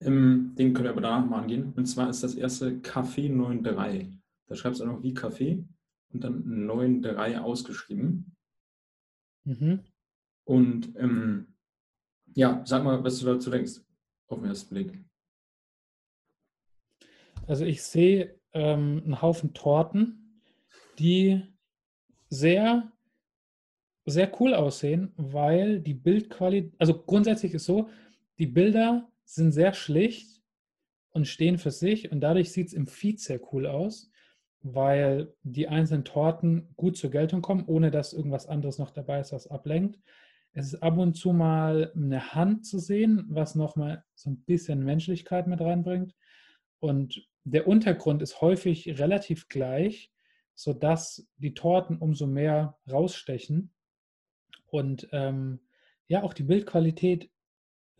Ähm, 0.00 0.54
den 0.56 0.72
können 0.72 0.84
wir 0.84 0.90
aber 0.90 1.00
danach 1.02 1.28
mal 1.28 1.42
angehen. 1.42 1.72
Und 1.76 1.86
zwar 1.86 2.08
ist 2.08 2.22
das 2.22 2.34
erste 2.34 2.70
Café 2.78 3.28
93. 3.28 4.08
Da 4.46 4.56
schreibst 4.56 4.80
du 4.80 4.84
auch 4.84 4.88
noch 4.88 5.02
wie 5.02 5.14
Kaffee 5.14 5.64
und 6.12 6.24
dann 6.24 6.66
93 6.66 7.38
ausgeschrieben. 7.38 8.36
Mhm. 9.44 9.80
Und 10.44 10.96
ähm, 10.96 11.54
ja, 12.34 12.62
sag 12.64 12.84
mal, 12.84 13.02
was 13.04 13.20
du 13.20 13.26
dazu 13.26 13.50
denkst, 13.50 13.80
auf 14.28 14.38
den 14.40 14.48
ersten 14.48 14.74
Blick. 14.74 14.98
Also 17.46 17.64
ich 17.64 17.82
sehe 17.82 18.38
ähm, 18.52 19.02
einen 19.04 19.22
Haufen 19.22 19.52
Torten, 19.54 20.42
die 20.98 21.42
sehr, 22.28 22.90
sehr 24.06 24.40
cool 24.40 24.54
aussehen, 24.54 25.12
weil 25.16 25.80
die 25.80 25.94
Bildqualität, 25.94 26.72
also 26.78 26.98
grundsätzlich 27.02 27.54
ist 27.54 27.64
so, 27.64 27.88
die 28.38 28.46
Bilder 28.46 29.09
sind 29.34 29.52
sehr 29.52 29.72
schlicht 29.74 30.42
und 31.12 31.26
stehen 31.26 31.58
für 31.58 31.70
sich 31.70 32.10
und 32.10 32.20
dadurch 32.20 32.52
sieht 32.52 32.68
es 32.68 32.72
im 32.72 32.86
Feed 32.86 33.20
sehr 33.20 33.40
cool 33.52 33.66
aus, 33.66 34.10
weil 34.62 35.32
die 35.42 35.68
einzelnen 35.68 36.04
Torten 36.04 36.74
gut 36.76 36.96
zur 36.96 37.10
Geltung 37.10 37.42
kommen, 37.42 37.64
ohne 37.66 37.90
dass 37.90 38.12
irgendwas 38.12 38.46
anderes 38.46 38.78
noch 38.78 38.90
dabei 38.90 39.20
ist, 39.20 39.32
was 39.32 39.46
ablenkt. 39.46 39.98
Es 40.52 40.72
ist 40.72 40.82
ab 40.82 40.98
und 40.98 41.14
zu 41.14 41.32
mal 41.32 41.92
eine 41.94 42.34
Hand 42.34 42.66
zu 42.66 42.78
sehen, 42.78 43.24
was 43.28 43.54
nochmal 43.54 44.04
so 44.14 44.30
ein 44.30 44.42
bisschen 44.42 44.84
Menschlichkeit 44.84 45.46
mit 45.46 45.60
reinbringt. 45.60 46.14
Und 46.80 47.26
der 47.44 47.68
Untergrund 47.68 48.22
ist 48.22 48.40
häufig 48.40 48.98
relativ 48.98 49.48
gleich, 49.48 50.12
sodass 50.54 51.28
die 51.36 51.54
Torten 51.54 51.98
umso 51.98 52.26
mehr 52.26 52.78
rausstechen. 52.90 53.72
Und 54.66 55.08
ähm, 55.12 55.60
ja, 56.08 56.22
auch 56.22 56.34
die 56.34 56.42
Bildqualität 56.42 57.30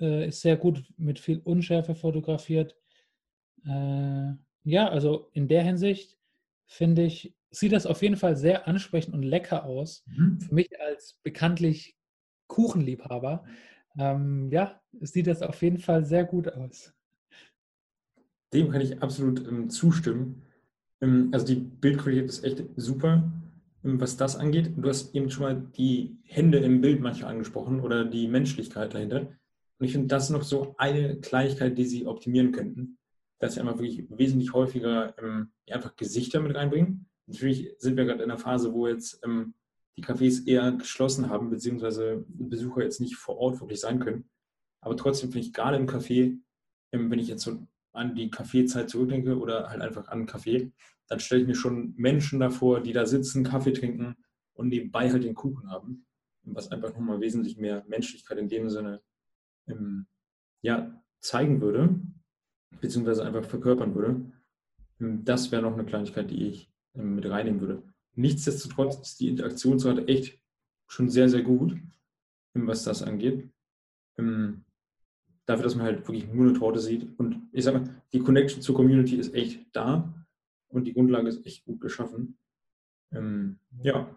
äh, 0.01 0.29
ist 0.29 0.41
sehr 0.41 0.57
gut 0.57 0.85
mit 0.97 1.19
viel 1.19 1.39
Unschärfe 1.39 1.95
fotografiert. 1.95 2.77
Äh, 3.65 4.33
ja, 4.65 4.89
also 4.89 5.31
in 5.33 5.49
der 5.49 5.63
Hinsicht 5.63 6.19
finde 6.67 7.03
ich, 7.03 7.35
sieht 7.51 7.73
das 7.73 7.87
auf 7.87 8.03
jeden 8.03 8.17
Fall 8.17 8.37
sehr 8.37 8.69
ansprechend 8.69 9.15
und 9.15 9.23
lecker 9.23 9.65
aus. 9.65 10.05
Mhm. 10.07 10.41
Für 10.41 10.55
mich 10.55 10.81
als 10.81 11.19
bekanntlich 11.23 11.97
Kuchenliebhaber, 12.47 13.45
ähm, 13.99 14.51
ja, 14.51 14.81
sieht 15.01 15.27
das 15.27 15.43
auf 15.43 15.61
jeden 15.63 15.79
Fall 15.79 16.05
sehr 16.05 16.25
gut 16.25 16.49
aus. 16.53 16.93
Dem 18.53 18.71
kann 18.71 18.81
ich 18.81 19.03
absolut 19.03 19.47
ähm, 19.47 19.71
zustimmen. 19.71 20.43
Ähm, 21.01 21.31
also 21.33 21.47
die 21.47 21.57
Bildqualität 21.57 22.29
ist 22.29 22.45
echt 22.45 22.65
super, 22.77 23.31
ähm, 23.85 24.01
was 24.01 24.17
das 24.17 24.37
angeht. 24.37 24.73
Du 24.77 24.89
hast 24.89 25.15
eben 25.15 25.31
schon 25.31 25.43
mal 25.43 25.67
die 25.77 26.19
Hände 26.25 26.59
im 26.59 26.81
Bild 26.81 27.01
manchmal 27.01 27.33
angesprochen 27.33 27.81
oder 27.81 28.05
die 28.05 28.29
Menschlichkeit 28.29 28.95
dahinter. 28.95 29.29
Und 29.81 29.87
ich 29.87 29.93
finde, 29.93 30.09
das 30.09 30.25
ist 30.25 30.31
noch 30.31 30.43
so 30.43 30.75
eine 30.77 31.19
Kleinigkeit, 31.21 31.77
die 31.77 31.87
sie 31.87 32.07
optimieren 32.07 32.53
könnten. 32.53 32.99
dass 33.39 33.55
sie 33.55 33.61
einfach 33.61 33.79
wirklich 33.79 34.05
wesentlich 34.11 34.53
häufiger 34.53 35.15
ähm, 35.19 35.53
einfach 35.71 35.97
Gesichter 35.97 36.41
mit 36.41 36.55
reinbringen. 36.55 37.09
Natürlich 37.27 37.75
sind 37.79 37.97
wir 37.97 38.05
gerade 38.05 38.23
in 38.23 38.31
einer 38.31 38.39
Phase, 38.39 38.75
wo 38.75 38.87
jetzt 38.87 39.19
ähm, 39.25 39.55
die 39.97 40.05
Cafés 40.05 40.47
eher 40.47 40.73
geschlossen 40.73 41.31
haben, 41.31 41.49
beziehungsweise 41.49 42.23
Besucher 42.29 42.83
jetzt 42.83 43.01
nicht 43.01 43.17
vor 43.17 43.39
Ort 43.39 43.59
wirklich 43.61 43.81
sein 43.81 43.99
können. 43.99 44.29
Aber 44.83 44.95
trotzdem 44.95 45.33
finde 45.33 45.47
ich 45.47 45.55
gerade 45.55 45.79
im 45.79 45.87
Café, 45.87 46.39
ähm, 46.93 47.11
wenn 47.11 47.19
ich 47.19 47.29
jetzt 47.29 47.45
so 47.45 47.67
an 47.93 48.15
die 48.15 48.29
Kaffeezeit 48.29 48.91
zurückdenke 48.91 49.39
oder 49.39 49.71
halt 49.71 49.81
einfach 49.81 50.09
an 50.09 50.27
Kaffee, 50.27 50.71
dann 51.09 51.21
stelle 51.21 51.41
ich 51.41 51.49
mir 51.49 51.55
schon 51.55 51.95
Menschen 51.97 52.41
davor, 52.41 52.83
die 52.83 52.93
da 52.93 53.07
sitzen, 53.07 53.43
Kaffee 53.43 53.73
trinken 53.73 54.17
und 54.53 54.69
nebenbei 54.69 55.11
halt 55.11 55.25
den 55.25 55.35
Kuchen 55.35 55.71
haben, 55.71 56.05
was 56.43 56.71
einfach 56.71 56.91
nochmal 56.91 57.21
wesentlich 57.21 57.57
mehr 57.57 57.85
Menschlichkeit 57.89 58.37
in 58.37 58.51
dem 58.51 58.69
Sinne 58.69 59.01
ähm, 59.71 60.07
ja, 60.63 61.03
zeigen 61.21 61.61
würde, 61.61 62.01
beziehungsweise 62.81 63.25
einfach 63.25 63.45
verkörpern 63.45 63.95
würde. 63.95 64.33
Ähm, 65.01 65.25
das 65.25 65.53
wäre 65.53 65.63
noch 65.63 65.75
eine 65.75 65.85
Kleinigkeit, 65.85 66.31
die 66.31 66.49
ich 66.49 66.73
ähm, 66.95 67.15
mit 67.15 67.29
reinnehmen 67.29 67.61
würde. 67.61 67.83
Nichtsdestotrotz 68.15 68.99
ist 69.01 69.21
die 69.21 69.29
Interaktionsrate 69.29 70.07
echt 70.09 70.41
schon 70.89 71.09
sehr, 71.09 71.29
sehr 71.29 71.43
gut, 71.43 71.77
was 72.55 72.85
das 72.85 73.03
angeht. 73.03 73.49
Ähm, 74.19 74.65
dafür, 75.47 75.65
dass 75.65 75.75
man 75.75 75.87
halt 75.87 76.07
wirklich 76.07 76.27
nur 76.29 76.49
eine 76.49 76.59
Torte 76.59 76.81
sieht. 76.81 77.19
Und 77.19 77.49
ich 77.53 77.65
sage 77.65 77.79
mal, 77.79 78.03
die 78.13 78.21
Connection 78.21 78.63
zur 78.63 78.75
Community 78.75 79.17
ist 79.17 79.35
echt 79.35 79.65
da 79.73 80.13
und 80.69 80.85
die 80.85 80.93
Grundlage 80.93 81.29
ist 81.29 81.45
echt 81.47 81.65
gut 81.65 81.81
geschaffen. 81.81 82.39
Ähm, 83.13 83.59
ja, 83.83 84.17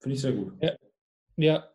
finde 0.00 0.14
ich 0.14 0.20
sehr 0.20 0.32
gut. 0.32 0.52
Ja, 0.60 0.76
ja. 1.36 1.71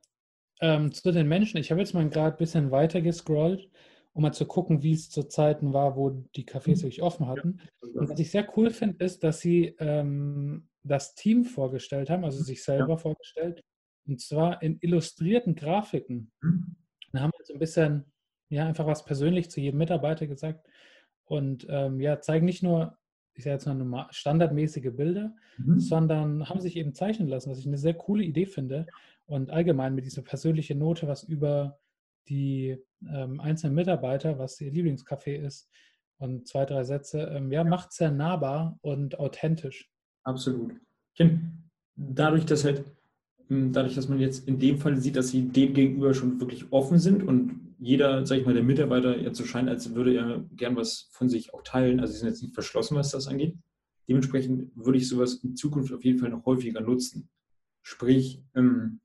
Ähm, 0.60 0.92
zu 0.92 1.12
den 1.12 1.28
Menschen. 1.28 1.58
Ich 1.58 1.72
habe 1.72 1.82
jetzt 1.82 1.94
mal 1.94 2.10
gerade 2.10 2.36
ein 2.36 2.40
bisschen 2.40 2.72
weiter 2.72 3.02
gescrollt, 3.02 3.70
um 4.14 4.24
mal 4.24 4.34
zu 4.34 4.46
gucken, 4.46 4.82
wie 4.82 4.94
es 4.94 5.10
zu 5.10 5.24
Zeiten 5.24 5.74
war, 5.74 5.96
wo 5.96 6.10
die 6.36 6.46
Cafés 6.46 6.78
mhm. 6.78 6.82
wirklich 6.84 7.02
offen 7.04 7.28
hatten. 7.28 7.60
Und 7.82 8.10
was 8.10 8.20
ich 8.20 8.32
sehr 8.32 8.48
cool 8.58 8.72
finde, 8.72 9.04
ist, 9.06 9.24
dass 9.24 9.40
sie 9.40 9.76
ähm, 9.80 10.68
das 10.84 11.14
Team 11.14 11.46
vorgestellt 11.46 12.10
haben, 12.10 12.24
also 12.24 12.42
sich 12.42 12.64
selber 12.64 12.94
ja. 12.94 12.98
vorgestellt, 12.98 13.64
und 14.08 14.22
zwar 14.22 14.62
in 14.64 14.80
illustrierten 14.82 15.56
Grafiken. 15.56 16.32
Mhm. 16.42 16.76
Da 17.12 17.20
haben 17.20 17.32
wir 17.38 17.46
so 17.46 17.54
ein 17.54 17.60
bisschen, 17.60 18.06
ja, 18.50 18.66
einfach 18.66 18.88
was 18.88 19.06
persönlich 19.06 19.52
zu 19.52 19.62
jedem 19.62 19.78
Mitarbeiter 19.78 20.28
gesagt 20.28 20.68
und 21.26 21.68
ähm, 21.70 22.00
ja, 22.00 22.20
zeigen 22.22 22.46
nicht 22.46 22.64
nur, 22.64 22.98
ich 23.36 23.44
sage 23.44 23.56
jetzt 23.56 23.68
mal 23.68 24.08
standardmäßige 24.12 24.96
Bilder, 24.96 25.36
mhm. 25.58 25.80
sondern 25.80 26.50
haben 26.50 26.62
sich 26.62 26.76
eben 26.78 26.94
zeichnen 26.94 27.28
lassen, 27.28 27.52
was 27.52 27.60
ich 27.60 27.68
eine 27.68 27.78
sehr 27.78 27.94
coole 27.94 28.24
Idee 28.24 28.46
finde 28.46 28.88
und 29.28 29.52
allgemein 29.52 29.94
mit 29.94 30.06
dieser 30.06 30.24
persönlichen 30.24 30.80
Note, 30.80 31.08
was 31.08 31.24
über 31.24 31.80
die 32.28 32.78
ähm, 33.08 33.40
einzelnen 33.40 33.76
Mitarbeiter, 33.76 34.40
was 34.40 34.60
ihr 34.60 34.72
Lieblingscafé 34.72 35.36
ist 35.36 35.70
und 36.18 36.48
zwei, 36.48 36.66
drei 36.66 36.84
Sätze, 36.84 37.22
ähm, 37.22 37.52
ja, 37.52 37.64
macht 37.64 37.94
sehr 37.94 38.12
nahbar 38.12 38.78
und 38.82 39.20
authentisch. 39.20 39.90
Absolut. 40.24 40.74
Dadurch, 41.96 42.46
dass 42.46 42.64
halt, 42.64 42.84
hm, 43.48 43.72
dadurch, 43.72 43.96
dass 43.96 44.10
man 44.10 44.20
jetzt 44.20 44.48
in 44.48 44.60
dem 44.60 44.78
Fall 44.78 44.98
sieht, 44.98 45.16
dass 45.16 45.30
sie 45.30 45.48
dem 45.48 45.74
gegenüber 45.74 46.14
schon 46.14 46.40
wirklich 46.40 46.72
offen 46.72 47.00
sind 47.00 47.24
und 47.24 47.76
jeder, 47.80 48.26
sag 48.26 48.40
ich 48.40 48.46
mal, 48.46 48.54
der 48.54 48.64
Mitarbeiter 48.64 49.18
jetzt 49.18 49.38
so 49.38 49.46
scheint, 49.46 49.70
als 49.70 49.94
würde 49.94 50.16
er 50.16 50.44
gern 50.56 50.76
was 50.76 51.10
von 51.12 51.30
sich 51.30 51.54
auch 51.54 51.62
teilen. 51.64 52.00
Also 52.00 52.14
sie 52.14 52.20
sind 52.20 52.30
jetzt 52.30 52.42
nicht 52.42 52.54
verschlossen, 52.54 52.96
was 52.96 53.12
das 53.12 53.28
angeht. 53.28 53.56
Dementsprechend 54.08 54.72
würde 54.76 54.98
ich 54.98 55.08
sowas 55.08 55.36
in 55.44 55.56
Zukunft 55.56 55.94
auf 55.94 56.04
jeden 56.04 56.18
Fall 56.18 56.30
noch 56.30 56.46
häufiger 56.46 56.82
nutzen. 56.82 57.30
Sprich, 57.84 58.42
ähm, 58.56 59.00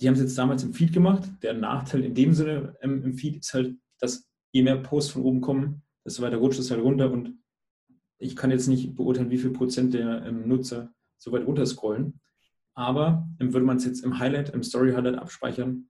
die 0.00 0.06
haben 0.06 0.14
es 0.14 0.20
jetzt 0.20 0.38
damals 0.38 0.62
im 0.62 0.72
Feed 0.72 0.92
gemacht. 0.92 1.28
Der 1.42 1.54
Nachteil 1.54 2.04
in 2.04 2.14
dem 2.14 2.32
Sinne 2.34 2.76
ähm, 2.82 3.02
im 3.02 3.14
Feed 3.14 3.38
ist 3.38 3.52
halt, 3.54 3.76
dass 3.98 4.28
je 4.52 4.62
mehr 4.62 4.76
Posts 4.76 5.12
von 5.12 5.22
oben 5.22 5.40
kommen, 5.40 5.82
desto 6.04 6.22
weiter 6.22 6.36
rutscht 6.36 6.60
es 6.60 6.70
halt 6.70 6.82
runter 6.82 7.10
und 7.10 7.34
ich 8.18 8.34
kann 8.34 8.50
jetzt 8.50 8.66
nicht 8.66 8.96
beurteilen, 8.96 9.30
wie 9.30 9.38
viel 9.38 9.50
Prozent 9.50 9.94
der 9.94 10.24
ähm, 10.24 10.48
Nutzer 10.48 10.92
so 11.18 11.32
weit 11.32 11.46
runter 11.46 11.66
scrollen. 11.66 12.20
Aber 12.74 13.28
ähm, 13.40 13.52
würde 13.52 13.66
man 13.66 13.76
es 13.76 13.84
jetzt 13.84 14.04
im 14.04 14.18
Highlight, 14.18 14.50
im 14.50 14.62
Story 14.62 14.92
Highlight 14.92 15.16
abspeichern, 15.16 15.88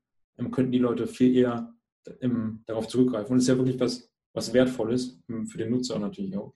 könnten 0.52 0.72
die 0.72 0.78
Leute 0.78 1.06
viel 1.06 1.34
eher 1.34 1.74
ähm, 2.20 2.62
darauf 2.66 2.86
zurückgreifen. 2.88 3.32
Und 3.32 3.38
es 3.38 3.44
ist 3.44 3.48
ja 3.48 3.58
wirklich 3.58 3.80
was, 3.80 4.10
was 4.32 4.52
Wertvolles 4.52 5.20
ähm, 5.28 5.46
für 5.46 5.58
den 5.58 5.70
Nutzer 5.70 5.98
natürlich 5.98 6.36
auch. 6.36 6.54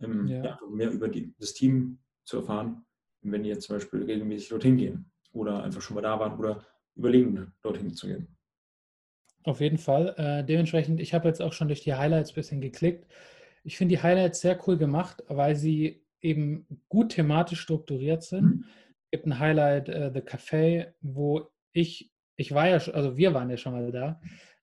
Ähm, 0.00 0.26
ja. 0.26 0.44
Ja, 0.44 0.58
mehr 0.68 0.90
über 0.90 1.08
die, 1.08 1.34
das 1.38 1.54
Team 1.54 1.98
zu 2.24 2.38
erfahren, 2.38 2.84
wenn 3.22 3.42
die 3.42 3.50
jetzt 3.50 3.66
zum 3.66 3.76
Beispiel 3.76 4.02
regelmäßig 4.02 4.48
dorthin 4.48 4.76
gehen 4.76 5.10
oder 5.32 5.62
einfach 5.62 5.80
schon 5.80 5.94
mal 5.94 6.02
da 6.02 6.18
waren 6.18 6.38
oder 6.38 6.64
überlegen, 6.96 7.52
dorthin 7.62 7.94
zu 7.94 8.06
gehen. 8.06 8.28
Auf 9.44 9.60
jeden 9.60 9.78
Fall. 9.78 10.14
Äh, 10.16 10.44
dementsprechend, 10.44 11.00
ich 11.00 11.12
habe 11.12 11.28
jetzt 11.28 11.42
auch 11.42 11.52
schon 11.52 11.68
durch 11.68 11.82
die 11.82 11.94
Highlights 11.94 12.32
ein 12.32 12.34
bisschen 12.34 12.60
geklickt. 12.60 13.06
Ich 13.62 13.76
finde 13.76 13.94
die 13.94 14.02
Highlights 14.02 14.40
sehr 14.40 14.58
cool 14.66 14.78
gemacht, 14.78 15.22
weil 15.28 15.54
sie 15.54 16.02
eben 16.20 16.66
gut 16.88 17.10
thematisch 17.10 17.60
strukturiert 17.60 18.22
sind. 18.22 18.44
Mhm. 18.44 18.64
Es 19.04 19.10
gibt 19.10 19.26
ein 19.26 19.38
Highlight, 19.38 19.88
uh, 19.88 20.10
The 20.12 20.20
Café, 20.20 20.94
wo 21.02 21.50
ich, 21.72 22.10
ich 22.36 22.52
war 22.52 22.68
ja, 22.68 22.76
also 22.76 23.16
wir 23.16 23.34
waren 23.34 23.50
ja 23.50 23.56
schon 23.56 23.74
mal 23.74 23.92
da. 23.92 24.20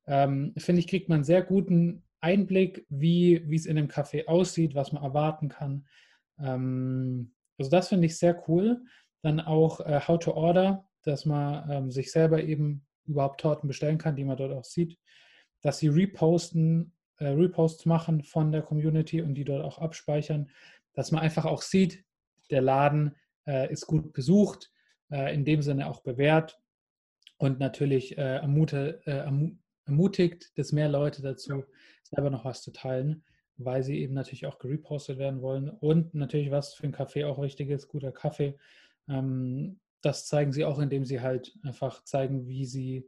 Ähm, 0.08 0.54
finde 0.58 0.80
ich, 0.80 0.88
kriegt 0.88 1.10
man 1.10 1.18
einen 1.18 1.24
sehr 1.24 1.44
guten 1.44 2.04
Einblick, 2.20 2.86
wie, 2.90 3.44
wie 3.48 3.56
es 3.56 3.68
in 3.68 3.76
dem 3.76 3.88
Café 3.88 4.28
aussieht, 4.28 4.74
was 4.74 4.92
man 4.92 5.04
erwarten 5.04 5.50
kann. 5.50 5.86
Ähm, 6.40 7.34
also 7.60 7.70
das 7.70 7.90
finde 7.90 8.08
ich 8.08 8.18
sehr 8.18 8.44
cool. 8.48 8.84
Dann 9.22 9.40
auch 9.40 9.80
äh, 9.82 10.02
How 10.08 10.18
to 10.18 10.34
Order, 10.34 10.90
dass 11.04 11.26
man 11.26 11.70
ähm, 11.70 11.92
sich 11.92 12.12
selber 12.12 12.44
eben 12.44 12.86
überhaupt 13.06 13.42
Torten 13.42 13.68
bestellen 13.68 13.98
kann, 13.98 14.16
die 14.16 14.26
man 14.26 14.38
dort 14.38 14.54
auch 14.54 14.64
sieht. 14.64 14.98
Dass 15.62 15.80
sie 15.80 15.88
reposten 15.88 16.94
äh, 17.22 17.28
Reposts 17.28 17.86
machen 17.86 18.24
von 18.24 18.52
der 18.52 18.64
Community 18.64 19.22
und 19.22 19.36
die 19.36 19.44
dort 19.44 19.64
auch 19.64 19.78
abspeichern, 19.78 20.50
dass 20.94 21.12
man 21.12 21.22
einfach 21.22 21.46
auch 21.46 21.62
sieht, 21.62 22.04
der 22.50 22.62
Laden 22.62 23.16
äh, 23.48 23.72
ist 23.72 23.86
gut 23.86 24.12
besucht, 24.12 24.72
äh, 25.12 25.34
in 25.34 25.46
dem 25.46 25.62
Sinne 25.62 25.88
auch 25.88 26.02
bewährt 26.02 26.60
und 27.38 27.60
natürlich 27.60 28.18
äh, 28.18 28.38
ermute, 28.38 29.02
äh, 29.06 29.30
ermutigt 29.86 30.52
das 30.56 30.72
mehr 30.72 30.90
Leute 30.90 31.22
dazu, 31.22 31.64
selber 32.04 32.32
noch 32.32 32.44
was 32.44 32.64
zu 32.64 32.72
teilen, 32.72 33.24
weil 33.58 33.84
sie 33.84 34.00
eben 34.00 34.16
natürlich 34.16 34.48
auch 34.48 34.58
gerepostet 34.58 35.20
werden 35.20 35.42
wollen 35.42 35.70
und 35.70 36.16
natürlich 36.16 36.50
was 36.50 36.74
für 36.74 36.84
einen 36.84 36.94
Kaffee 36.94 37.26
auch 37.26 37.40
wichtig 37.40 37.70
ist, 37.70 37.88
guter 37.88 38.12
Kaffee. 38.12 38.58
Ähm, 39.08 39.80
das 40.02 40.28
zeigen 40.28 40.52
sie 40.52 40.66
auch, 40.66 40.80
indem 40.80 41.06
sie 41.06 41.22
halt 41.22 41.54
einfach 41.64 42.04
zeigen, 42.04 42.48
wie 42.48 42.66
sie 42.66 43.08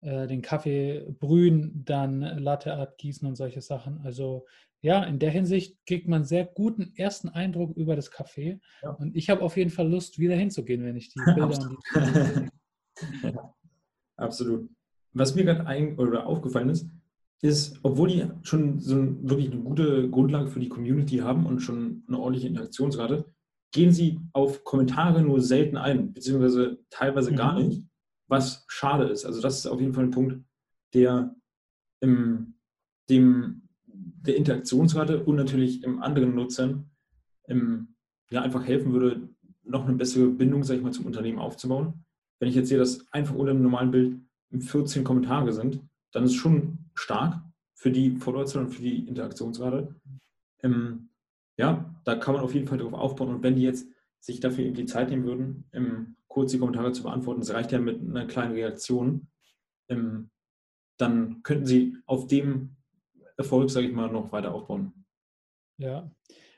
äh, 0.00 0.26
den 0.26 0.42
Kaffee 0.42 1.06
brühen, 1.20 1.84
dann 1.84 2.20
Latte 2.20 2.74
Art 2.74 2.98
gießen 2.98 3.26
und 3.26 3.36
solche 3.36 3.60
Sachen. 3.60 4.00
Also 4.04 4.46
ja, 4.80 5.04
in 5.04 5.20
der 5.20 5.30
Hinsicht 5.30 5.78
kriegt 5.86 6.08
man 6.08 6.24
sehr 6.24 6.44
guten 6.44 6.92
ersten 6.96 7.28
Eindruck 7.28 7.76
über 7.76 7.94
das 7.94 8.10
Kaffee. 8.10 8.60
Ja. 8.82 8.90
Und 8.90 9.16
ich 9.16 9.30
habe 9.30 9.42
auf 9.42 9.56
jeden 9.56 9.70
Fall 9.70 9.88
Lust, 9.88 10.18
wieder 10.18 10.34
hinzugehen, 10.34 10.84
wenn 10.84 10.96
ich 10.96 11.10
die 11.10 11.20
Bilder 11.24 11.46
und 11.46 11.78
die 11.94 12.48
ja, 13.22 13.54
Absolut. 14.16 14.68
Was 15.12 15.34
mir 15.34 15.44
gerade 15.44 16.26
aufgefallen 16.26 16.70
ist, 16.70 16.88
ist, 17.42 17.78
obwohl 17.82 18.08
die 18.08 18.24
schon 18.42 18.80
so 18.80 18.96
wirklich 19.28 19.50
eine 19.50 19.60
gute 19.60 20.08
Grundlage 20.10 20.48
für 20.48 20.60
die 20.60 20.68
Community 20.68 21.18
haben 21.18 21.46
und 21.46 21.60
schon 21.60 22.04
eine 22.08 22.18
ordentliche 22.18 22.48
Interaktionsrate, 22.48 23.24
gehen 23.72 23.92
sie 23.92 24.20
auf 24.32 24.64
Kommentare 24.64 25.22
nur 25.22 25.40
selten 25.40 25.76
ein, 25.76 26.12
beziehungsweise 26.12 26.78
teilweise 26.90 27.32
mhm. 27.32 27.36
gar 27.36 27.58
nicht 27.58 27.82
was 28.28 28.64
schade 28.66 29.04
ist. 29.04 29.26
Also 29.26 29.42
das 29.42 29.58
ist 29.58 29.66
auf 29.66 29.80
jeden 29.80 29.92
Fall 29.92 30.04
ein 30.04 30.10
Punkt, 30.10 30.42
der 30.94 31.34
im, 32.00 32.54
dem, 33.10 33.68
der 33.84 34.36
Interaktionsrate 34.36 35.22
und 35.22 35.36
natürlich 35.36 35.82
im 35.82 36.02
anderen 36.02 36.34
Nutzern 36.34 36.90
im, 37.46 37.94
ja, 38.30 38.40
einfach 38.40 38.64
helfen 38.64 38.92
würde, 38.92 39.28
noch 39.64 39.84
eine 39.86 39.96
bessere 39.96 40.28
Bindung, 40.28 40.64
sag 40.64 40.76
ich 40.76 40.82
mal, 40.82 40.92
zum 40.92 41.06
Unternehmen 41.06 41.38
aufzubauen. 41.38 42.04
Wenn 42.40 42.48
ich 42.48 42.54
jetzt 42.54 42.70
sehe, 42.70 42.78
dass 42.78 43.06
einfach 43.12 43.34
unter 43.34 43.52
dem 43.52 43.62
normalen 43.62 43.90
Bild 43.90 44.16
14 44.58 45.04
Kommentare 45.04 45.52
sind, 45.52 45.80
dann 46.12 46.24
ist 46.24 46.32
es 46.32 46.36
schon 46.36 46.78
stark 46.94 47.40
für 47.74 47.90
die 47.90 48.16
Followerzahl 48.16 48.64
und 48.64 48.70
für 48.70 48.82
die 48.82 49.06
Interaktionsrate. 49.06 49.94
Ähm, 50.62 51.10
ja, 51.56 51.94
da 52.04 52.14
kann 52.16 52.34
man 52.34 52.42
auf 52.42 52.54
jeden 52.54 52.66
Fall 52.66 52.78
darauf 52.78 52.94
aufbauen. 52.94 53.34
Und 53.34 53.42
wenn 53.42 53.56
die 53.56 53.62
jetzt 53.62 53.86
sich 54.20 54.40
dafür 54.40 54.64
irgendwie 54.64 54.86
Zeit 54.86 55.10
nehmen 55.10 55.24
würden, 55.24 55.64
ähm, 55.72 56.16
kurz 56.28 56.52
die 56.52 56.58
Kommentare 56.58 56.92
zu 56.92 57.02
beantworten. 57.02 57.42
Es 57.42 57.52
reicht 57.52 57.72
ja 57.72 57.78
mit 57.78 58.00
einer 58.00 58.26
kleinen 58.26 58.54
Reaktion. 58.54 59.28
Ähm, 59.88 60.30
dann 60.96 61.42
könnten 61.42 61.66
Sie 61.66 61.96
auf 62.06 62.26
dem 62.28 62.76
Erfolg, 63.36 63.70
sage 63.70 63.88
ich 63.88 63.92
mal, 63.92 64.10
noch 64.10 64.32
weiter 64.32 64.54
aufbauen. 64.54 65.04
Ja. 65.78 66.10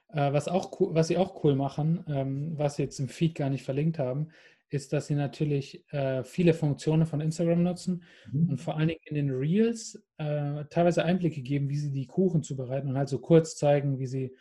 Äh, 0.08 0.32
was, 0.32 0.46
auch, 0.46 0.70
was 0.78 1.08
Sie 1.08 1.16
auch 1.16 1.42
cool 1.42 1.56
machen, 1.56 2.04
ähm, 2.06 2.52
was 2.56 2.76
Sie 2.76 2.82
jetzt 2.82 3.00
im 3.00 3.08
Feed 3.08 3.34
gar 3.34 3.48
nicht 3.48 3.64
verlinkt 3.64 3.98
haben, 3.98 4.28
ist, 4.68 4.92
dass 4.92 5.06
Sie 5.06 5.14
natürlich 5.14 5.90
äh, 5.92 6.22
viele 6.22 6.52
Funktionen 6.52 7.06
von 7.06 7.20
Instagram 7.20 7.62
nutzen 7.62 8.02
mhm. 8.30 8.50
und 8.50 8.60
vor 8.60 8.76
allen 8.76 8.88
Dingen 8.88 9.00
in 9.04 9.14
den 9.14 9.30
Reels 9.30 10.04
äh, 10.18 10.64
teilweise 10.66 11.04
Einblicke 11.04 11.40
geben, 11.40 11.70
wie 11.70 11.78
Sie 11.78 11.90
die 11.90 12.06
Kuchen 12.06 12.42
zubereiten 12.42 12.90
und 12.90 12.98
halt 12.98 13.08
so 13.08 13.18
kurz 13.18 13.56
zeigen, 13.56 13.98
wie 13.98 14.06
Sie 14.06 14.34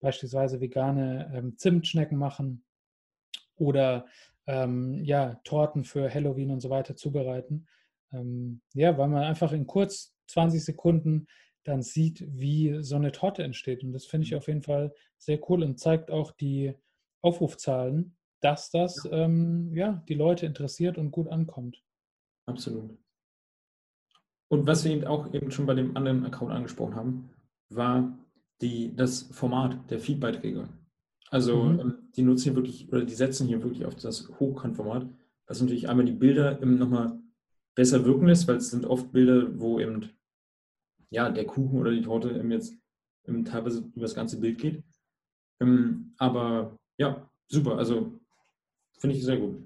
beispielsweise 0.00 0.60
vegane 0.60 1.30
ähm, 1.34 1.56
Zimtschnecken 1.56 2.18
machen 2.18 2.64
oder 3.56 4.06
ähm, 4.46 5.04
ja, 5.04 5.34
Torten 5.44 5.84
für 5.84 6.12
Halloween 6.12 6.50
und 6.50 6.60
so 6.60 6.70
weiter 6.70 6.96
zubereiten. 6.96 7.68
Ähm, 8.12 8.62
ja, 8.74 8.96
weil 8.98 9.08
man 9.08 9.22
einfach 9.22 9.52
in 9.52 9.66
kurz 9.66 10.14
20 10.28 10.64
Sekunden 10.64 11.26
dann 11.64 11.82
sieht, 11.82 12.24
wie 12.26 12.82
so 12.82 12.96
eine 12.96 13.12
Torte 13.12 13.42
entsteht. 13.42 13.84
Und 13.84 13.92
das 13.92 14.06
finde 14.06 14.26
ich 14.26 14.34
auf 14.34 14.48
jeden 14.48 14.62
Fall 14.62 14.92
sehr 15.18 15.38
cool 15.48 15.62
und 15.62 15.78
zeigt 15.78 16.10
auch 16.10 16.32
die 16.32 16.74
Aufrufzahlen, 17.22 18.16
dass 18.40 18.70
das. 18.70 19.06
Ähm, 19.10 19.72
ja 19.74 20.02
die 20.08 20.14
Leute 20.14 20.46
interessiert 20.46 20.98
und 20.98 21.10
gut 21.10 21.28
ankommt. 21.28 21.82
Absolut. 22.46 22.98
Und 24.48 24.66
was 24.66 24.84
wir 24.84 24.92
eben 24.92 25.06
auch 25.06 25.32
eben 25.32 25.50
schon 25.50 25.66
bei 25.66 25.74
dem 25.74 25.96
anderen 25.96 26.24
Account 26.26 26.50
angesprochen 26.50 26.96
haben, 26.96 27.30
war 27.68 28.18
die, 28.60 28.94
das 28.94 29.22
Format 29.32 29.90
der 29.90 29.98
Feedbeiträge. 29.98 30.68
Also 31.30 31.64
mhm. 31.64 31.80
Ähm, 31.80 31.94
die 32.16 32.22
nutzen 32.22 32.44
hier 32.44 32.56
wirklich, 32.56 32.88
oder 32.88 33.04
die 33.04 33.14
setzen 33.14 33.46
hier 33.46 33.62
wirklich 33.62 33.84
auf 33.86 33.94
das 33.94 34.28
Hochkantformat, 34.40 35.08
was 35.46 35.60
natürlich 35.60 35.88
einmal 35.88 36.04
die 36.04 36.12
Bilder 36.12 36.64
nochmal 36.64 37.18
besser 37.74 38.04
wirken 38.04 38.26
lässt, 38.26 38.48
weil 38.48 38.56
es 38.56 38.70
sind 38.70 38.84
oft 38.84 39.12
Bilder, 39.12 39.58
wo 39.58 39.78
eben 39.78 40.10
ja, 41.10 41.30
der 41.30 41.46
Kuchen 41.46 41.78
oder 41.78 41.92
die 41.92 42.02
Torte 42.02 42.30
eben 42.30 42.50
jetzt 42.50 42.76
eben 43.26 43.44
teilweise 43.44 43.80
über 43.80 44.02
das 44.02 44.14
ganze 44.14 44.40
Bild 44.40 44.58
geht. 44.58 44.82
Ähm, 45.60 46.14
aber 46.18 46.76
ja, 46.98 47.28
super. 47.48 47.78
Also 47.78 48.20
finde 48.98 49.16
ich 49.16 49.24
sehr 49.24 49.38
gut. 49.38 49.56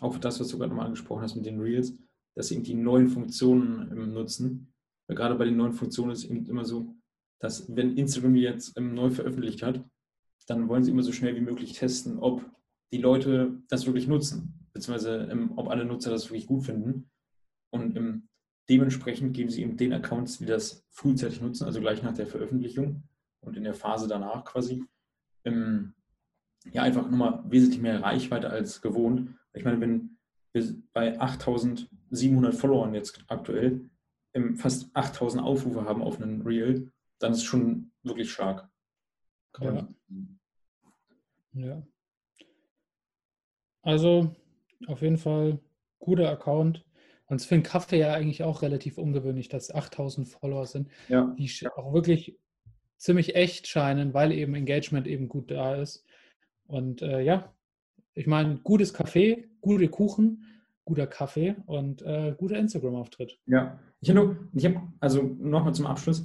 Auch 0.00 0.18
das, 0.18 0.40
was 0.40 0.48
du 0.48 0.58
gerade 0.58 0.70
nochmal 0.70 0.86
angesprochen 0.86 1.22
hast 1.22 1.36
mit 1.36 1.46
den 1.46 1.60
Reels, 1.60 1.96
dass 2.34 2.48
sie 2.48 2.54
irgendwie 2.54 2.74
neuen 2.74 3.08
Funktionen 3.08 4.12
nutzen. 4.12 4.72
Weil 5.06 5.16
gerade 5.16 5.34
bei 5.34 5.44
den 5.44 5.56
neuen 5.56 5.72
Funktionen 5.72 6.12
ist 6.12 6.24
es 6.24 6.30
eben 6.30 6.46
immer 6.46 6.64
so, 6.64 6.94
dass 7.42 7.74
wenn 7.74 7.96
Instagram 7.96 8.36
jetzt 8.36 8.78
neu 8.78 9.10
veröffentlicht 9.10 9.62
hat, 9.62 9.84
dann 10.46 10.68
wollen 10.68 10.84
sie 10.84 10.92
immer 10.92 11.02
so 11.02 11.12
schnell 11.12 11.34
wie 11.34 11.40
möglich 11.40 11.72
testen, 11.72 12.18
ob 12.18 12.48
die 12.92 12.98
Leute 12.98 13.60
das 13.68 13.84
wirklich 13.84 14.06
nutzen, 14.06 14.68
beziehungsweise 14.72 15.28
ähm, 15.30 15.52
ob 15.56 15.68
alle 15.68 15.84
Nutzer 15.84 16.10
das 16.10 16.30
wirklich 16.30 16.46
gut 16.46 16.64
finden. 16.64 17.10
Und 17.70 17.96
ähm, 17.96 18.28
dementsprechend 18.68 19.34
geben 19.34 19.50
sie 19.50 19.62
eben 19.62 19.76
den 19.76 19.92
Accounts, 19.92 20.38
die 20.38 20.46
das 20.46 20.86
frühzeitig 20.90 21.40
nutzen, 21.40 21.64
also 21.64 21.80
gleich 21.80 22.02
nach 22.02 22.14
der 22.14 22.28
Veröffentlichung 22.28 23.02
und 23.40 23.56
in 23.56 23.64
der 23.64 23.74
Phase 23.74 24.06
danach 24.06 24.44
quasi, 24.44 24.84
ähm, 25.44 25.94
ja, 26.70 26.82
einfach 26.82 27.10
nochmal 27.10 27.42
wesentlich 27.48 27.80
mehr 27.80 28.02
Reichweite 28.02 28.50
als 28.50 28.82
gewohnt. 28.82 29.34
Ich 29.52 29.64
meine, 29.64 29.80
wenn 29.80 30.16
wir 30.52 30.64
bei 30.92 31.20
8700 31.20 32.54
Followern 32.54 32.94
jetzt 32.94 33.24
aktuell 33.26 33.80
fast 34.54 34.94
8000 34.94 35.42
Aufrufe 35.42 35.84
haben 35.84 36.02
auf 36.02 36.20
einen 36.20 36.42
Reel, 36.42 36.92
dann 37.22 37.32
ist 37.32 37.38
es 37.38 37.44
schon 37.44 37.92
wirklich 38.02 38.30
stark. 38.30 38.68
Ja. 39.60 39.88
ja. 41.52 41.82
Also 43.82 44.34
auf 44.86 45.02
jeden 45.02 45.18
Fall 45.18 45.58
guter 45.98 46.30
Account. 46.30 46.84
Und 47.26 47.40
es 47.40 47.50
einen 47.50 47.62
Kaffee 47.62 47.98
ja 47.98 48.12
eigentlich 48.12 48.42
auch 48.42 48.62
relativ 48.62 48.98
ungewöhnlich, 48.98 49.48
dass 49.48 49.74
8000 49.74 50.28
Follower 50.28 50.66
sind, 50.66 50.88
ja. 51.08 51.34
die 51.38 51.50
auch 51.76 51.94
wirklich 51.94 52.38
ziemlich 52.98 53.34
echt 53.34 53.66
scheinen, 53.66 54.12
weil 54.14 54.32
eben 54.32 54.54
Engagement 54.54 55.06
eben 55.06 55.28
gut 55.28 55.50
da 55.50 55.76
ist. 55.76 56.04
Und 56.66 57.02
äh, 57.02 57.20
ja, 57.20 57.54
ich 58.14 58.26
meine, 58.26 58.58
gutes 58.58 58.92
Kaffee, 58.92 59.48
gute 59.60 59.88
Kuchen, 59.88 60.44
guter 60.84 61.06
Kaffee 61.06 61.56
und 61.66 62.02
äh, 62.02 62.34
guter 62.36 62.56
Instagram-Auftritt. 62.58 63.38
Ja, 63.46 63.78
ich 64.00 64.10
habe, 64.10 64.36
hab, 64.56 64.82
also 65.00 65.22
nochmal 65.22 65.74
zum 65.74 65.86
Abschluss, 65.86 66.22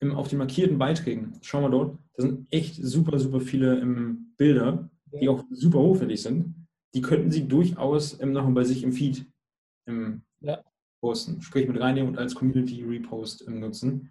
im, 0.00 0.16
auf 0.16 0.28
den 0.28 0.38
markierten 0.38 0.78
Beiträgen, 0.78 1.38
schauen 1.42 1.62
wir 1.62 1.70
dort, 1.70 1.98
da 2.14 2.22
sind 2.22 2.46
echt 2.50 2.76
super, 2.76 3.18
super 3.18 3.40
viele 3.40 3.78
ähm, 3.78 4.32
Bilder, 4.36 4.90
die 5.12 5.28
auch 5.28 5.44
super 5.50 5.78
hochwertig 5.78 6.22
sind. 6.22 6.54
Die 6.94 7.02
könnten 7.02 7.30
Sie 7.30 7.46
durchaus 7.46 8.20
ähm, 8.20 8.32
nochmal 8.32 8.54
bei 8.54 8.64
sich 8.64 8.82
im 8.82 8.92
Feed 8.92 9.26
ähm, 9.86 10.22
ja. 10.40 10.62
posten, 11.00 11.40
sprich 11.42 11.68
mit 11.68 11.80
reinnehmen 11.80 12.10
und 12.10 12.18
als 12.18 12.34
Community 12.34 12.82
Repost 12.82 13.46
ähm, 13.46 13.60
nutzen. 13.60 14.10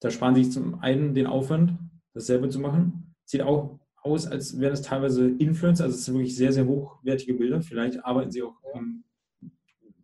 Da 0.00 0.10
sparen 0.10 0.34
Sie 0.34 0.44
sich 0.44 0.52
zum 0.52 0.80
einen 0.80 1.14
den 1.14 1.26
Aufwand, 1.26 1.78
das 2.14 2.26
selber 2.26 2.50
zu 2.50 2.60
machen. 2.60 3.14
Sieht 3.24 3.42
auch 3.42 3.78
aus, 3.96 4.26
als 4.26 4.60
wären 4.60 4.72
es 4.72 4.82
teilweise 4.82 5.28
Influencer, 5.28 5.84
also 5.84 5.96
es 5.96 6.04
sind 6.04 6.14
wirklich 6.14 6.36
sehr, 6.36 6.52
sehr 6.52 6.66
hochwertige 6.66 7.34
Bilder. 7.34 7.62
Vielleicht 7.62 8.04
arbeiten 8.04 8.30
Sie 8.30 8.42
auch, 8.42 8.54
ähm, 8.74 9.04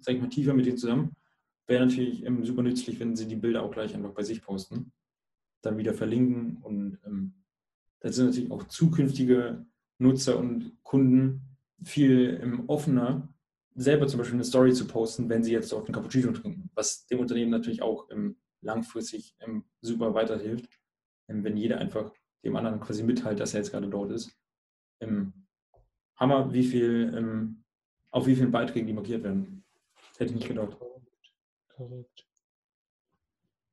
sag 0.00 0.14
ich 0.14 0.20
mal, 0.20 0.28
tiefer 0.28 0.54
mit 0.54 0.66
denen 0.66 0.78
zusammen. 0.78 1.12
Wäre 1.66 1.86
natürlich 1.86 2.24
ähm, 2.24 2.44
super 2.44 2.62
nützlich, 2.62 3.00
wenn 3.00 3.16
Sie 3.16 3.26
die 3.26 3.36
Bilder 3.36 3.62
auch 3.62 3.70
gleich 3.70 3.94
einfach 3.94 4.12
bei 4.12 4.22
sich 4.22 4.42
posten, 4.42 4.92
dann 5.62 5.78
wieder 5.78 5.94
verlinken 5.94 6.58
und 6.62 6.98
ähm, 7.06 7.34
das 8.00 8.16
sind 8.16 8.26
natürlich 8.26 8.50
auch 8.50 8.64
zukünftige 8.64 9.64
Nutzer 9.98 10.38
und 10.38 10.76
Kunden 10.82 11.56
viel 11.82 12.38
ähm, 12.42 12.64
offener, 12.68 13.32
selber 13.74 14.06
zum 14.06 14.18
Beispiel 14.18 14.34
eine 14.34 14.44
Story 14.44 14.74
zu 14.74 14.86
posten, 14.86 15.28
wenn 15.30 15.42
sie 15.42 15.52
jetzt 15.52 15.72
auf 15.72 15.86
einen 15.86 15.94
Cappuccino 15.94 16.32
trinken, 16.32 16.70
was 16.74 17.06
dem 17.06 17.20
Unternehmen 17.20 17.50
natürlich 17.50 17.80
auch 17.80 18.10
ähm, 18.10 18.36
langfristig 18.60 19.34
ähm, 19.40 19.64
super 19.80 20.12
weiterhilft, 20.12 20.68
ähm, 21.28 21.44
wenn 21.44 21.56
jeder 21.56 21.78
einfach 21.78 22.12
dem 22.44 22.56
anderen 22.56 22.78
quasi 22.78 23.02
mitteilt, 23.02 23.40
dass 23.40 23.54
er 23.54 23.60
jetzt 23.60 23.70
gerade 23.70 23.88
dort 23.88 24.12
ist. 24.12 24.36
Hammer, 26.16 26.52
wie 26.52 26.62
viel, 26.62 27.56
auf 28.10 28.26
wie 28.26 28.36
vielen 28.36 28.52
Beiträgen 28.52 28.86
die 28.86 28.92
markiert 28.92 29.22
werden. 29.22 29.64
Hätte 30.16 30.26
ich 30.26 30.34
nicht 30.34 30.48
gedacht. 30.48 30.76
Korrekt. 31.76 32.26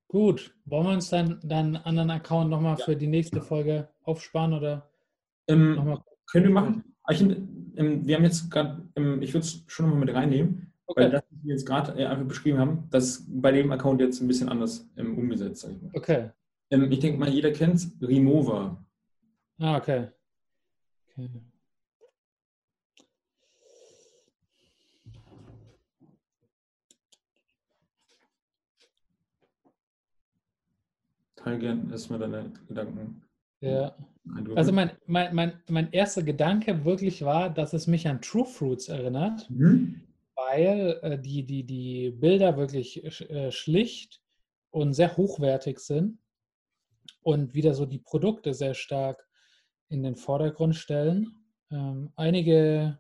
Gut, 0.08 0.54
wollen 0.66 0.88
wir 0.88 0.94
uns 0.94 1.10
dann 1.10 1.40
deinen 1.42 1.78
anderen 1.78 2.10
Account 2.10 2.50
nochmal 2.50 2.78
ja. 2.78 2.84
für 2.84 2.96
die 2.96 3.08
nächste 3.08 3.42
Folge 3.42 3.88
aufsparen 4.04 4.54
oder? 4.54 4.90
Ähm, 5.48 6.00
können 6.26 6.46
wir 6.46 6.52
machen. 6.52 6.84
Ich, 7.10 7.22
ähm, 7.22 8.06
wir 8.06 8.16
haben 8.16 8.24
jetzt 8.24 8.50
gerade, 8.52 8.88
ähm, 8.96 9.22
ich 9.22 9.34
würde 9.34 9.46
es 9.46 9.64
schon 9.68 9.86
nochmal 9.86 10.06
mit 10.06 10.14
reinnehmen, 10.14 10.74
okay. 10.86 11.04
weil 11.04 11.12
das, 11.12 11.24
was 11.30 11.44
wir 11.44 11.54
jetzt 11.54 11.66
gerade 11.66 12.00
äh, 12.00 12.06
einfach 12.06 12.26
beschrieben 12.26 12.58
haben, 12.58 12.88
das 12.90 13.06
ist 13.06 13.42
bei 13.42 13.52
dem 13.52 13.72
Account 13.72 14.02
jetzt 14.02 14.22
ein 14.22 14.28
bisschen 14.28 14.50
anders 14.50 14.90
ähm, 14.98 15.18
umgesetzt. 15.18 15.68
Ich 15.70 15.96
okay. 15.96 16.32
Ähm, 16.72 16.92
ich 16.92 17.00
denke 17.00 17.20
mal, 17.20 17.30
jeder 17.30 17.52
kennt 17.52 17.76
es, 17.76 17.96
Remova. 18.02 18.84
Ah, 19.60 19.78
okay. 19.78 20.08
okay. 21.18 21.30
Teil 31.44 31.60
gerne 31.60 31.92
erstmal 31.92 32.20
deine 32.20 32.52
Gedanken. 32.68 33.22
Ja. 33.62 33.96
Also 34.56 34.72
mein, 34.72 34.92
mein, 35.08 35.34
mein, 35.34 35.54
mein 35.68 35.92
erster 35.92 36.24
Gedanke 36.24 36.86
wirklich 36.86 37.24
war, 37.24 37.50
dass 37.50 37.74
es 37.74 37.88
mich 37.88 38.08
an 38.08 38.22
True 38.22 38.46
Fruits 38.46 38.88
erinnert, 38.88 39.50
mhm. 39.50 40.02
weil 40.36 41.00
äh, 41.02 41.20
die, 41.20 41.44
die, 41.44 41.64
die 41.64 42.12
Bilder 42.12 42.58
wirklich 42.58 43.04
äh, 43.30 43.52
schlicht 43.52 44.22
und 44.70 44.94
sehr 44.94 45.18
hochwertig 45.18 45.80
sind 45.80 46.20
und 47.24 47.54
wieder 47.54 47.74
so 47.74 47.86
die 47.86 48.00
Produkte 48.00 48.54
sehr 48.54 48.74
stark 48.74 49.28
in 49.90 50.04
den 50.04 50.16
Vordergrund 50.16 50.76
stellen. 50.76 51.46
Ähm, 51.72 52.12
einige 52.16 53.00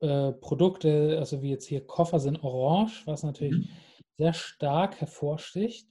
äh, 0.00 0.32
Produkte, 0.32 1.16
also 1.18 1.42
wie 1.42 1.50
jetzt 1.50 1.66
hier 1.66 1.86
Koffer, 1.86 2.20
sind 2.20 2.42
orange, 2.42 3.06
was 3.06 3.22
natürlich 3.22 3.66
mhm. 3.66 3.68
sehr 4.16 4.32
stark 4.32 5.00
hervorsticht. 5.00 5.88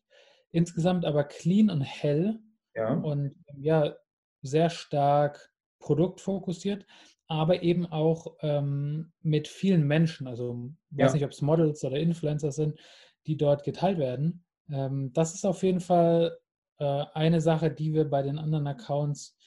Insgesamt 0.55 1.03
aber 1.03 1.25
clean 1.25 1.69
und 1.69 1.81
hell. 1.81 2.39
Ja. 2.75 2.93
Und 2.93 3.35
ja, 3.57 3.93
sehr 4.41 4.69
stark 4.69 5.51
produktfokussiert, 5.79 6.85
aber 7.27 7.61
eben 7.61 7.85
auch 7.85 8.37
ähm, 8.39 9.11
mit 9.21 9.49
vielen 9.49 9.85
Menschen. 9.85 10.27
Also 10.27 10.71
ich 10.91 10.97
weiß 10.97 11.11
ja. 11.11 11.13
nicht, 11.15 11.25
ob 11.25 11.31
es 11.31 11.41
Models 11.41 11.83
oder 11.83 11.97
Influencer 11.97 12.53
sind, 12.53 12.79
die 13.27 13.35
dort 13.35 13.65
geteilt 13.65 13.97
werden. 13.97 14.45
Ähm, 14.71 15.11
das 15.11 15.35
ist 15.35 15.45
auf 15.45 15.61
jeden 15.61 15.81
Fall 15.81 16.37
äh, 16.79 17.03
eine 17.13 17.41
Sache, 17.41 17.69
die 17.69 17.93
wir 17.93 18.05
bei 18.05 18.21
den 18.21 18.39
anderen 18.39 18.67
Accounts, 18.67 19.37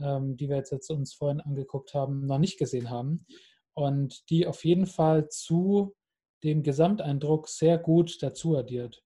ähm, 0.00 0.36
die 0.36 0.48
wir 0.48 0.56
jetzt, 0.56 0.72
jetzt 0.72 0.90
uns 0.90 1.14
vorhin 1.14 1.40
angeguckt 1.40 1.94
haben, 1.94 2.26
noch 2.26 2.38
nicht 2.38 2.58
gesehen 2.58 2.90
haben. 2.90 3.24
Und 3.72 4.28
die 4.30 4.48
auf 4.48 4.64
jeden 4.64 4.86
Fall 4.86 5.28
zu 5.28 5.94
dem 6.42 6.64
Gesamteindruck 6.64 7.48
sehr 7.48 7.78
gut 7.78 8.20
dazu 8.20 8.56
addiert. 8.56 9.05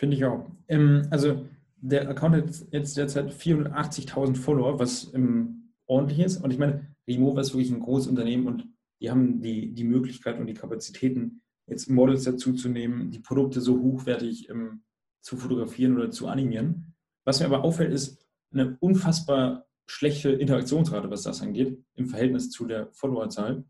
Finde 0.00 0.16
ich 0.16 0.24
auch. 0.24 0.50
Ähm, 0.66 1.06
also 1.10 1.46
der 1.76 2.08
Account 2.08 2.34
hat 2.34 2.44
jetzt 2.72 2.96
derzeit 2.96 3.34
480.000 3.34 4.34
Follower, 4.34 4.78
was 4.78 5.12
ähm, 5.12 5.74
ordentlich 5.84 6.20
ist. 6.20 6.38
Und 6.38 6.52
ich 6.52 6.58
meine, 6.58 6.86
Remova 7.06 7.42
ist 7.42 7.52
wirklich 7.52 7.70
ein 7.70 7.80
großes 7.80 8.08
Unternehmen 8.08 8.46
und 8.46 8.66
die 9.02 9.10
haben 9.10 9.42
die, 9.42 9.74
die 9.74 9.84
Möglichkeit 9.84 10.38
und 10.38 10.46
die 10.46 10.54
Kapazitäten, 10.54 11.42
jetzt 11.66 11.90
Models 11.90 12.24
dazu 12.24 12.54
zu 12.54 12.70
nehmen, 12.70 13.10
die 13.10 13.18
Produkte 13.18 13.60
so 13.60 13.78
hochwertig 13.78 14.48
ähm, 14.48 14.84
zu 15.20 15.36
fotografieren 15.36 15.96
oder 15.96 16.10
zu 16.10 16.28
animieren. 16.28 16.94
Was 17.26 17.40
mir 17.40 17.46
aber 17.46 17.62
auffällt, 17.62 17.92
ist 17.92 18.26
eine 18.54 18.78
unfassbar 18.80 19.66
schlechte 19.86 20.30
Interaktionsrate, 20.30 21.10
was 21.10 21.24
das 21.24 21.42
angeht, 21.42 21.78
im 21.94 22.06
Verhältnis 22.06 22.48
zu 22.48 22.64
der 22.64 22.90
Followerzahl. 22.92 23.66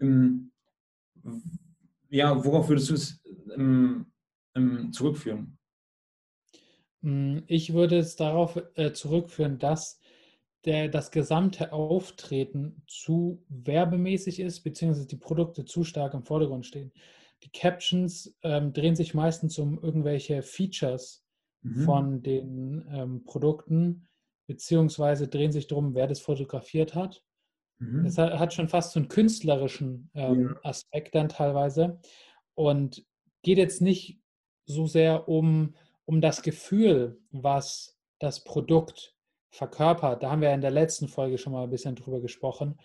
Ähm, 0.00 0.50
ja, 2.08 2.44
worauf 2.44 2.68
würdest 2.68 2.90
du 2.90 2.94
es 2.94 3.22
ähm, 3.54 4.06
ähm, 4.56 4.92
zurückführen? 4.92 5.58
Hm, 7.02 7.44
ich 7.46 7.72
würde 7.74 7.98
es 7.98 8.16
darauf 8.16 8.60
äh, 8.74 8.92
zurückführen, 8.92 9.58
dass 9.58 10.00
der, 10.64 10.88
das 10.88 11.10
gesamte 11.10 11.72
Auftreten 11.72 12.82
zu 12.88 13.44
werbemäßig 13.48 14.40
ist, 14.40 14.60
beziehungsweise 14.64 15.06
die 15.06 15.16
Produkte 15.16 15.64
zu 15.64 15.84
stark 15.84 16.14
im 16.14 16.24
Vordergrund 16.24 16.66
stehen. 16.66 16.92
Die 17.44 17.50
Captions 17.50 18.36
ähm, 18.42 18.72
drehen 18.72 18.96
sich 18.96 19.14
meistens 19.14 19.58
um 19.58 19.78
irgendwelche 19.78 20.42
Features, 20.42 21.26
mhm. 21.66 21.84
von 21.84 22.22
den 22.22 22.86
ähm, 22.90 23.24
Produkten, 23.24 24.08
beziehungsweise 24.46 25.28
drehen 25.28 25.52
sich 25.52 25.66
darum, 25.66 25.94
wer 25.94 26.06
das 26.06 26.20
fotografiert 26.20 26.94
hat. 26.94 27.22
Mhm. 27.78 28.04
Das 28.04 28.18
hat, 28.18 28.38
hat, 28.38 28.54
schon 28.54 28.68
fast 28.68 28.92
so 28.92 29.00
einen 29.00 29.08
künstlerischen 29.08 30.10
ähm, 30.14 30.50
ja. 30.54 30.70
Aspekt 30.70 31.14
dann 31.14 31.28
teilweise 31.28 32.00
und 32.54 33.04
geht 33.42 33.58
jetzt 33.58 33.82
nicht 33.82 34.20
so 34.66 34.86
sehr 34.86 35.28
um, 35.28 35.74
um 36.04 36.20
das 36.20 36.42
Gefühl, 36.42 37.18
was 37.30 37.98
das 38.18 38.44
Produkt 38.44 39.14
verkörpert. 39.50 40.22
Da 40.22 40.30
haben 40.30 40.42
wir 40.42 40.52
in 40.52 40.60
der 40.60 40.70
letzten 40.70 41.08
Folge 41.08 41.38
schon 41.38 41.52
mal 41.52 41.64
ein 41.64 41.70
bisschen 41.70 41.94
drüber 41.94 42.20
gesprochen. 42.20 42.78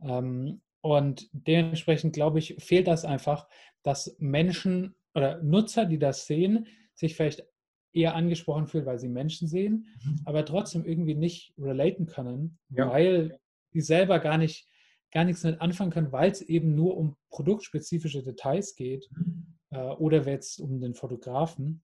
Ähm, 0.00 0.60
und 0.80 1.28
dementsprechend, 1.32 2.14
glaube 2.14 2.38
ich, 2.38 2.56
fehlt 2.58 2.86
das 2.86 3.04
einfach, 3.04 3.48
dass 3.82 4.16
Menschen 4.18 4.94
oder 5.14 5.42
Nutzer, 5.42 5.86
die 5.86 5.98
das 5.98 6.26
sehen, 6.26 6.66
sich 6.94 7.16
vielleicht 7.16 7.44
eher 7.92 8.14
angesprochen 8.14 8.66
fühlen, 8.66 8.86
weil 8.86 8.98
sie 8.98 9.08
Menschen 9.08 9.48
sehen, 9.48 9.86
mhm. 10.04 10.20
aber 10.24 10.44
trotzdem 10.44 10.84
irgendwie 10.84 11.14
nicht 11.14 11.54
relaten 11.58 12.06
können, 12.06 12.58
ja. 12.68 12.90
weil 12.90 13.38
die 13.72 13.80
selber 13.80 14.18
gar 14.18 14.38
nicht 14.38 14.68
gar 15.12 15.24
nichts 15.24 15.44
mit 15.44 15.60
anfangen 15.60 15.92
können, 15.92 16.12
weil 16.12 16.30
es 16.30 16.42
eben 16.42 16.74
nur 16.74 16.96
um 16.96 17.16
produktspezifische 17.30 18.22
Details 18.22 18.74
geht 18.74 19.08
mhm. 19.12 19.55
Äh, 19.70 19.78
oder 19.78 20.26
jetzt 20.26 20.60
um 20.60 20.80
den 20.80 20.94
Fotografen 20.94 21.82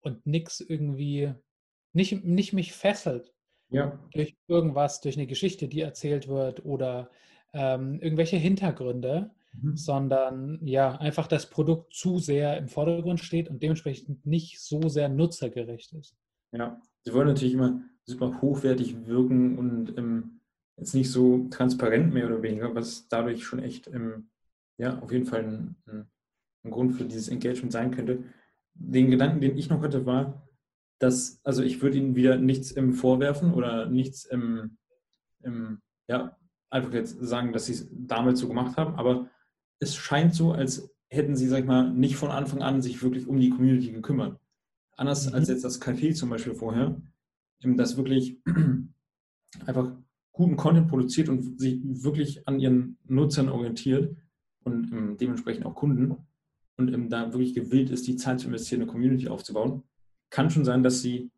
und 0.00 0.26
nichts 0.26 0.60
irgendwie 0.60 1.34
nicht, 1.92 2.24
nicht 2.24 2.52
mich 2.52 2.72
fesselt 2.72 3.32
ja. 3.70 3.98
durch 4.12 4.36
irgendwas, 4.48 5.00
durch 5.00 5.16
eine 5.16 5.26
Geschichte, 5.26 5.68
die 5.68 5.80
erzählt 5.80 6.28
wird 6.28 6.64
oder 6.64 7.10
ähm, 7.52 8.00
irgendwelche 8.00 8.36
Hintergründe, 8.36 9.30
mhm. 9.52 9.76
sondern 9.76 10.58
ja, 10.66 10.96
einfach 10.96 11.26
das 11.26 11.48
Produkt 11.48 11.94
zu 11.94 12.18
sehr 12.18 12.58
im 12.58 12.68
Vordergrund 12.68 13.20
steht 13.20 13.48
und 13.48 13.62
dementsprechend 13.62 14.26
nicht 14.26 14.60
so 14.60 14.88
sehr 14.88 15.08
nutzergerecht 15.08 15.92
ist. 15.92 16.16
Ja, 16.52 16.80
sie 17.02 17.12
wollen 17.12 17.28
natürlich 17.28 17.54
immer 17.54 17.80
super 18.04 18.40
hochwertig 18.40 19.06
wirken 19.06 19.58
und 19.58 19.96
ähm, 19.96 20.40
jetzt 20.76 20.94
nicht 20.94 21.10
so 21.10 21.48
transparent 21.50 22.12
mehr 22.12 22.26
oder 22.26 22.42
weniger, 22.42 22.74
was 22.74 23.08
dadurch 23.08 23.44
schon 23.44 23.60
echt 23.60 23.86
ähm, 23.88 24.28
ja, 24.78 24.98
auf 24.98 25.12
jeden 25.12 25.26
Fall 25.26 25.44
ein, 25.44 25.76
ein 25.86 26.10
Grund 26.70 26.94
für 26.94 27.04
dieses 27.04 27.28
Engagement 27.28 27.72
sein 27.72 27.90
könnte. 27.90 28.24
Den 28.74 29.10
Gedanken, 29.10 29.40
den 29.40 29.56
ich 29.56 29.68
noch 29.68 29.82
hatte, 29.82 30.06
war, 30.06 30.48
dass, 30.98 31.40
also 31.44 31.62
ich 31.62 31.82
würde 31.82 31.98
ihnen 31.98 32.16
wieder 32.16 32.36
nichts 32.36 32.70
im 32.70 32.92
Vorwerfen 32.92 33.52
oder 33.52 33.86
nichts 33.86 34.24
im, 34.24 34.78
im 35.42 35.80
ja, 36.08 36.36
einfach 36.70 36.92
jetzt 36.92 37.18
sagen, 37.20 37.52
dass 37.52 37.66
sie 37.66 37.72
es 37.72 37.88
damals 37.92 38.40
so 38.40 38.48
gemacht 38.48 38.76
haben, 38.76 38.94
aber 38.96 39.28
es 39.78 39.94
scheint 39.94 40.34
so, 40.34 40.52
als 40.52 40.90
hätten 41.08 41.36
sie, 41.36 41.46
sag 41.46 41.60
ich 41.60 41.66
mal, 41.66 41.92
nicht 41.92 42.16
von 42.16 42.30
Anfang 42.30 42.62
an 42.62 42.82
sich 42.82 43.02
wirklich 43.02 43.26
um 43.26 43.38
die 43.38 43.50
Community 43.50 43.92
gekümmert. 43.92 44.38
Anders 44.96 45.28
mhm. 45.28 45.34
als 45.34 45.48
jetzt 45.48 45.64
das 45.64 45.80
Café 45.80 46.14
zum 46.14 46.30
Beispiel 46.30 46.54
vorher, 46.54 47.00
das 47.62 47.96
wirklich 47.96 48.40
einfach 49.66 49.92
guten 50.32 50.56
Content 50.56 50.88
produziert 50.88 51.28
und 51.28 51.58
sich 51.58 51.80
wirklich 51.82 52.46
an 52.46 52.58
ihren 52.58 52.98
Nutzern 53.04 53.48
orientiert 53.48 54.16
und 54.64 54.92
ähm, 54.92 55.16
dementsprechend 55.16 55.64
auch 55.64 55.74
Kunden 55.74 56.16
und 56.76 56.92
ähm, 56.92 57.08
da 57.08 57.32
wirklich 57.32 57.54
gewillt 57.54 57.90
ist, 57.90 58.06
die 58.06 58.16
Zeit 58.16 58.40
zu 58.40 58.48
investieren, 58.48 58.82
eine 58.82 58.90
Community 58.90 59.28
aufzubauen, 59.28 59.82
kann 60.30 60.50
schon 60.50 60.64
sein, 60.64 60.82
dass 60.82 61.02
sie 61.02 61.30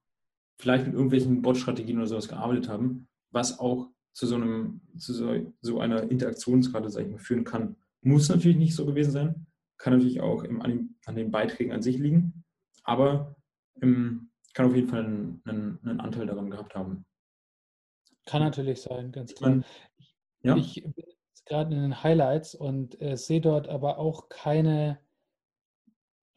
vielleicht 0.59 0.87
mit 0.87 0.94
irgendwelchen 0.94 1.42
Bot-Strategien 1.42 1.99
oder 1.99 2.07
sowas 2.07 2.29
gearbeitet 2.29 2.68
haben, 2.68 3.09
was 3.31 3.59
auch 3.59 3.90
zu 4.12 4.27
so, 4.27 4.37
einem, 4.37 4.81
zu 4.96 5.12
so, 5.12 5.53
so 5.61 5.81
einer 5.81 6.11
Interaktionsrate, 6.11 6.88
sag 6.88 7.05
ich 7.05 7.11
mal, 7.11 7.18
führen 7.18 7.44
kann. 7.44 7.77
Muss 8.01 8.29
natürlich 8.29 8.57
nicht 8.57 8.75
so 8.75 8.87
gewesen 8.87 9.11
sein, 9.11 9.46
kann 9.77 9.92
natürlich 9.92 10.20
auch 10.20 10.42
im, 10.42 10.62
an, 10.62 10.70
den, 10.70 10.96
an, 11.05 11.16
den, 11.16 11.31
Beiträgen 11.31 11.72
an 11.72 11.83
sich 11.83 11.99
liegen, 11.99 12.44
aber 12.85 13.37
ähm, 13.83 14.31
kann 14.55 14.66
auf 14.66 14.75
jeden 14.75 14.88
Fall 14.88 15.05
einen, 15.05 15.42
einen, 15.44 15.79
einen, 15.83 16.01
Anteil 16.01 16.27
daran 16.27 16.51
gehabt 16.51 16.75
haben. 16.75 17.05
Kann 18.25 18.42
natürlich 18.42 18.81
sein, 18.81 19.12
ganz 19.12 19.35
klar. 19.35 19.62
Ja? 20.40 20.57
Ich 20.57 20.83
bin 20.83 20.94
jetzt 20.96 21.44
gerade 21.44 21.75
in 21.75 21.83
den 21.83 22.03
Highlights 22.03 22.55
und 22.55 23.01
äh, 23.03 23.16
sehe 23.16 23.42
dort 23.42 23.68
aber 23.68 23.99
auch 23.99 24.31
keine 24.31 24.99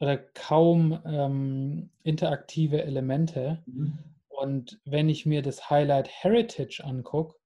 oder 0.00 0.16
kaum 0.16 0.98
ähm, 1.04 1.90
interaktive 2.02 2.82
Elemente. 2.82 3.62
Mhm. 3.66 3.98
Und 4.28 4.80
wenn 4.86 5.08
ich 5.08 5.26
mir 5.26 5.42
das 5.42 5.68
Highlight 5.68 6.08
Heritage 6.08 6.82
angucke, 6.82 7.36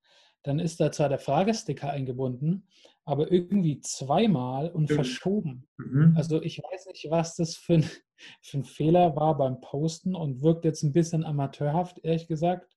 dann 0.44 0.60
ist 0.60 0.78
da 0.78 0.92
zwar 0.92 1.08
der 1.08 1.18
Fragesticker 1.18 1.90
eingebunden, 1.90 2.68
aber 3.04 3.32
irgendwie 3.32 3.80
zweimal 3.80 4.70
und 4.70 4.88
mhm. 4.90 4.94
verschoben. 4.94 5.68
Also 6.16 6.40
ich 6.40 6.58
weiß 6.58 6.86
nicht, 6.86 7.06
was 7.10 7.34
das 7.34 7.56
für 7.56 7.74
ein, 7.74 7.82
für 8.40 8.58
ein, 8.58 8.64
Fehler 8.64 9.16
war 9.16 9.36
beim 9.36 9.60
Posten 9.60 10.14
und 10.14 10.42
wirkt 10.42 10.64
jetzt 10.64 10.82
ein 10.84 10.92
bisschen 10.92 11.24
amateurhaft, 11.24 11.98
ehrlich 12.04 12.28
gesagt. 12.28 12.76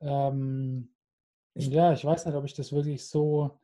Ähm, 0.00 0.92
ja, 1.54 1.92
ich 1.92 2.04
weiß 2.04 2.26
nicht, 2.26 2.34
ob 2.34 2.44
ich 2.44 2.54
das 2.54 2.72
wirklich 2.72 3.06
so 3.06 3.58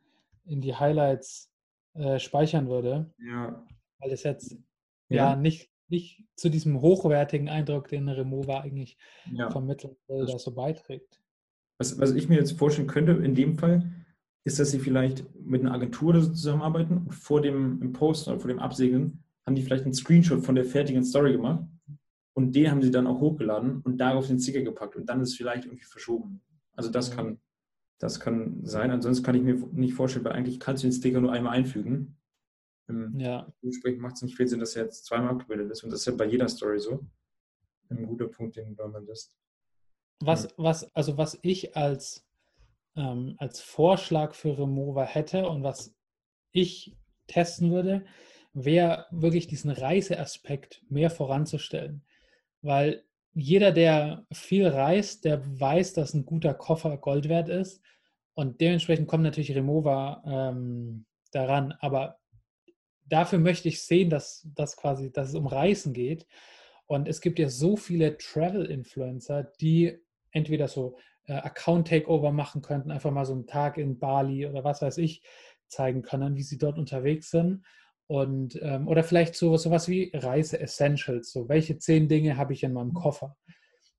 in 0.45 0.59
die 0.61 0.75
Highlights 0.75 1.51
äh, 1.93 2.19
speichern 2.19 2.67
würde. 2.67 3.13
Ja. 3.19 3.63
Weil 3.99 4.09
das 4.09 4.23
jetzt 4.23 4.57
ja, 5.09 5.31
ja 5.31 5.35
nicht, 5.35 5.69
nicht 5.87 6.23
zu 6.35 6.49
diesem 6.49 6.81
hochwertigen 6.81 7.49
Eindruck, 7.49 7.87
den 7.87 8.09
Remover 8.09 8.61
eigentlich 8.61 8.97
ja. 9.31 9.49
vermitteln 9.49 9.95
will, 10.07 10.27
so 10.27 10.51
beiträgt. 10.51 11.21
Was, 11.77 11.99
was 11.99 12.11
ich 12.11 12.29
mir 12.29 12.35
jetzt 12.35 12.57
vorstellen 12.57 12.87
könnte 12.87 13.11
in 13.11 13.35
dem 13.35 13.57
Fall, 13.57 13.91
ist, 14.45 14.59
dass 14.59 14.71
sie 14.71 14.79
vielleicht 14.79 15.25
mit 15.43 15.61
einer 15.61 15.73
Agentur 15.73 16.13
zusammenarbeiten 16.13 16.97
und 16.97 17.13
vor 17.13 17.41
dem 17.41 17.91
Post 17.93 18.27
oder 18.27 18.39
vor 18.39 18.47
dem 18.47 18.59
Absegeln 18.59 19.23
haben 19.45 19.55
die 19.55 19.61
vielleicht 19.61 19.83
einen 19.83 19.93
Screenshot 19.93 20.43
von 20.43 20.55
der 20.55 20.65
fertigen 20.65 21.03
Story 21.03 21.33
gemacht 21.33 21.65
und 22.33 22.55
den 22.55 22.69
haben 22.69 22.81
sie 22.81 22.91
dann 22.91 23.07
auch 23.07 23.19
hochgeladen 23.19 23.81
und 23.81 23.97
darauf 23.97 24.27
den 24.27 24.39
Sticker 24.39 24.61
gepackt 24.61 24.95
und 24.95 25.07
dann 25.07 25.21
ist 25.21 25.29
es 25.29 25.35
vielleicht 25.35 25.65
irgendwie 25.65 25.85
verschoben. 25.85 26.41
Also 26.73 26.89
das 26.89 27.11
kann, 27.11 27.39
das 27.99 28.19
kann 28.19 28.59
sein. 28.63 28.91
Ansonsten 28.91 29.23
kann 29.23 29.35
ich 29.35 29.43
mir 29.43 29.55
nicht 29.71 29.93
vorstellen, 29.93 30.25
weil 30.25 30.33
eigentlich 30.33 30.59
kannst 30.59 30.83
du 30.83 30.87
den 30.87 30.93
Sticker 30.93 31.21
nur 31.21 31.31
einmal 31.31 31.53
einfügen. 31.53 32.17
Ähm, 32.89 33.13
ja. 33.17 33.51
Dementsprechend 33.61 34.01
macht 34.01 34.15
es 34.15 34.21
nicht 34.21 34.35
viel 34.35 34.47
Sinn, 34.47 34.59
dass 34.59 34.75
er 34.75 34.83
jetzt 34.83 35.05
zweimal 35.05 35.31
abgebildet 35.31 35.71
ist 35.71 35.83
und 35.83 35.91
das 35.91 36.01
ist 36.01 36.05
ja 36.05 36.13
bei 36.13 36.25
jeder 36.25 36.47
Story 36.47 36.79
so. 36.79 37.05
Ein 37.89 38.05
guter 38.05 38.27
Punkt, 38.27 38.55
den 38.55 38.75
du 38.75 38.87
man 38.87 39.05
lässt. 39.05 39.31
Was, 40.19 40.47
was, 40.57 40.95
also 40.95 41.17
was 41.17 41.37
ich 41.41 41.75
als, 41.75 42.25
ähm, 42.95 43.35
als 43.37 43.61
Vorschlag 43.61 44.33
für 44.33 44.57
Remover 44.57 45.05
hätte 45.05 45.47
und 45.47 45.63
was 45.63 45.93
ich 46.51 46.95
testen 47.27 47.71
würde, 47.71 48.05
wäre 48.53 49.05
wirklich 49.11 49.47
diesen 49.47 49.69
Reiseaspekt 49.69 50.83
mehr 50.89 51.09
voranzustellen. 51.09 52.03
Weil 52.61 53.03
jeder, 53.33 53.71
der 53.71 54.25
viel 54.31 54.67
reist, 54.67 55.25
der 55.25 55.59
weiß, 55.59 55.93
dass 55.93 56.13
ein 56.13 56.25
guter 56.25 56.53
Koffer 56.53 56.97
Gold 56.97 57.27
wert 57.27 57.49
ist. 57.49 57.81
Und 58.33 58.61
dementsprechend 58.61 59.07
kommt 59.07 59.23
natürlich 59.23 59.53
Remover 59.53 60.23
ähm, 60.25 61.05
daran. 61.31 61.73
Aber 61.79 62.17
dafür 63.05 63.39
möchte 63.39 63.67
ich 63.67 63.81
sehen, 63.83 64.09
dass, 64.09 64.47
dass 64.55 64.77
quasi, 64.77 65.11
dass 65.11 65.29
es 65.29 65.35
um 65.35 65.47
Reisen 65.47 65.93
geht. 65.93 66.25
Und 66.87 67.07
es 67.07 67.21
gibt 67.21 67.39
ja 67.39 67.49
so 67.49 67.77
viele 67.77 68.17
Travel-Influencer, 68.17 69.43
die 69.59 69.97
entweder 70.31 70.67
so 70.67 70.97
äh, 71.27 71.33
Account-Takeover 71.33 72.31
machen 72.31 72.61
könnten, 72.61 72.91
einfach 72.91 73.11
mal 73.11 73.25
so 73.25 73.33
einen 73.33 73.47
Tag 73.47 73.77
in 73.77 73.99
Bali 73.99 74.45
oder 74.45 74.63
was 74.63 74.81
weiß 74.81 74.97
ich 74.99 75.23
zeigen 75.67 76.03
können, 76.03 76.35
wie 76.35 76.43
sie 76.43 76.57
dort 76.57 76.77
unterwegs 76.77 77.31
sind. 77.31 77.63
Und, 78.07 78.59
ähm, 78.61 78.87
oder 78.87 79.03
vielleicht 79.03 79.35
so 79.35 79.57
sowas 79.57 79.87
wie 79.87 80.11
Reise-Essentials. 80.13 81.31
So, 81.31 81.49
welche 81.49 81.79
zehn 81.79 82.07
Dinge 82.07 82.37
habe 82.37 82.53
ich 82.53 82.63
in 82.63 82.73
meinem 82.73 82.93
Koffer? 82.93 83.35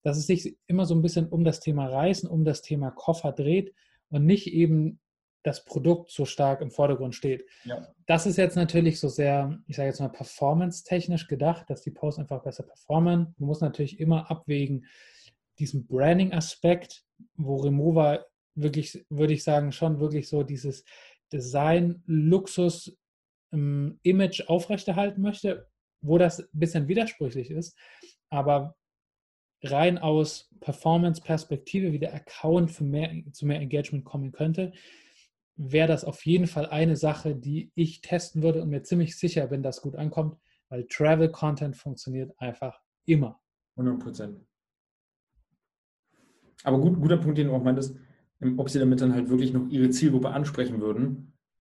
Dass 0.03 0.17
es 0.17 0.29
sich 0.29 0.57
immer 0.69 0.87
so 0.87 0.95
ein 0.95 1.03
bisschen 1.03 1.29
um 1.29 1.43
das 1.43 1.59
Thema 1.59 1.89
Reisen, 1.89 2.31
um 2.31 2.45
das 2.45 2.63
Thema 2.63 2.93
Koffer 2.93 3.33
dreht 3.33 3.75
und 4.09 4.25
nicht 4.25 4.53
eben 4.53 5.01
das 5.47 5.65
Produkt 5.65 6.11
so 6.11 6.25
stark 6.25 6.61
im 6.61 6.71
Vordergrund 6.71 7.15
steht. 7.15 7.47
Ja. 7.65 7.87
Das 8.07 8.27
ist 8.27 8.37
jetzt 8.37 8.57
natürlich 8.57 8.99
so 8.99 9.09
sehr, 9.09 9.59
ich 9.67 9.77
sage 9.77 9.89
jetzt 9.89 10.01
mal, 10.01 10.09
performance-technisch 10.09 11.29
gedacht, 11.29 11.71
dass 11.71 11.83
die 11.83 11.93
Posts 11.93 12.21
einfach 12.21 12.43
besser 12.43 12.65
performen. 12.65 13.35
Man 13.39 13.47
muss 13.47 13.61
natürlich 13.61 14.01
immer 14.01 14.31
abwägen, 14.31 14.87
diesen 15.59 15.87
Branding-Aspekt, 15.87 17.05
wo 17.37 17.57
Remover 17.57 18.27
wirklich, 18.55 19.07
würde 19.09 19.35
ich 19.35 19.45
sagen, 19.45 19.71
schon 19.73 20.01
wirklich 20.01 20.29
so 20.29 20.43
dieses 20.43 20.85
Design-Luxus- 21.33 22.97
Image 23.53 24.49
aufrechterhalten 24.49 25.23
möchte, 25.23 25.69
wo 26.03 26.19
das 26.19 26.41
ein 26.41 26.49
bisschen 26.53 26.89
widersprüchlich 26.89 27.51
ist, 27.51 27.79
aber 28.29 28.77
rein 29.63 29.99
aus 29.99 30.51
Performance-Perspektive, 30.61 31.93
wie 31.93 32.01
der 32.01 32.13
Account 32.13 32.73
für 32.73 32.85
mehr, 32.85 33.11
zu 33.33 33.47
mehr 33.47 33.61
Engagement 33.61 34.05
kommen 34.05 34.33
könnte, 34.33 34.73
wäre 35.57 35.89
das 35.89 36.05
auf 36.05 36.25
jeden 36.27 36.47
Fall 36.47 36.67
eine 36.67 36.97
Sache, 36.97 37.35
die 37.35 37.71
ich 37.75 38.01
testen 38.01 38.43
würde 38.43 38.63
und 38.63 38.69
mir 38.69 38.83
ziemlich 38.83 39.19
sicher 39.19 39.47
bin, 39.47 39.63
dass 39.63 39.81
gut 39.81 39.97
ankommt, 39.97 40.39
weil 40.69 40.87
Travel-Content 40.87 41.77
funktioniert 41.77 42.33
einfach 42.39 42.81
immer. 43.05 43.41
100 43.77 43.99
Prozent. 44.03 44.41
Aber 46.65 46.79
gut, 46.79 47.01
guter 47.01 47.17
Punkt, 47.17 47.39
den 47.39 47.49
du 47.49 47.55
auch 47.55 47.63
meintest, 47.63 47.97
ähm, 48.41 48.59
ob 48.59 48.69
sie 48.69 48.79
damit 48.79 49.01
dann 49.01 49.15
halt 49.15 49.29
wirklich 49.29 49.53
noch 49.53 49.69
ihre 49.69 49.91
Zielgruppe 49.91 50.31
ansprechen 50.31 50.81
würden. 50.81 51.33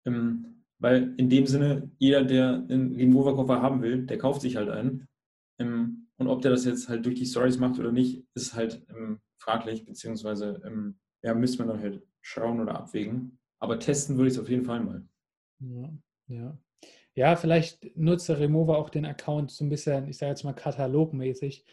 Ähm, 0.07 0.65
weil 0.79 1.15
in 1.17 1.29
dem 1.29 1.47
Sinne, 1.47 1.91
jeder, 1.99 2.25
der 2.25 2.55
einen 2.55 2.95
Remover-Koffer 2.95 3.61
haben 3.61 3.83
will, 3.83 4.07
der 4.07 4.19
kauft 4.19 4.41
sich 4.41 4.57
halt 4.57 4.69
einen. 4.71 5.09
Ähm, 5.59 6.09
Und 6.17 6.29
ob 6.29 6.43
der 6.43 6.51
das 6.51 6.65
jetzt 6.65 6.89
halt 6.89 7.05
durch 7.07 7.17
die 7.17 7.27
Stories 7.27 7.59
macht 7.59 7.79
oder 7.79 7.93
nicht, 7.93 8.25
ist 8.35 8.55
halt 8.55 8.85
fraglich, 9.39 9.85
beziehungsweise 9.85 10.61
ja, 11.23 11.33
müsste 11.35 11.59
man 11.59 11.69
dann 11.69 11.81
halt 11.81 12.03
schauen 12.21 12.61
oder 12.61 12.75
abwägen. 12.75 13.39
Aber 13.59 13.79
testen 13.79 14.17
würde 14.17 14.29
ich 14.29 14.35
es 14.35 14.41
auf 14.41 14.49
jeden 14.49 14.65
Fall 14.65 14.81
mal. 14.81 15.07
Ja, 15.61 15.93
ja. 16.29 16.59
Ja, 17.15 17.35
vielleicht 17.35 17.97
nutzt 17.97 18.29
der 18.29 18.39
Remover 18.39 18.79
auch 18.79 18.91
den 18.91 19.05
Account 19.05 19.51
so 19.51 19.65
ein 19.65 19.69
bisschen, 19.69 20.09
ich 20.09 20.19
sage 20.19 20.31
jetzt 20.31 20.45
mal 20.45 20.53
katalogmäßig, 20.53 21.65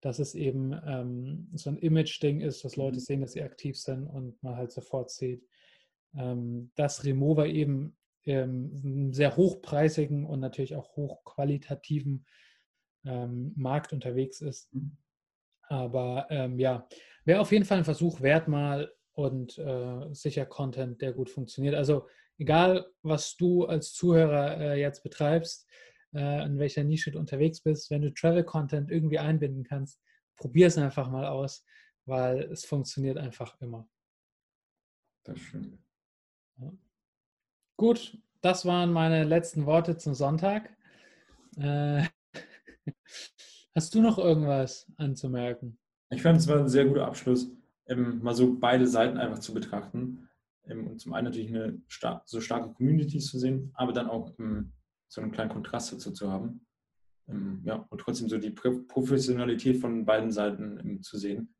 dass 0.00 0.18
es 0.18 0.34
eben 0.34 0.72
ähm, 0.84 1.48
so 1.54 1.70
ein 1.70 1.76
Image-Ding 1.76 2.40
ist, 2.40 2.64
dass 2.64 2.76
Leute 2.76 2.96
mhm. 2.96 3.02
sehen, 3.02 3.20
dass 3.20 3.32
sie 3.32 3.42
aktiv 3.42 3.78
sind 3.78 4.06
und 4.06 4.42
man 4.42 4.56
halt 4.56 4.72
sofort 4.72 5.10
sieht, 5.10 5.46
ähm, 6.16 6.72
dass 6.74 7.04
Remover 7.04 7.46
eben 7.46 7.96
ähm, 8.24 9.12
sehr 9.12 9.36
hochpreisigen 9.36 10.24
und 10.24 10.40
natürlich 10.40 10.74
auch 10.74 10.96
hochqualitativen 10.96 12.26
ähm, 13.04 13.52
Markt 13.56 13.92
unterwegs 13.92 14.40
ist. 14.40 14.72
Mhm. 14.74 14.96
Aber 15.62 16.26
ähm, 16.30 16.58
ja, 16.58 16.88
wäre 17.24 17.40
auf 17.40 17.52
jeden 17.52 17.64
Fall 17.64 17.78
ein 17.78 17.84
Versuch 17.84 18.20
wert 18.20 18.48
mal 18.48 18.90
und 19.18 19.58
äh, 19.58 20.14
sicher 20.14 20.46
Content, 20.46 21.02
der 21.02 21.12
gut 21.12 21.28
funktioniert. 21.28 21.74
Also 21.74 22.06
egal, 22.38 22.86
was 23.02 23.34
du 23.36 23.64
als 23.64 23.92
Zuhörer 23.92 24.60
äh, 24.60 24.80
jetzt 24.80 25.02
betreibst, 25.02 25.68
äh, 26.14 26.46
in 26.46 26.60
welcher 26.60 26.84
Nische 26.84 27.10
du 27.10 27.18
unterwegs 27.18 27.60
bist, 27.60 27.90
wenn 27.90 28.02
du 28.02 28.14
Travel-Content 28.14 28.92
irgendwie 28.92 29.18
einbinden 29.18 29.64
kannst, 29.64 30.00
probier 30.36 30.68
es 30.68 30.78
einfach 30.78 31.10
mal 31.10 31.26
aus, 31.26 31.64
weil 32.06 32.42
es 32.44 32.64
funktioniert 32.64 33.18
einfach 33.18 33.60
immer. 33.60 33.88
Das 35.24 35.40
stimmt. 35.40 35.82
Ja. 36.58 36.72
Gut, 37.76 38.16
das 38.40 38.66
waren 38.66 38.92
meine 38.92 39.24
letzten 39.24 39.66
Worte 39.66 39.96
zum 39.96 40.14
Sonntag. 40.14 40.70
Äh, 41.56 42.04
hast 43.74 43.96
du 43.96 44.00
noch 44.00 44.18
irgendwas 44.18 44.86
anzumerken? 44.96 45.76
Ich 46.10 46.22
fand, 46.22 46.38
es 46.38 46.46
war 46.46 46.60
ein 46.60 46.68
sehr 46.68 46.84
guter 46.84 47.04
Abschluss, 47.04 47.50
ähm, 47.88 48.22
mal 48.22 48.34
so 48.34 48.58
beide 48.58 48.86
Seiten 48.86 49.18
einfach 49.18 49.38
zu 49.38 49.52
betrachten. 49.52 50.28
Ähm, 50.66 50.86
und 50.86 51.00
zum 51.00 51.12
einen 51.12 51.26
natürlich 51.26 51.54
eine 51.54 51.80
star 51.90 52.22
so 52.26 52.40
starke 52.40 52.72
Community 52.74 53.18
zu 53.18 53.38
sehen, 53.38 53.70
aber 53.74 53.92
dann 53.92 54.08
auch 54.08 54.32
ähm, 54.38 54.72
so 55.08 55.20
einen 55.20 55.32
kleinen 55.32 55.50
Kontrast 55.50 55.92
dazu 55.92 56.12
zu 56.12 56.30
haben. 56.30 56.66
Ähm, 57.28 57.62
ja, 57.64 57.86
und 57.90 57.98
trotzdem 57.98 58.28
so 58.28 58.38
die 58.38 58.50
Professionalität 58.50 59.78
von 59.78 60.04
beiden 60.04 60.30
Seiten 60.30 60.78
ähm, 60.78 61.02
zu 61.02 61.18
sehen 61.18 61.54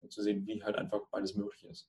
und 0.00 0.12
zu 0.12 0.22
sehen, 0.22 0.46
wie 0.46 0.62
halt 0.62 0.76
einfach 0.76 1.00
beides 1.10 1.34
möglich 1.34 1.64
ist. 1.64 1.88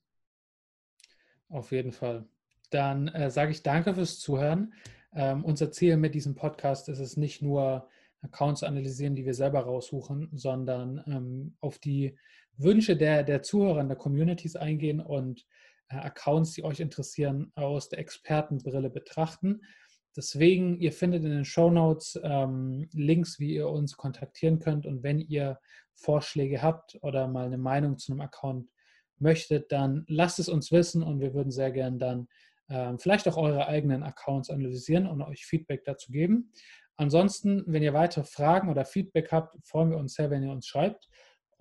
Auf 1.50 1.72
jeden 1.72 1.92
Fall. 1.92 2.26
Dann 2.72 3.08
äh, 3.10 3.30
sage 3.30 3.52
ich 3.52 3.62
danke 3.64 3.94
fürs 3.94 4.20
Zuhören. 4.20 4.74
Ähm, 5.14 5.46
unser 5.46 5.72
Ziel 5.72 5.98
mit 5.98 6.16
diesem 6.16 6.34
Podcast 6.34 6.90
ist 6.90 7.00
es 7.00 7.18
nicht 7.18 7.44
nur, 7.44 7.88
Accounts 8.24 8.64
analysieren, 8.64 9.16
die 9.16 9.26
wir 9.26 9.34
selber 9.34 9.62
raussuchen, 9.62 10.30
sondern 10.34 11.04
ähm, 11.08 11.56
auf 11.60 11.78
die 11.78 12.18
Wünsche 12.58 12.96
der, 12.96 13.24
der 13.24 13.42
Zuhörer, 13.42 13.84
der 13.84 13.98
Communities 13.98 14.56
eingehen 14.56 15.00
und 15.00 15.46
äh, 15.90 15.96
Accounts, 15.96 16.54
die 16.54 16.64
euch 16.64 16.80
interessieren, 16.80 17.52
aus 17.56 17.90
der 17.90 18.00
Expertenbrille 18.00 18.90
betrachten. 18.90 19.62
Deswegen, 20.16 20.80
ihr 20.80 20.92
findet 20.92 21.24
in 21.24 21.32
den 21.32 21.46
Show 21.46 21.72
Notes 21.72 22.20
ähm, 22.24 22.88
Links, 22.94 23.40
wie 23.40 23.56
ihr 23.56 23.70
uns 23.70 23.98
kontaktieren 23.98 24.60
könnt. 24.60 24.86
Und 24.86 25.02
wenn 25.02 25.20
ihr 25.20 25.60
Vorschläge 25.96 26.62
habt 26.62 26.98
oder 27.02 27.28
mal 27.28 27.46
eine 27.46 27.58
Meinung 27.58 27.98
zu 27.98 28.12
einem 28.12 28.22
Account 28.22 28.70
möchtet, 29.18 29.72
dann 29.72 30.06
lasst 30.08 30.40
es 30.40 30.50
uns 30.50 30.72
wissen 30.72 31.02
und 31.02 31.20
wir 31.20 31.34
würden 31.34 31.52
sehr 31.52 31.72
gern 31.72 31.98
dann 31.98 32.28
ähm, 32.70 33.00
vielleicht 33.00 33.28
auch 33.28 33.38
eure 33.38 33.68
eigenen 33.68 34.04
Accounts 34.04 34.50
analysieren 34.50 35.08
und 35.08 35.22
euch 35.22 35.46
Feedback 35.46 35.84
dazu 35.86 36.12
geben. 36.12 36.52
Ansonsten, 36.96 37.64
wenn 37.66 37.82
ihr 37.82 37.94
weitere 37.94 38.24
Fragen 38.24 38.70
oder 38.70 38.86
Feedback 38.86 39.32
habt, 39.32 39.58
freuen 39.66 39.90
wir 39.90 39.98
uns 39.98 40.14
sehr, 40.14 40.30
wenn 40.30 40.44
ihr 40.44 40.52
uns 40.52 40.68
schreibt. 40.68 41.10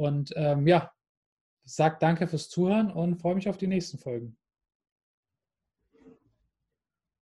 Und 0.03 0.33
ähm, 0.37 0.67
ja, 0.67 0.91
sagt 1.65 2.03
danke 2.03 2.27
fürs 2.27 2.49
Zuhören 2.49 2.91
und 2.91 3.21
freue 3.21 3.37
mich 3.37 3.49
auf 3.49 3.57
die 3.57 3.69
nächsten 3.69 3.99
Folgen. 3.99 4.37